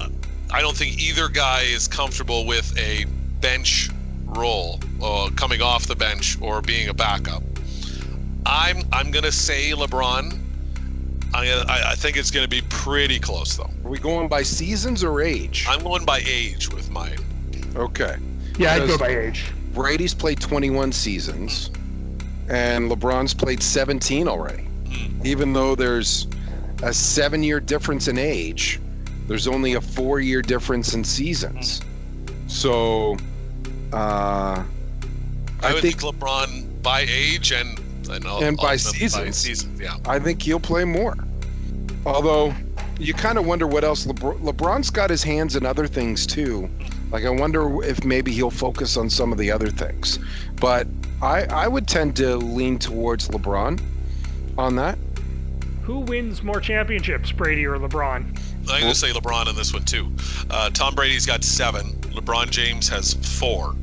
Uh, 0.00 0.08
I 0.50 0.62
don't 0.62 0.74
think 0.74 0.98
either 0.98 1.28
guy 1.28 1.64
is 1.64 1.86
comfortable 1.86 2.46
with 2.46 2.74
a 2.78 3.04
bench 3.42 3.90
role, 4.24 4.80
uh, 5.02 5.28
coming 5.36 5.60
off 5.60 5.88
the 5.88 5.94
bench 5.94 6.40
or 6.40 6.62
being 6.62 6.88
a 6.88 6.94
backup. 6.94 7.42
I'm 8.46 8.78
I'm 8.94 9.10
gonna 9.10 9.30
say 9.30 9.72
LeBron, 9.72 10.38
I, 11.34 11.50
I, 11.50 11.90
I 11.90 11.94
think 11.96 12.16
it's 12.16 12.30
going 12.30 12.44
to 12.44 12.50
be 12.50 12.62
pretty 12.70 13.20
close, 13.20 13.58
though. 13.58 13.68
Are 13.84 13.90
we 13.90 13.98
going 13.98 14.26
by 14.26 14.42
seasons 14.42 15.04
or 15.04 15.20
age? 15.20 15.66
I'm 15.68 15.82
going 15.82 16.06
by 16.06 16.22
age 16.26 16.72
with 16.72 16.90
mine. 16.90 17.18
Okay. 17.76 18.16
Yeah, 18.56 18.72
I'd 18.72 18.88
go 18.88 18.96
by 18.96 19.08
age. 19.08 19.44
Brady's 19.74 20.14
played 20.14 20.40
21 20.40 20.92
seasons, 20.92 21.70
and 22.48 22.90
LeBron's 22.90 23.34
played 23.34 23.62
17 23.62 24.28
already. 24.28 24.66
Even 25.24 25.52
though 25.52 25.74
there's 25.74 26.26
a 26.82 26.92
seven 26.92 27.42
year 27.42 27.60
difference 27.60 28.08
in 28.08 28.18
age, 28.18 28.80
there's 29.26 29.46
only 29.46 29.74
a 29.74 29.80
four 29.80 30.20
year 30.20 30.42
difference 30.42 30.94
in 30.94 31.04
seasons. 31.04 31.82
So, 32.46 33.16
uh, 33.92 34.64
I, 34.64 34.64
I 35.62 35.72
would 35.72 35.82
think 35.82 36.00
think, 36.00 36.14
LeBron 36.14 36.82
by 36.82 37.04
age 37.08 37.52
and 37.52 37.78
and, 38.10 38.24
And 38.24 38.56
by 38.56 38.76
seasons. 38.76 39.36
seasons, 39.36 39.80
yeah. 39.80 39.96
I 40.06 40.18
think 40.18 40.40
he'll 40.40 40.60
play 40.60 40.84
more. 40.84 41.14
Although, 42.06 42.54
you 42.98 43.12
kind 43.12 43.36
of 43.36 43.46
wonder 43.46 43.66
what 43.66 43.84
else 43.84 44.06
LeBron, 44.06 44.40
LeBron's 44.40 44.88
got 44.88 45.10
his 45.10 45.22
hands 45.22 45.56
in 45.56 45.66
other 45.66 45.86
things 45.86 46.26
too. 46.26 46.70
Like 47.10 47.24
I 47.24 47.30
wonder 47.30 47.82
if 47.84 48.04
maybe 48.04 48.32
he'll 48.32 48.50
focus 48.50 48.96
on 48.96 49.08
some 49.08 49.32
of 49.32 49.38
the 49.38 49.50
other 49.50 49.68
things. 49.68 50.18
But 50.60 50.86
I 51.20 51.44
I 51.44 51.68
would 51.68 51.86
tend 51.88 52.16
to 52.16 52.36
lean 52.36 52.78
towards 52.78 53.28
LeBron 53.28 53.80
on 54.56 54.76
that. 54.76 54.98
Who 55.82 56.00
wins 56.00 56.42
more 56.42 56.60
championships, 56.60 57.32
Brady 57.32 57.66
or 57.66 57.78
LeBron? 57.78 58.38
I'm 58.70 58.82
going 58.82 58.92
to 58.92 58.94
say 58.94 59.10
LeBron 59.12 59.48
in 59.48 59.56
this 59.56 59.72
one 59.72 59.84
too. 59.84 60.12
Uh, 60.50 60.68
Tom 60.68 60.94
Brady's 60.94 61.24
got 61.24 61.42
seven. 61.42 61.92
LeBron 62.12 62.50
James 62.50 62.88
has 62.90 63.14
four. 63.14 63.74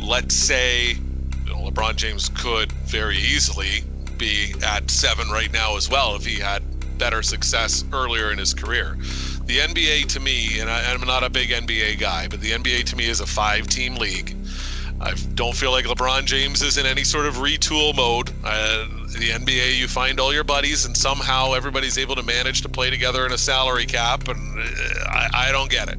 Let's 0.00 0.34
say 0.34 0.92
you 0.92 1.52
know, 1.52 1.70
LeBron 1.70 1.96
James 1.96 2.30
could 2.30 2.72
very 2.72 3.18
easily 3.18 3.82
be 4.16 4.54
at 4.64 4.90
seven 4.90 5.28
right 5.28 5.52
now 5.52 5.76
as 5.76 5.90
well 5.90 6.16
if 6.16 6.24
he 6.24 6.38
had 6.38 6.62
better 6.98 7.22
success 7.22 7.84
earlier 7.92 8.30
in 8.30 8.38
his 8.38 8.54
career. 8.54 8.96
The 9.44 9.58
NBA 9.58 10.06
to 10.06 10.20
me, 10.20 10.60
and 10.60 10.70
I, 10.70 10.92
I'm 10.92 11.00
not 11.00 11.24
a 11.24 11.28
big 11.28 11.50
NBA 11.50 11.98
guy, 11.98 12.28
but 12.28 12.40
the 12.40 12.52
NBA 12.52 12.84
to 12.84 12.96
me 12.96 13.08
is 13.08 13.20
a 13.20 13.26
five-team 13.26 13.96
league. 13.96 14.36
I 15.02 15.14
don't 15.34 15.54
feel 15.54 15.72
like 15.72 15.84
LeBron 15.84 16.24
James 16.26 16.62
is 16.62 16.78
in 16.78 16.86
any 16.86 17.02
sort 17.02 17.26
of 17.26 17.36
retool 17.36 17.94
mode. 17.96 18.30
Uh, 18.44 18.86
the 19.18 19.30
NBA, 19.30 19.76
you 19.76 19.88
find 19.88 20.20
all 20.20 20.32
your 20.32 20.44
buddies, 20.44 20.84
and 20.86 20.96
somehow 20.96 21.54
everybody's 21.54 21.98
able 21.98 22.14
to 22.14 22.22
manage 22.22 22.62
to 22.62 22.68
play 22.68 22.88
together 22.88 23.26
in 23.26 23.32
a 23.32 23.38
salary 23.38 23.84
cap, 23.84 24.28
and 24.28 24.58
uh, 24.58 24.62
I, 25.08 25.48
I 25.48 25.52
don't 25.52 25.70
get 25.70 25.88
it. 25.88 25.98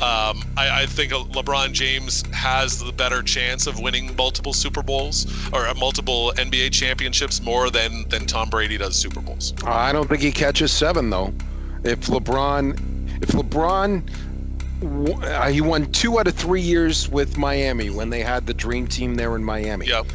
Um, 0.00 0.44
I, 0.56 0.82
I 0.82 0.86
think 0.86 1.12
LeBron 1.12 1.72
James 1.72 2.22
has 2.32 2.78
the 2.78 2.92
better 2.92 3.22
chance 3.22 3.66
of 3.66 3.80
winning 3.80 4.14
multiple 4.16 4.52
Super 4.52 4.82
Bowls 4.82 5.26
or 5.52 5.66
uh, 5.66 5.74
multiple 5.74 6.32
NBA 6.36 6.72
championships 6.72 7.42
more 7.42 7.68
than 7.68 8.08
than 8.08 8.24
Tom 8.24 8.48
Brady 8.48 8.78
does 8.78 8.96
Super 8.96 9.20
Bowls. 9.20 9.54
I 9.64 9.92
don't 9.92 10.08
think 10.08 10.22
he 10.22 10.32
catches 10.32 10.72
seven 10.72 11.10
though. 11.10 11.34
If 11.84 12.06
LeBron, 12.06 13.22
if 13.22 13.30
LeBron, 13.30 14.08
uh, 14.82 15.48
he 15.48 15.60
won 15.60 15.86
two 15.92 16.18
out 16.18 16.26
of 16.28 16.34
three 16.34 16.60
years 16.60 17.08
with 17.08 17.36
Miami 17.36 17.90
when 17.90 18.10
they 18.10 18.20
had 18.20 18.46
the 18.46 18.54
dream 18.54 18.86
team 18.86 19.14
there 19.14 19.34
in 19.36 19.42
Miami. 19.44 19.86
Yep. 19.86 20.06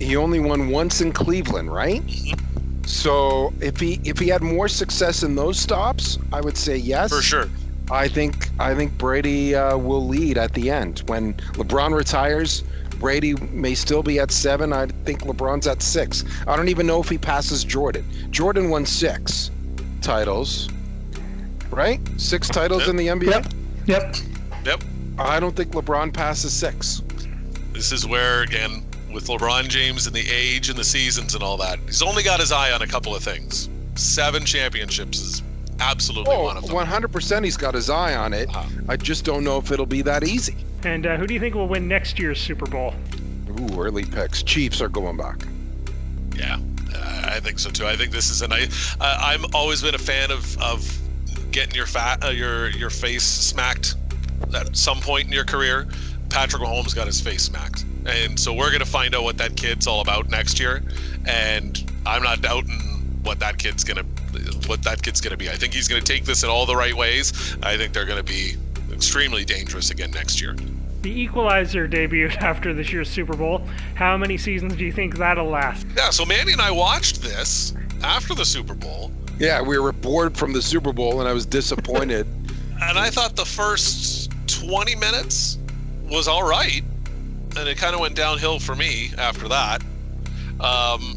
He 0.00 0.16
only 0.16 0.40
won 0.40 0.68
once 0.68 1.00
in 1.00 1.12
Cleveland, 1.12 1.72
right? 1.72 2.02
So 2.84 3.52
if 3.60 3.80
he 3.80 4.00
if 4.04 4.18
he 4.18 4.28
had 4.28 4.42
more 4.42 4.68
success 4.68 5.22
in 5.22 5.34
those 5.34 5.58
stops, 5.58 6.18
I 6.32 6.40
would 6.40 6.56
say 6.56 6.76
yes. 6.76 7.10
For 7.10 7.22
sure. 7.22 7.48
I 7.90 8.08
think 8.08 8.48
I 8.58 8.74
think 8.74 8.96
Brady 8.98 9.54
uh, 9.54 9.76
will 9.76 10.06
lead 10.06 10.38
at 10.38 10.52
the 10.54 10.70
end 10.70 11.02
when 11.06 11.34
LeBron 11.54 11.94
retires. 11.94 12.62
Brady 12.98 13.34
may 13.52 13.74
still 13.74 14.02
be 14.02 14.18
at 14.18 14.30
seven. 14.30 14.72
I 14.72 14.86
think 15.04 15.22
LeBron's 15.22 15.66
at 15.66 15.82
six. 15.82 16.24
I 16.46 16.56
don't 16.56 16.68
even 16.68 16.86
know 16.86 17.00
if 17.00 17.08
he 17.08 17.18
passes 17.18 17.62
Jordan. 17.62 18.04
Jordan 18.30 18.70
won 18.70 18.86
six 18.86 19.50
titles, 20.00 20.68
right? 21.70 22.00
Six 22.16 22.48
titles 22.48 22.82
Yep. 22.82 22.88
in 22.88 22.96
the 22.96 23.06
NBA. 23.08 23.30
Yep. 23.30 23.46
Yep. 23.86 24.16
Yep. 24.64 24.84
I 25.18 25.40
don't 25.40 25.54
think 25.56 25.72
LeBron 25.72 26.12
passes 26.12 26.52
six. 26.52 27.02
This 27.72 27.92
is 27.92 28.06
where, 28.06 28.42
again, 28.42 28.84
with 29.12 29.26
LeBron 29.28 29.68
James 29.68 30.06
and 30.06 30.14
the 30.14 30.28
age 30.30 30.68
and 30.68 30.78
the 30.78 30.84
seasons 30.84 31.34
and 31.34 31.42
all 31.42 31.56
that, 31.58 31.78
he's 31.86 32.02
only 32.02 32.22
got 32.22 32.40
his 32.40 32.52
eye 32.52 32.72
on 32.72 32.82
a 32.82 32.86
couple 32.86 33.14
of 33.14 33.22
things. 33.22 33.68
Seven 33.94 34.44
championships 34.44 35.20
is 35.20 35.42
absolutely 35.80 36.34
Oh, 36.34 36.44
one 36.44 36.56
of 36.56 36.66
them. 36.66 36.74
100% 36.76 37.44
he's 37.44 37.56
got 37.56 37.74
his 37.74 37.88
eye 37.90 38.14
on 38.14 38.32
it. 38.34 38.48
Uh-huh. 38.48 38.68
I 38.88 38.96
just 38.96 39.24
don't 39.24 39.44
know 39.44 39.58
if 39.58 39.70
it'll 39.70 39.86
be 39.86 40.02
that 40.02 40.24
easy. 40.24 40.56
And 40.84 41.06
uh, 41.06 41.16
who 41.16 41.26
do 41.26 41.34
you 41.34 41.40
think 41.40 41.54
will 41.54 41.68
win 41.68 41.88
next 41.88 42.18
year's 42.18 42.40
Super 42.40 42.66
Bowl? 42.66 42.94
Ooh, 43.48 43.80
early 43.80 44.04
picks. 44.04 44.42
Chiefs 44.42 44.80
are 44.82 44.88
going 44.88 45.16
back. 45.16 45.40
Yeah, 46.36 46.58
uh, 46.94 47.22
I 47.32 47.40
think 47.40 47.58
so 47.58 47.70
too. 47.70 47.86
I 47.86 47.96
think 47.96 48.12
this 48.12 48.28
is 48.30 48.42
a 48.42 48.48
nice. 48.48 48.94
Uh, 49.00 49.16
I'm 49.20 49.44
always 49.54 49.80
been 49.82 49.94
a 49.94 49.98
fan 49.98 50.30
of 50.30 50.58
of 50.60 50.98
getting 51.56 51.74
your 51.74 51.86
fat 51.86 52.22
uh, 52.22 52.28
your 52.28 52.68
your 52.68 52.90
face 52.90 53.24
smacked 53.24 53.94
at 54.54 54.76
some 54.76 55.00
point 55.00 55.26
in 55.26 55.32
your 55.32 55.44
career. 55.44 55.88
Patrick 56.28 56.62
Mahomes 56.62 56.94
got 56.94 57.06
his 57.06 57.18
face 57.18 57.44
smacked, 57.44 57.86
and 58.04 58.38
so 58.38 58.52
we're 58.52 58.70
gonna 58.70 58.84
find 58.84 59.14
out 59.14 59.22
what 59.22 59.38
that 59.38 59.56
kid's 59.56 59.86
all 59.86 60.02
about 60.02 60.28
next 60.28 60.60
year. 60.60 60.82
And 61.24 61.82
I'm 62.04 62.22
not 62.22 62.42
doubting 62.42 62.78
what 63.22 63.38
that 63.38 63.56
kid's 63.56 63.84
gonna 63.84 64.02
what 64.66 64.82
that 64.82 65.02
kid's 65.02 65.22
gonna 65.22 65.38
be. 65.38 65.48
I 65.48 65.54
think 65.54 65.72
he's 65.72 65.88
gonna 65.88 66.02
take 66.02 66.26
this 66.26 66.42
in 66.42 66.50
all 66.50 66.66
the 66.66 66.76
right 66.76 66.94
ways. 66.94 67.32
I 67.62 67.78
think 67.78 67.94
they're 67.94 68.04
gonna 68.04 68.22
be 68.22 68.56
extremely 68.92 69.46
dangerous 69.46 69.90
again 69.90 70.10
next 70.10 70.42
year. 70.42 70.54
The 71.00 71.20
Equalizer 71.22 71.88
debuted 71.88 72.36
after 72.42 72.74
this 72.74 72.92
year's 72.92 73.08
Super 73.08 73.34
Bowl. 73.34 73.66
How 73.94 74.18
many 74.18 74.36
seasons 74.36 74.76
do 74.76 74.84
you 74.84 74.92
think 74.92 75.16
that'll 75.16 75.48
last? 75.48 75.86
Yeah, 75.96 76.10
so 76.10 76.26
Manny 76.26 76.52
and 76.52 76.60
I 76.60 76.70
watched 76.70 77.22
this 77.22 77.72
after 78.02 78.34
the 78.34 78.44
Super 78.44 78.74
Bowl. 78.74 79.10
Yeah, 79.38 79.60
we 79.60 79.78
were 79.78 79.92
bored 79.92 80.36
from 80.36 80.52
the 80.52 80.62
Super 80.62 80.92
Bowl, 80.92 81.20
and 81.20 81.28
I 81.28 81.32
was 81.32 81.46
disappointed. 81.58 82.26
and 82.82 82.98
I 82.98 83.10
thought 83.10 83.36
the 83.36 83.44
first 83.44 84.30
20 84.46 84.94
minutes 84.96 85.58
was 86.10 86.28
all 86.28 86.48
right, 86.48 86.82
and 87.56 87.68
it 87.68 87.76
kind 87.76 87.94
of 87.94 88.00
went 88.00 88.14
downhill 88.14 88.58
for 88.58 88.74
me 88.76 89.10
after 89.18 89.48
that. 89.48 89.82
Um, 90.60 91.16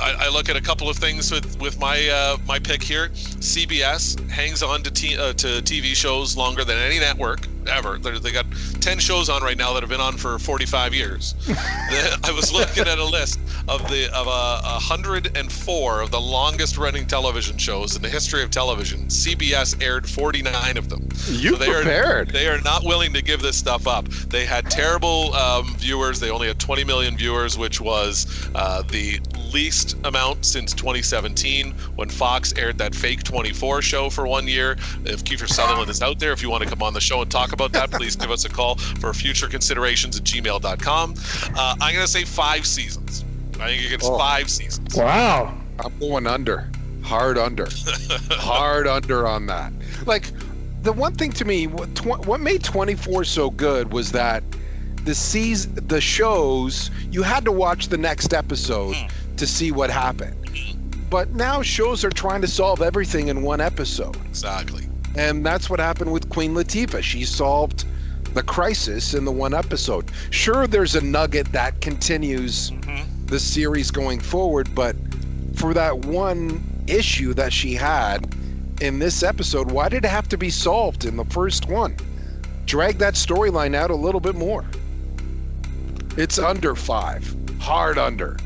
I, 0.00 0.16
I 0.20 0.28
look 0.30 0.48
at 0.48 0.56
a 0.56 0.60
couple 0.60 0.88
of 0.88 0.96
things 0.96 1.30
with 1.30 1.60
with 1.60 1.78
my 1.78 2.08
uh, 2.08 2.36
my 2.46 2.58
pick 2.58 2.82
here. 2.82 3.08
CBS 3.08 4.28
hangs 4.30 4.62
on 4.62 4.82
to 4.82 4.90
t- 4.90 5.16
uh, 5.18 5.32
to 5.34 5.46
TV 5.62 5.94
shows 5.94 6.36
longer 6.36 6.64
than 6.64 6.78
any 6.78 6.98
network 6.98 7.46
ever. 7.68 7.98
They're, 7.98 8.18
they 8.18 8.32
got 8.32 8.46
10 8.80 8.98
shows 8.98 9.28
on 9.28 9.42
right 9.42 9.56
now 9.56 9.72
that 9.74 9.82
have 9.82 9.90
been 9.90 10.00
on 10.00 10.16
for 10.16 10.38
45 10.38 10.94
years. 10.94 11.34
I 11.48 12.32
was 12.34 12.52
looking 12.52 12.86
at 12.86 12.98
a 12.98 13.04
list 13.04 13.40
of 13.68 13.88
the 13.88 14.10
of 14.14 14.26
a, 14.26 14.66
a 14.66 14.72
104 14.74 16.00
of 16.00 16.10
the 16.10 16.20
longest 16.20 16.76
running 16.76 17.06
television 17.06 17.56
shows 17.58 17.96
in 17.96 18.02
the 18.02 18.08
history 18.08 18.42
of 18.42 18.50
television. 18.50 19.06
CBS 19.06 19.82
aired 19.82 20.08
49 20.08 20.76
of 20.76 20.88
them. 20.88 21.08
You 21.26 21.56
they 21.56 21.70
prepared. 21.70 22.30
Are, 22.30 22.32
they 22.32 22.48
are 22.48 22.60
not 22.60 22.84
willing 22.84 23.12
to 23.14 23.22
give 23.22 23.42
this 23.42 23.56
stuff 23.56 23.86
up. 23.86 24.08
They 24.08 24.44
had 24.44 24.70
terrible 24.70 25.34
um, 25.34 25.74
viewers. 25.76 26.20
They 26.20 26.30
only 26.30 26.48
had 26.48 26.58
20 26.58 26.84
million 26.84 27.16
viewers, 27.16 27.58
which 27.58 27.80
was 27.80 28.50
uh, 28.54 28.82
the 28.82 29.20
least 29.52 29.96
amount 30.04 30.44
since 30.44 30.72
2017 30.72 31.74
when 31.96 32.08
Fox 32.08 32.52
aired 32.56 32.78
that 32.78 32.94
fake 32.94 33.22
24 33.22 33.82
show 33.82 34.10
for 34.10 34.26
one 34.26 34.48
year. 34.48 34.72
If 35.04 35.24
Kiefer 35.24 35.48
Sutherland 35.48 35.90
is 35.90 36.02
out 36.02 36.18
there, 36.18 36.32
if 36.32 36.42
you 36.42 36.50
want 36.50 36.62
to 36.64 36.68
come 36.68 36.82
on 36.82 36.94
the 36.94 37.00
show 37.00 37.20
and 37.22 37.30
talk 37.30 37.51
about 37.52 37.72
that, 37.72 37.90
please 37.90 38.16
give 38.16 38.30
us 38.30 38.44
a 38.44 38.48
call 38.48 38.76
for 38.76 39.12
future 39.14 39.48
considerations 39.48 40.16
at 40.18 40.24
gmail.com. 40.24 41.14
Uh, 41.56 41.74
I'm 41.80 41.94
going 41.94 42.04
to 42.06 42.10
say 42.10 42.24
five 42.24 42.66
seasons. 42.66 43.24
I 43.60 43.66
think 43.66 43.84
it 43.84 43.88
gets 43.90 44.06
Oh. 44.06 44.18
five 44.18 44.50
seasons. 44.50 44.94
Wow. 44.94 45.54
I'm 45.84 45.96
going 45.98 46.26
under. 46.26 46.70
Hard 47.02 47.38
under. 47.38 47.66
Hard 48.30 48.86
under 48.86 49.26
on 49.26 49.46
that. 49.46 49.72
Like, 50.06 50.30
the 50.82 50.92
one 50.92 51.14
thing 51.14 51.32
to 51.32 51.44
me, 51.44 51.66
what, 51.66 51.94
tw- 51.94 52.26
what 52.26 52.40
made 52.40 52.62
24 52.64 53.24
so 53.24 53.50
good 53.50 53.92
was 53.92 54.10
that 54.12 54.42
the 55.04 55.14
seas, 55.14 55.68
the 55.74 56.00
shows, 56.00 56.90
you 57.10 57.22
had 57.22 57.44
to 57.44 57.52
watch 57.52 57.88
the 57.88 57.98
next 57.98 58.32
episode 58.34 58.96
to 59.36 59.46
see 59.46 59.72
what 59.72 59.90
happened. 59.90 60.38
But 61.10 61.30
now 61.34 61.60
shows 61.62 62.04
are 62.04 62.10
trying 62.10 62.40
to 62.40 62.48
solve 62.48 62.80
everything 62.82 63.28
in 63.28 63.42
one 63.42 63.60
episode. 63.60 64.16
Exactly. 64.26 64.88
And 65.16 65.44
that's 65.44 65.68
what 65.68 65.80
happened 65.80 66.12
with 66.12 66.28
Queen 66.30 66.54
Latifah. 66.54 67.02
She 67.02 67.24
solved 67.24 67.84
the 68.34 68.42
crisis 68.42 69.14
in 69.14 69.24
the 69.24 69.32
one 69.32 69.54
episode. 69.54 70.10
Sure, 70.30 70.66
there's 70.66 70.94
a 70.94 71.00
nugget 71.00 71.52
that 71.52 71.80
continues 71.80 72.70
mm-hmm. 72.70 73.26
the 73.26 73.38
series 73.38 73.90
going 73.90 74.20
forward, 74.20 74.74
but 74.74 74.96
for 75.54 75.74
that 75.74 76.06
one 76.06 76.62
issue 76.86 77.34
that 77.34 77.52
she 77.52 77.74
had 77.74 78.34
in 78.80 78.98
this 78.98 79.22
episode, 79.22 79.70
why 79.70 79.88
did 79.88 80.04
it 80.04 80.08
have 80.08 80.28
to 80.28 80.38
be 80.38 80.50
solved 80.50 81.04
in 81.04 81.16
the 81.16 81.24
first 81.26 81.68
one? 81.68 81.96
Drag 82.66 82.98
that 82.98 83.14
storyline 83.14 83.74
out 83.74 83.90
a 83.90 83.94
little 83.94 84.20
bit 84.20 84.34
more. 84.34 84.64
It's 86.16 86.38
under 86.38 86.74
five, 86.74 87.36
hard 87.60 87.98
under. 87.98 88.38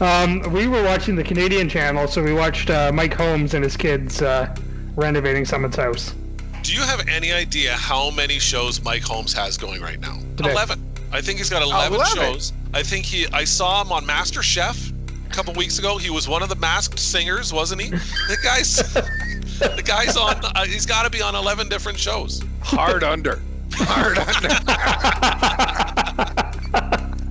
Um, 0.00 0.40
we 0.52 0.66
were 0.66 0.82
watching 0.82 1.16
the 1.16 1.24
Canadian 1.24 1.68
channel, 1.68 2.08
so 2.08 2.22
we 2.22 2.32
watched 2.32 2.70
uh, 2.70 2.90
Mike 2.92 3.14
Holmes 3.14 3.54
and 3.54 3.62
his 3.62 3.76
kids 3.76 4.22
uh, 4.22 4.54
renovating 4.96 5.44
someone's 5.44 5.76
house. 5.76 6.14
Do 6.62 6.72
you 6.72 6.80
have 6.80 7.06
any 7.08 7.32
idea 7.32 7.72
how 7.72 8.10
many 8.10 8.38
shows 8.38 8.82
Mike 8.82 9.02
Holmes 9.02 9.32
has 9.34 9.56
going 9.56 9.82
right 9.82 10.00
now? 10.00 10.18
Today. 10.36 10.52
11. 10.52 10.82
I 11.12 11.20
think 11.20 11.38
he's 11.38 11.50
got 11.50 11.62
11, 11.62 11.94
11? 11.94 12.16
shows. 12.16 12.52
I 12.72 12.82
think 12.82 13.04
he 13.04 13.26
I 13.32 13.44
saw 13.44 13.82
him 13.82 13.92
on 13.92 14.06
Master 14.06 14.42
Chef 14.42 14.92
a 15.26 15.30
couple 15.30 15.52
weeks 15.54 15.78
ago. 15.78 15.98
He 15.98 16.08
was 16.10 16.28
one 16.28 16.42
of 16.42 16.48
the 16.48 16.56
masked 16.56 16.98
singers, 16.98 17.52
wasn't 17.52 17.82
he? 17.82 17.90
The 17.90 18.38
guy's 18.42 18.76
the 19.76 19.82
guy's 19.84 20.16
on. 20.16 20.40
Uh, 20.42 20.64
he's 20.64 20.86
got 20.86 21.02
to 21.02 21.10
be 21.10 21.20
on 21.20 21.34
eleven 21.34 21.68
different 21.68 21.98
shows. 21.98 22.42
Hard 22.62 23.04
under. 23.04 23.42
Hard 23.74 24.18
under. 24.18 24.48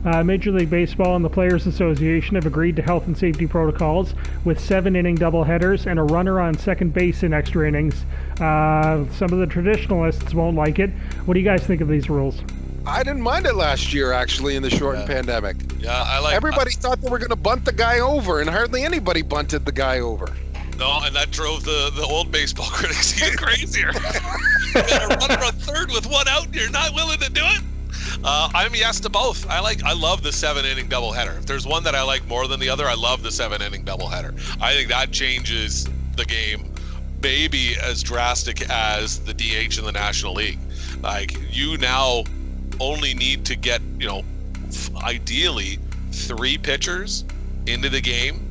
Uh, 0.03 0.23
Major 0.23 0.51
League 0.51 0.69
Baseball 0.69 1.15
and 1.15 1.23
the 1.23 1.29
Players 1.29 1.67
Association 1.67 2.35
have 2.35 2.45
agreed 2.47 2.75
to 2.77 2.81
health 2.81 3.05
and 3.07 3.15
safety 3.17 3.45
protocols 3.45 4.15
with 4.45 4.59
seven 4.59 4.95
inning 4.95 5.15
doubleheaders 5.17 5.85
and 5.85 5.99
a 5.99 6.03
runner 6.03 6.39
on 6.41 6.57
second 6.57 6.93
base 6.93 7.21
in 7.23 7.33
extra 7.33 7.67
innings. 7.67 8.05
Uh, 8.39 9.05
some 9.11 9.31
of 9.31 9.37
the 9.39 9.45
traditionalists 9.45 10.33
won't 10.33 10.55
like 10.57 10.79
it. 10.79 10.89
What 11.25 11.35
do 11.35 11.39
you 11.39 11.45
guys 11.45 11.63
think 11.63 11.81
of 11.81 11.87
these 11.87 12.09
rules? 12.09 12.41
I 12.83 13.03
didn't 13.03 13.21
mind 13.21 13.45
it 13.45 13.53
last 13.53 13.93
year, 13.93 14.11
actually, 14.11 14.55
in 14.55 14.63
the 14.63 14.71
shortened 14.71 15.07
Yeah. 15.07 15.13
pandemic. 15.15 15.55
Yeah, 15.79 16.03
I 16.03 16.17
like 16.17 16.33
Everybody 16.35 16.71
thought 16.71 16.99
they 16.99 17.09
were 17.09 17.19
going 17.19 17.29
to 17.29 17.35
bunt 17.35 17.63
the 17.63 17.71
guy 17.73 17.99
over, 17.99 18.41
and 18.41 18.49
hardly 18.49 18.83
anybody 18.83 19.21
bunted 19.21 19.65
the 19.65 19.71
guy 19.71 19.99
over. 19.99 20.27
No, 20.79 20.99
and 21.03 21.15
that 21.15 21.29
drove 21.29 21.63
the, 21.63 21.91
the 21.95 22.01
old 22.01 22.31
baseball 22.31 22.65
critics 22.71 23.21
even 23.21 23.37
crazier. 23.37 23.91
you 23.93 24.73
got 24.73 25.03
a 25.13 25.15
runner 25.15 25.45
on 25.45 25.53
third 25.53 25.91
with 25.91 26.07
one 26.07 26.27
out, 26.27 26.45
and 26.47 26.55
you're 26.55 26.71
not 26.71 26.95
willing 26.95 27.19
to 27.19 27.29
do 27.29 27.41
it. 27.43 27.61
Uh, 28.23 28.49
I'm 28.53 28.75
yes 28.75 28.99
to 29.01 29.09
both. 29.09 29.49
I 29.49 29.59
like, 29.59 29.83
I 29.83 29.93
love 29.93 30.21
the 30.21 30.31
seven 30.31 30.65
inning 30.65 30.87
doubleheader. 30.87 31.37
If 31.37 31.45
there's 31.45 31.65
one 31.65 31.83
that 31.83 31.95
I 31.95 32.03
like 32.03 32.25
more 32.27 32.47
than 32.47 32.59
the 32.59 32.69
other, 32.69 32.87
I 32.87 32.93
love 32.93 33.23
the 33.23 33.31
seven 33.31 33.61
inning 33.61 33.83
doubleheader. 33.83 34.33
I 34.61 34.73
think 34.73 34.89
that 34.89 35.11
changes 35.11 35.87
the 36.15 36.25
game, 36.25 36.71
maybe 37.21 37.75
as 37.81 38.03
drastic 38.03 38.69
as 38.69 39.19
the 39.19 39.33
DH 39.33 39.79
in 39.79 39.85
the 39.85 39.91
National 39.91 40.33
League. 40.33 40.59
Like 41.01 41.35
you 41.49 41.77
now 41.77 42.23
only 42.79 43.13
need 43.13 43.45
to 43.45 43.55
get, 43.55 43.81
you 43.97 44.07
know, 44.07 44.23
ideally 45.03 45.79
three 46.11 46.57
pitchers 46.57 47.25
into 47.65 47.89
the 47.89 48.01
game 48.01 48.47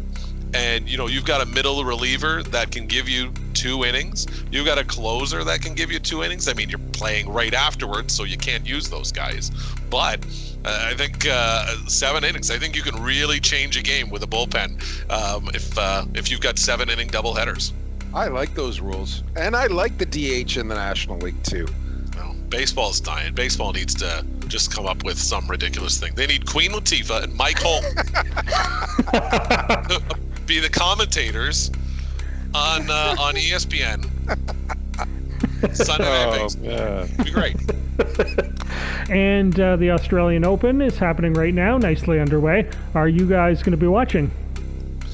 and 0.54 0.88
you 0.88 0.96
know 0.96 1.06
you've 1.06 1.24
got 1.24 1.40
a 1.40 1.46
middle 1.46 1.84
reliever 1.84 2.42
that 2.44 2.70
can 2.70 2.86
give 2.86 3.08
you 3.08 3.32
two 3.60 3.84
innings. 3.84 4.26
You've 4.50 4.66
got 4.66 4.78
a 4.78 4.84
closer 4.84 5.44
that 5.44 5.60
can 5.60 5.74
give 5.74 5.92
you 5.92 5.98
two 5.98 6.24
innings. 6.24 6.48
I 6.48 6.54
mean 6.54 6.70
you're 6.70 6.78
playing 6.92 7.28
right 7.28 7.52
afterwards 7.52 8.14
so 8.14 8.24
you 8.24 8.38
can't 8.38 8.66
use 8.66 8.88
those 8.88 9.12
guys. 9.12 9.50
But 9.90 10.24
uh, 10.64 10.88
i 10.90 10.94
think 10.94 11.26
uh, 11.26 11.74
seven 11.88 12.22
innings 12.22 12.50
i 12.50 12.58
think 12.58 12.76
you 12.76 12.82
can 12.82 13.02
really 13.02 13.40
change 13.40 13.78
a 13.78 13.82
game 13.82 14.10
with 14.10 14.22
a 14.22 14.26
bullpen 14.26 14.70
um, 15.10 15.48
if 15.54 15.76
uh, 15.78 16.04
if 16.14 16.30
you've 16.30 16.42
got 16.42 16.58
seven 16.58 16.90
inning 16.90 17.08
double 17.08 17.34
headers 17.34 17.72
I 18.12 18.26
like 18.26 18.54
those 18.54 18.80
rules, 18.80 19.22
and 19.36 19.54
I 19.54 19.66
like 19.66 19.96
the 19.96 20.04
DH 20.04 20.56
in 20.56 20.66
the 20.66 20.74
National 20.74 21.16
League 21.18 21.40
too. 21.44 21.64
well, 22.16 22.34
baseball's 22.48 23.00
dying. 23.00 23.34
Baseball 23.34 23.72
needs 23.72 23.94
to 23.96 24.26
just 24.48 24.74
come 24.74 24.86
up 24.86 25.04
with 25.04 25.16
some 25.16 25.48
ridiculous 25.48 26.00
thing. 26.00 26.14
They 26.16 26.26
need 26.26 26.44
queen 26.44 26.72
latifah 26.72 27.22
and 27.22 27.34
mike 27.36 27.60
holm. 27.60 27.84
Be 30.46 30.58
the 30.58 30.68
commentators 30.68 31.70
on 32.54 32.90
uh, 32.90 33.16
on 33.18 33.34
espn 33.34 34.04
sunday 35.74 36.04
night 36.04 36.38
baseball 36.38 36.64
yeah. 36.64 37.06
Be 37.24 37.30
great 37.30 37.56
And 39.10 39.58
uh, 39.58 39.76
the 39.76 39.90
Australian 39.90 40.44
Open 40.44 40.80
is 40.80 40.96
happening 40.96 41.34
right 41.34 41.52
now, 41.52 41.76
nicely 41.78 42.20
underway. 42.20 42.70
Are 42.94 43.08
you 43.08 43.26
guys 43.28 43.60
going 43.60 43.72
to 43.72 43.76
be 43.76 43.88
watching? 43.88 44.30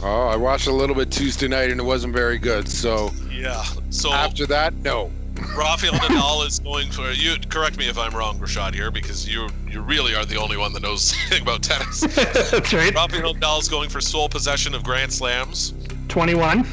Oh, 0.03 0.29
I 0.29 0.37
watched 0.37 0.67
a 0.67 0.73
little 0.73 0.95
bit 0.95 1.11
Tuesday 1.11 1.49
night, 1.49 1.71
and 1.71 1.81
it 1.81 1.85
wasn't 1.85 2.13
very 2.13 2.39
good. 2.39 2.69
So 2.69 3.11
Yeah. 3.33 3.65
So 3.91 4.13
after 4.13 4.47
that, 4.47 4.75
no. 4.75 5.11
Rafael 5.57 5.93
Nadal 5.95 6.47
is 6.47 6.59
going 6.59 6.91
for 6.91 7.11
you. 7.11 7.37
Correct 7.49 7.79
me 7.79 7.89
if 7.89 7.99
I'm 7.99 8.15
wrong, 8.15 8.39
Rashad 8.39 8.75
here, 8.75 8.91
because 8.91 9.27
you 9.27 9.49
you 9.67 9.81
really 9.81 10.15
are 10.15 10.27
the 10.27 10.37
only 10.37 10.59
one 10.59 10.75
that 10.75 10.83
knows 10.83 11.15
anything 11.27 11.43
about 11.43 11.63
tennis. 11.63 12.01
That's 12.01 12.73
right. 12.75 12.95
Rafael 12.95 13.35
Nadal 13.35 13.61
is 13.61 13.69
going 13.69 13.89
for 13.89 14.03
sole 14.03 14.29
possession 14.29 14.75
of 14.75 14.85
Grand 14.85 15.13
Slams, 15.13 15.73
21. 16.09 16.67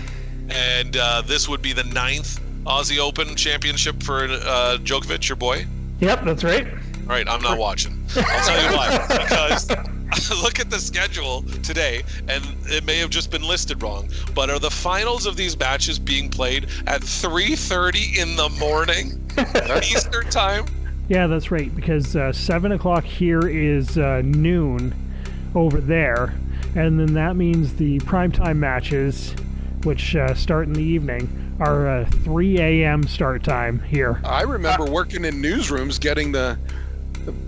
And 0.49 0.97
uh, 0.97 1.21
this 1.21 1.47
would 1.47 1.61
be 1.61 1.73
the 1.73 1.83
ninth 1.85 2.39
Aussie 2.65 2.99
Open 2.99 3.35
championship 3.35 4.01
for 4.01 4.25
uh, 4.25 4.77
Djokovic, 4.81 5.27
your 5.27 5.35
boy. 5.35 5.65
Yep, 5.99 6.23
that's 6.23 6.43
right. 6.43 6.67
All 6.67 7.09
right, 7.09 7.27
I'm 7.27 7.41
not 7.41 7.57
watching. 7.57 8.03
I'll 8.15 8.45
tell 8.45 8.71
you 8.71 8.77
why. 8.77 9.07
Because 10.13 10.41
look 10.43 10.59
at 10.59 10.69
the 10.69 10.79
schedule 10.79 11.43
today, 11.63 12.03
and 12.27 12.43
it 12.65 12.85
may 12.85 12.97
have 12.97 13.09
just 13.09 13.31
been 13.31 13.43
listed 13.43 13.81
wrong. 13.81 14.09
But 14.35 14.49
are 14.49 14.59
the 14.59 14.69
finals 14.69 15.25
of 15.25 15.35
these 15.35 15.57
matches 15.57 15.97
being 15.99 16.29
played 16.29 16.65
at 16.87 17.01
3:30 17.01 18.17
in 18.17 18.35
the 18.35 18.49
morning 18.59 19.19
Eastern 19.83 20.29
time? 20.29 20.65
Yeah, 21.09 21.27
that's 21.27 21.51
right. 21.51 21.73
Because 21.75 22.15
uh, 22.15 22.31
seven 22.31 22.71
o'clock 22.71 23.03
here 23.03 23.47
is 23.47 23.97
uh, 23.97 24.21
noon 24.23 24.93
over 25.55 25.81
there, 25.81 26.35
and 26.75 26.99
then 26.99 27.13
that 27.15 27.35
means 27.35 27.75
the 27.75 27.99
primetime 28.01 28.57
matches, 28.57 29.33
which 29.83 30.15
uh, 30.15 30.33
start 30.33 30.67
in 30.67 30.73
the 30.73 30.83
evening, 30.83 31.55
are 31.59 31.87
uh, 31.87 32.05
3 32.23 32.59
a.m. 32.59 33.03
start 33.07 33.43
time 33.43 33.79
here. 33.79 34.19
I 34.23 34.41
remember 34.41 34.85
working 34.85 35.25
in 35.25 35.41
newsrooms, 35.41 35.99
getting 35.99 36.31
the, 36.31 36.57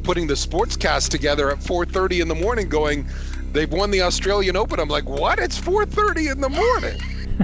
putting 0.04 0.28
the 0.28 0.34
sportscast 0.36 1.10
together 1.10 1.52
at 1.52 1.60
4:30 1.60 2.22
in 2.22 2.28
the 2.28 2.36
morning, 2.36 2.70
going, 2.70 3.08
"They've 3.52 3.72
won 3.72 3.92
the 3.92 4.02
Australian 4.02 4.56
Open." 4.56 4.80
I'm 4.80 4.90
like, 4.90 5.06
"What? 5.06 5.40
It's 5.40 5.60
4:30 5.60 6.32
in 6.32 6.42
the 6.42 6.50
morning." 6.50 7.00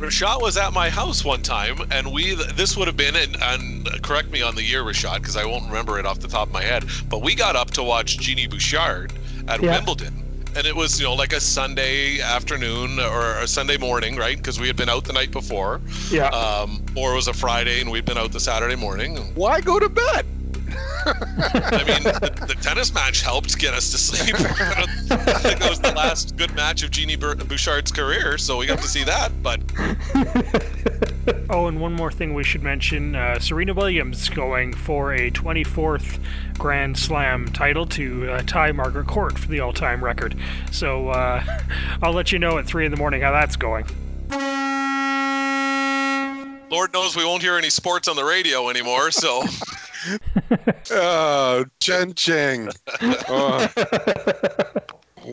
Rashad 0.00 0.42
was 0.42 0.56
at 0.56 0.72
my 0.72 0.90
house 0.90 1.24
one 1.24 1.42
time, 1.42 1.78
and 1.92 2.12
we 2.12 2.34
this 2.34 2.76
would 2.76 2.88
have 2.88 2.96
been 2.96 3.14
and, 3.14 3.36
and 3.40 4.02
correct 4.02 4.30
me 4.30 4.42
on 4.42 4.56
the 4.56 4.62
year, 4.64 4.82
Rashad, 4.82 5.16
because 5.18 5.36
I 5.36 5.44
won't 5.44 5.66
remember 5.66 5.98
it 5.98 6.06
off 6.06 6.18
the 6.18 6.26
top 6.28 6.48
of 6.48 6.52
my 6.52 6.62
head. 6.62 6.84
But 7.08 7.22
we 7.22 7.36
got 7.36 7.54
up 7.54 7.70
to 7.72 7.82
watch 7.84 8.18
Genie 8.18 8.48
Bouchard 8.48 9.12
at 9.46 9.62
Yeah. 9.62 9.76
Wimbledon, 9.76 10.24
and 10.58 10.66
it 10.66 10.74
was 10.74 10.98
you 10.98 11.06
know 11.06 11.14
like 11.14 11.32
a 11.32 11.40
Sunday 11.40 12.20
afternoon 12.20 12.98
or 12.98 13.38
a 13.38 13.46
Sunday 13.46 13.76
morning, 13.78 14.16
right? 14.16 14.36
Because 14.36 14.58
we 14.58 14.66
had 14.66 14.76
been 14.76 14.88
out 14.88 15.04
the 15.04 15.12
night 15.12 15.30
before, 15.30 15.80
Yeah. 16.10 16.26
um, 16.30 16.84
or 16.96 17.12
it 17.12 17.14
was 17.16 17.28
a 17.28 17.32
Friday 17.32 17.80
and 17.80 17.90
we'd 17.90 18.04
been 18.04 18.18
out 18.18 18.32
the 18.32 18.40
Saturday 18.40 18.74
morning. 18.74 19.16
Why 19.36 19.60
go 19.60 19.78
to 19.78 19.88
bed? 19.88 20.26
I 21.06 21.84
mean, 21.86 22.02
the, 22.02 22.44
the 22.48 22.56
tennis 22.60 22.92
match 22.92 23.22
helped 23.22 23.56
get 23.58 23.72
us 23.72 23.90
to 23.92 23.98
sleep. 23.98 24.34
I 24.34 24.84
think 25.38 25.58
that 25.60 25.70
was 25.70 25.80
the 25.80 25.92
last 25.92 26.36
good 26.36 26.54
match 26.54 26.82
of 26.82 26.90
Genie 26.90 27.16
Bouchard's 27.16 27.92
career, 27.92 28.36
so 28.36 28.58
we 28.58 28.66
got 28.66 28.78
to 28.80 28.88
see 28.88 29.04
that. 29.04 29.30
But 29.42 29.60
Oh, 31.50 31.66
and 31.66 31.80
one 31.80 31.94
more 31.94 32.12
thing 32.12 32.34
we 32.34 32.44
should 32.44 32.62
mention 32.62 33.16
uh, 33.16 33.38
Serena 33.38 33.72
Williams 33.72 34.28
going 34.28 34.74
for 34.74 35.14
a 35.14 35.30
24th 35.30 36.18
Grand 36.58 36.98
Slam 36.98 37.46
title 37.48 37.86
to 37.86 38.30
uh, 38.30 38.42
tie 38.42 38.70
Margaret 38.72 39.06
Court 39.06 39.38
for 39.38 39.48
the 39.48 39.60
all 39.60 39.72
time 39.72 40.04
record. 40.04 40.36
So 40.70 41.08
uh, 41.08 41.42
I'll 42.02 42.12
let 42.12 42.32
you 42.32 42.38
know 42.38 42.58
at 42.58 42.66
3 42.66 42.84
in 42.84 42.90
the 42.90 42.98
morning 42.98 43.22
how 43.22 43.32
that's 43.32 43.56
going. 43.56 43.86
Lord 46.70 46.92
knows 46.92 47.16
we 47.16 47.24
won't 47.24 47.42
hear 47.42 47.56
any 47.56 47.70
sports 47.70 48.08
on 48.08 48.16
the 48.16 48.24
radio 48.24 48.68
anymore. 48.68 49.10
So 49.10 49.42
Oh, 50.90 51.64
Chen 51.80 52.14
Cheng. 52.14 52.68
Oh. 53.00 53.68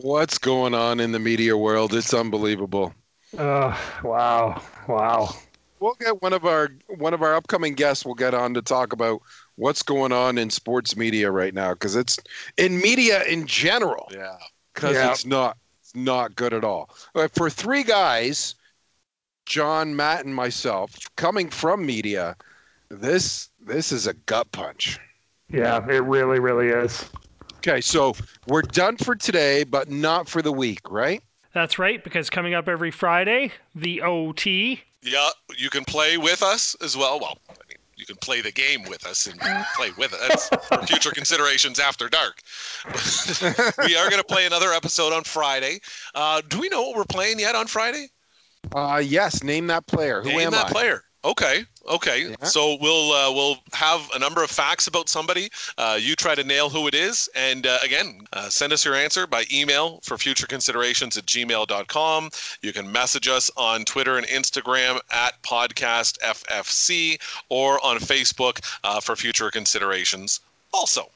What's 0.02 0.38
going 0.38 0.74
on 0.74 1.00
in 1.00 1.12
the 1.12 1.18
media 1.18 1.56
world? 1.56 1.94
It's 1.94 2.12
unbelievable. 2.12 2.94
Uh, 3.36 3.76
wow. 4.02 4.62
Wow. 4.88 5.34
We'll 5.80 5.94
get 5.94 6.22
one 6.22 6.32
of 6.32 6.44
our 6.46 6.70
one 6.88 7.14
of 7.14 7.22
our 7.22 7.34
upcoming 7.34 7.74
guests. 7.74 8.04
We'll 8.04 8.14
get 8.14 8.34
on 8.34 8.54
to 8.54 8.62
talk 8.62 8.92
about 8.92 9.20
what's 9.56 9.82
going 9.82 10.12
on 10.12 10.38
in 10.38 10.50
sports 10.50 10.96
media 10.96 11.30
right 11.30 11.52
now 11.54 11.72
because 11.74 11.96
it's 11.96 12.18
in 12.56 12.80
media 12.80 13.22
in 13.24 13.46
general. 13.46 14.08
yeah, 14.10 14.36
because 14.74 14.94
Yeah. 14.94 15.10
it's 15.10 15.26
not 15.26 15.56
it's 15.80 15.94
not 15.94 16.34
good 16.36 16.52
at 16.52 16.64
all. 16.64 16.90
For 17.34 17.50
three 17.50 17.82
guys, 17.82 18.54
John, 19.44 19.94
Matt, 19.94 20.24
and 20.24 20.34
myself, 20.34 20.94
coming 21.16 21.50
from 21.50 21.84
media, 21.84 22.36
this 22.88 23.50
this 23.60 23.92
is 23.92 24.06
a 24.06 24.14
gut 24.14 24.50
punch. 24.52 24.98
Yeah, 25.50 25.86
it 25.88 26.02
really, 26.02 26.40
really 26.40 26.68
is. 26.68 27.08
Okay, 27.58 27.80
so 27.80 28.14
we're 28.46 28.62
done 28.62 28.96
for 28.96 29.14
today, 29.14 29.64
but 29.64 29.90
not 29.90 30.28
for 30.28 30.40
the 30.42 30.52
week, 30.52 30.90
right? 30.90 31.22
That's 31.52 31.78
right, 31.78 32.02
because 32.02 32.28
coming 32.30 32.52
up 32.54 32.68
every 32.68 32.90
Friday, 32.90 33.52
the 33.74 34.02
OT. 34.02 34.82
Yeah, 35.06 35.28
you 35.56 35.70
can 35.70 35.84
play 35.84 36.18
with 36.18 36.42
us 36.42 36.76
as 36.82 36.96
well. 36.96 37.20
Well, 37.20 37.38
I 37.48 37.54
mean, 37.68 37.78
you 37.96 38.04
can 38.04 38.16
play 38.16 38.40
the 38.40 38.52
game 38.52 38.82
with 38.88 39.06
us 39.06 39.26
and 39.26 39.40
play 39.74 39.90
with 39.96 40.12
us. 40.12 40.48
For 40.68 40.86
future 40.86 41.10
considerations 41.10 41.78
after 41.78 42.08
dark. 42.08 42.42
we 43.86 43.96
are 43.96 44.10
going 44.10 44.20
to 44.20 44.26
play 44.28 44.46
another 44.46 44.72
episode 44.72 45.12
on 45.12 45.24
Friday. 45.24 45.80
Uh, 46.14 46.42
do 46.48 46.60
we 46.60 46.68
know 46.68 46.82
what 46.82 46.96
we're 46.96 47.04
playing 47.04 47.38
yet 47.38 47.54
on 47.54 47.66
Friday? 47.66 48.08
Uh, 48.74 49.02
yes. 49.04 49.42
Name 49.42 49.66
that 49.68 49.86
player. 49.86 50.22
Who 50.22 50.30
Name 50.30 50.40
am 50.40 50.50
that 50.52 50.66
I? 50.66 50.70
player. 50.70 51.02
Okay. 51.26 51.64
Okay. 51.88 52.28
Yeah. 52.30 52.44
So 52.44 52.76
we'll 52.80 53.10
uh, 53.10 53.32
we'll 53.32 53.56
have 53.72 54.08
a 54.14 54.18
number 54.18 54.44
of 54.44 54.50
facts 54.50 54.86
about 54.86 55.08
somebody. 55.08 55.48
Uh, 55.76 55.98
you 56.00 56.14
try 56.14 56.36
to 56.36 56.44
nail 56.44 56.70
who 56.70 56.86
it 56.86 56.94
is, 56.94 57.28
and 57.34 57.66
uh, 57.66 57.78
again, 57.82 58.20
uh, 58.32 58.48
send 58.48 58.72
us 58.72 58.84
your 58.84 58.94
answer 58.94 59.26
by 59.26 59.42
email 59.52 59.98
for 60.04 60.16
future 60.16 60.46
considerations 60.46 61.16
at 61.16 61.26
gmail.com. 61.26 62.30
You 62.62 62.72
can 62.72 62.90
message 62.92 63.26
us 63.26 63.50
on 63.56 63.84
Twitter 63.84 64.18
and 64.18 64.26
Instagram 64.28 65.00
at 65.10 65.42
podcast 65.42 66.18
FFC 66.20 67.20
or 67.48 67.84
on 67.84 67.98
Facebook 67.98 68.60
uh, 68.84 69.00
for 69.00 69.16
future 69.16 69.50
considerations. 69.50 70.38
Also, 70.72 71.10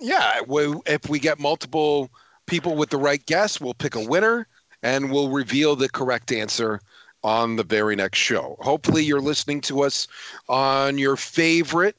Yeah. 0.00 0.40
We, 0.46 0.74
if 0.86 1.06
we 1.10 1.18
get 1.18 1.38
multiple 1.38 2.10
people 2.46 2.76
with 2.76 2.88
the 2.88 2.96
right 2.96 3.24
guess, 3.26 3.60
we'll 3.60 3.74
pick 3.74 3.94
a 3.94 4.00
winner. 4.04 4.46
and 4.82 5.12
we'll 5.12 5.28
reveal 5.28 5.76
the 5.76 5.90
correct 5.90 6.32
answer 6.32 6.80
on 7.22 7.56
the 7.56 7.64
very 7.64 7.96
next 7.96 8.18
show. 8.18 8.56
Hopefully, 8.60 9.04
you're 9.04 9.20
listening 9.20 9.60
to 9.62 9.82
us 9.82 10.08
on 10.48 10.98
your 10.98 11.16
favorite 11.16 11.96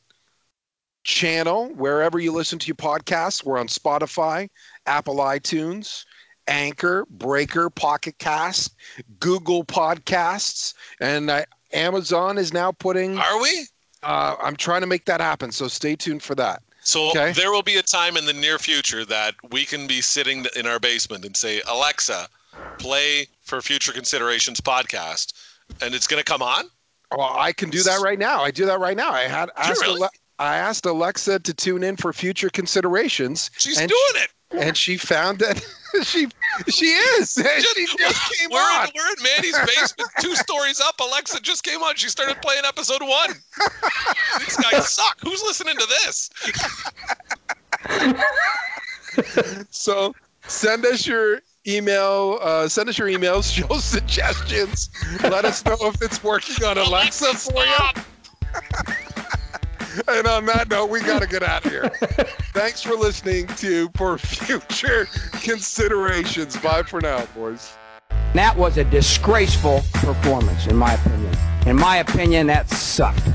channel, 1.03 1.69
wherever 1.75 2.19
you 2.19 2.31
listen 2.31 2.59
to 2.59 2.67
your 2.67 2.75
podcasts. 2.75 3.43
We're 3.43 3.57
on 3.59 3.67
Spotify, 3.67 4.49
Apple 4.85 5.17
iTunes, 5.17 6.05
Anchor, 6.47 7.05
Breaker, 7.09 7.69
Pocket 7.69 8.17
Cast, 8.19 8.75
Google 9.19 9.63
Podcasts, 9.63 10.73
and 10.99 11.29
uh, 11.29 11.43
Amazon 11.73 12.37
is 12.37 12.53
now 12.53 12.71
putting. 12.71 13.17
Are 13.17 13.41
we? 13.41 13.67
Uh, 14.03 14.35
I'm 14.41 14.55
trying 14.55 14.81
to 14.81 14.87
make 14.87 15.05
that 15.05 15.21
happen, 15.21 15.51
so 15.51 15.67
stay 15.67 15.95
tuned 15.95 16.23
for 16.23 16.35
that. 16.35 16.61
So 16.83 17.11
Okay. 17.11 17.31
there 17.33 17.51
will 17.51 17.61
be 17.61 17.77
a 17.77 17.83
time 17.83 18.17
in 18.17 18.25
the 18.25 18.33
near 18.33 18.57
future 18.57 19.05
that 19.05 19.35
we 19.51 19.65
can 19.65 19.85
be 19.85 20.01
sitting 20.01 20.45
in 20.55 20.65
our 20.65 20.79
basement 20.79 21.23
and 21.25 21.37
say, 21.37 21.61
Alexa, 21.67 22.27
play 22.79 23.27
for 23.51 23.61
Future 23.61 23.91
Considerations 23.91 24.61
podcast, 24.61 25.33
and 25.81 25.93
it's 25.93 26.07
going 26.07 26.23
to 26.23 26.23
come 26.23 26.41
on. 26.41 26.63
Well, 27.13 27.35
I 27.37 27.51
can 27.51 27.69
do 27.69 27.83
that 27.83 27.99
right 27.99 28.17
now. 28.17 28.41
I 28.41 28.49
do 28.49 28.65
that 28.65 28.79
right 28.79 28.95
now. 28.95 29.11
I 29.11 29.23
had 29.23 29.49
asked 29.57 29.81
really? 29.81 30.01
Ale- 30.01 30.09
I 30.39 30.55
asked 30.55 30.85
Alexa 30.85 31.39
to 31.39 31.53
tune 31.53 31.83
in 31.83 31.97
for 31.97 32.13
future 32.13 32.49
considerations. 32.49 33.51
She's 33.57 33.75
doing 33.75 33.91
it. 33.91 34.29
and 34.51 34.77
she 34.77 34.95
found 34.95 35.39
that 35.39 35.61
she 36.03 36.29
she 36.69 36.85
is. 36.85 37.33
she 37.75 37.85
just 37.97 38.39
came 38.39 38.49
we're 38.51 38.59
on. 38.59 38.87
In, 38.87 38.91
we're 38.95 39.09
in 39.09 39.21
Manny's 39.21 39.59
basement, 39.59 40.09
two 40.21 40.33
stories 40.35 40.79
up. 40.79 40.97
Alexa 41.01 41.41
just 41.41 41.65
came 41.65 41.81
on. 41.81 41.97
She 41.97 42.07
started 42.07 42.41
playing 42.41 42.63
episode 42.65 43.01
one. 43.01 43.33
These 44.39 44.55
guys 44.55 44.89
suck. 44.89 45.19
Who's 45.19 45.43
listening 45.43 45.75
to 45.75 45.87
this? 45.89 46.29
so 49.71 50.15
send 50.47 50.85
us 50.85 51.05
your 51.05 51.41
email. 51.67 52.39
Uh, 52.41 52.67
send 52.67 52.89
us 52.89 52.97
your 52.97 53.07
emails. 53.07 53.51
Show 53.69 53.77
suggestions. 53.77 54.89
Let 55.23 55.45
us 55.45 55.63
know 55.65 55.77
if 55.81 56.01
it's 56.01 56.23
working 56.23 56.63
on 56.65 56.77
Alexa 56.77 57.33
for 57.35 57.63
you. 57.63 58.03
and 60.07 60.27
on 60.27 60.45
that 60.45 60.69
note, 60.69 60.89
we 60.89 61.01
got 61.01 61.21
to 61.21 61.27
get 61.27 61.43
out 61.43 61.65
of 61.65 61.71
here. 61.71 61.89
Thanks 62.53 62.81
for 62.81 62.93
listening 62.93 63.47
to 63.47 63.89
For 63.95 64.17
Future 64.17 65.07
Considerations. 65.33 66.57
Bye 66.57 66.83
for 66.83 67.01
now, 67.01 67.25
boys. 67.35 67.73
That 68.33 68.55
was 68.55 68.77
a 68.77 68.83
disgraceful 68.85 69.81
performance, 69.93 70.67
in 70.67 70.75
my 70.75 70.93
opinion. 70.93 71.35
In 71.65 71.75
my 71.75 71.97
opinion, 71.97 72.47
that 72.47 72.69
sucked. 72.69 73.25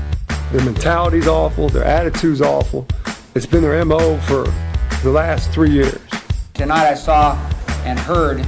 Their 0.51 0.63
mentality's 0.63 1.27
awful. 1.27 1.69
Their 1.69 1.83
attitude's 1.83 2.41
awful. 2.41 2.87
It's 3.35 3.45
been 3.45 3.61
their 3.61 3.83
MO 3.85 4.17
for 4.21 4.43
the 5.03 5.11
last 5.11 5.51
three 5.51 5.69
years. 5.69 5.99
Tonight 6.53 6.89
I 6.89 6.95
saw 6.95 7.37
and 7.87 7.97
heard 7.97 8.45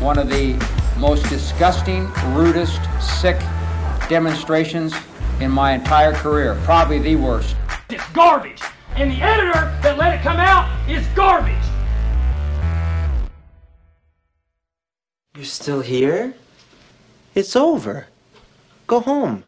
one 0.00 0.18
of 0.18 0.28
the 0.28 0.54
most 0.98 1.22
disgusting, 1.28 2.10
rudest, 2.34 2.80
sick 3.00 3.38
demonstrations 4.08 4.92
in 5.40 5.48
my 5.52 5.70
entire 5.72 6.12
career. 6.12 6.58
Probably 6.64 6.98
the 6.98 7.14
worst. 7.14 7.54
It's 7.90 8.06
garbage. 8.08 8.60
And 8.96 9.12
the 9.12 9.22
editor 9.22 9.72
that 9.82 9.96
let 9.98 10.18
it 10.18 10.22
come 10.22 10.38
out 10.38 10.68
is 10.90 11.06
garbage. 11.14 11.54
You're 15.36 15.44
still 15.44 15.80
here? 15.80 16.34
It's 17.36 17.54
over. 17.54 18.08
Go 18.88 18.98
home. 18.98 19.44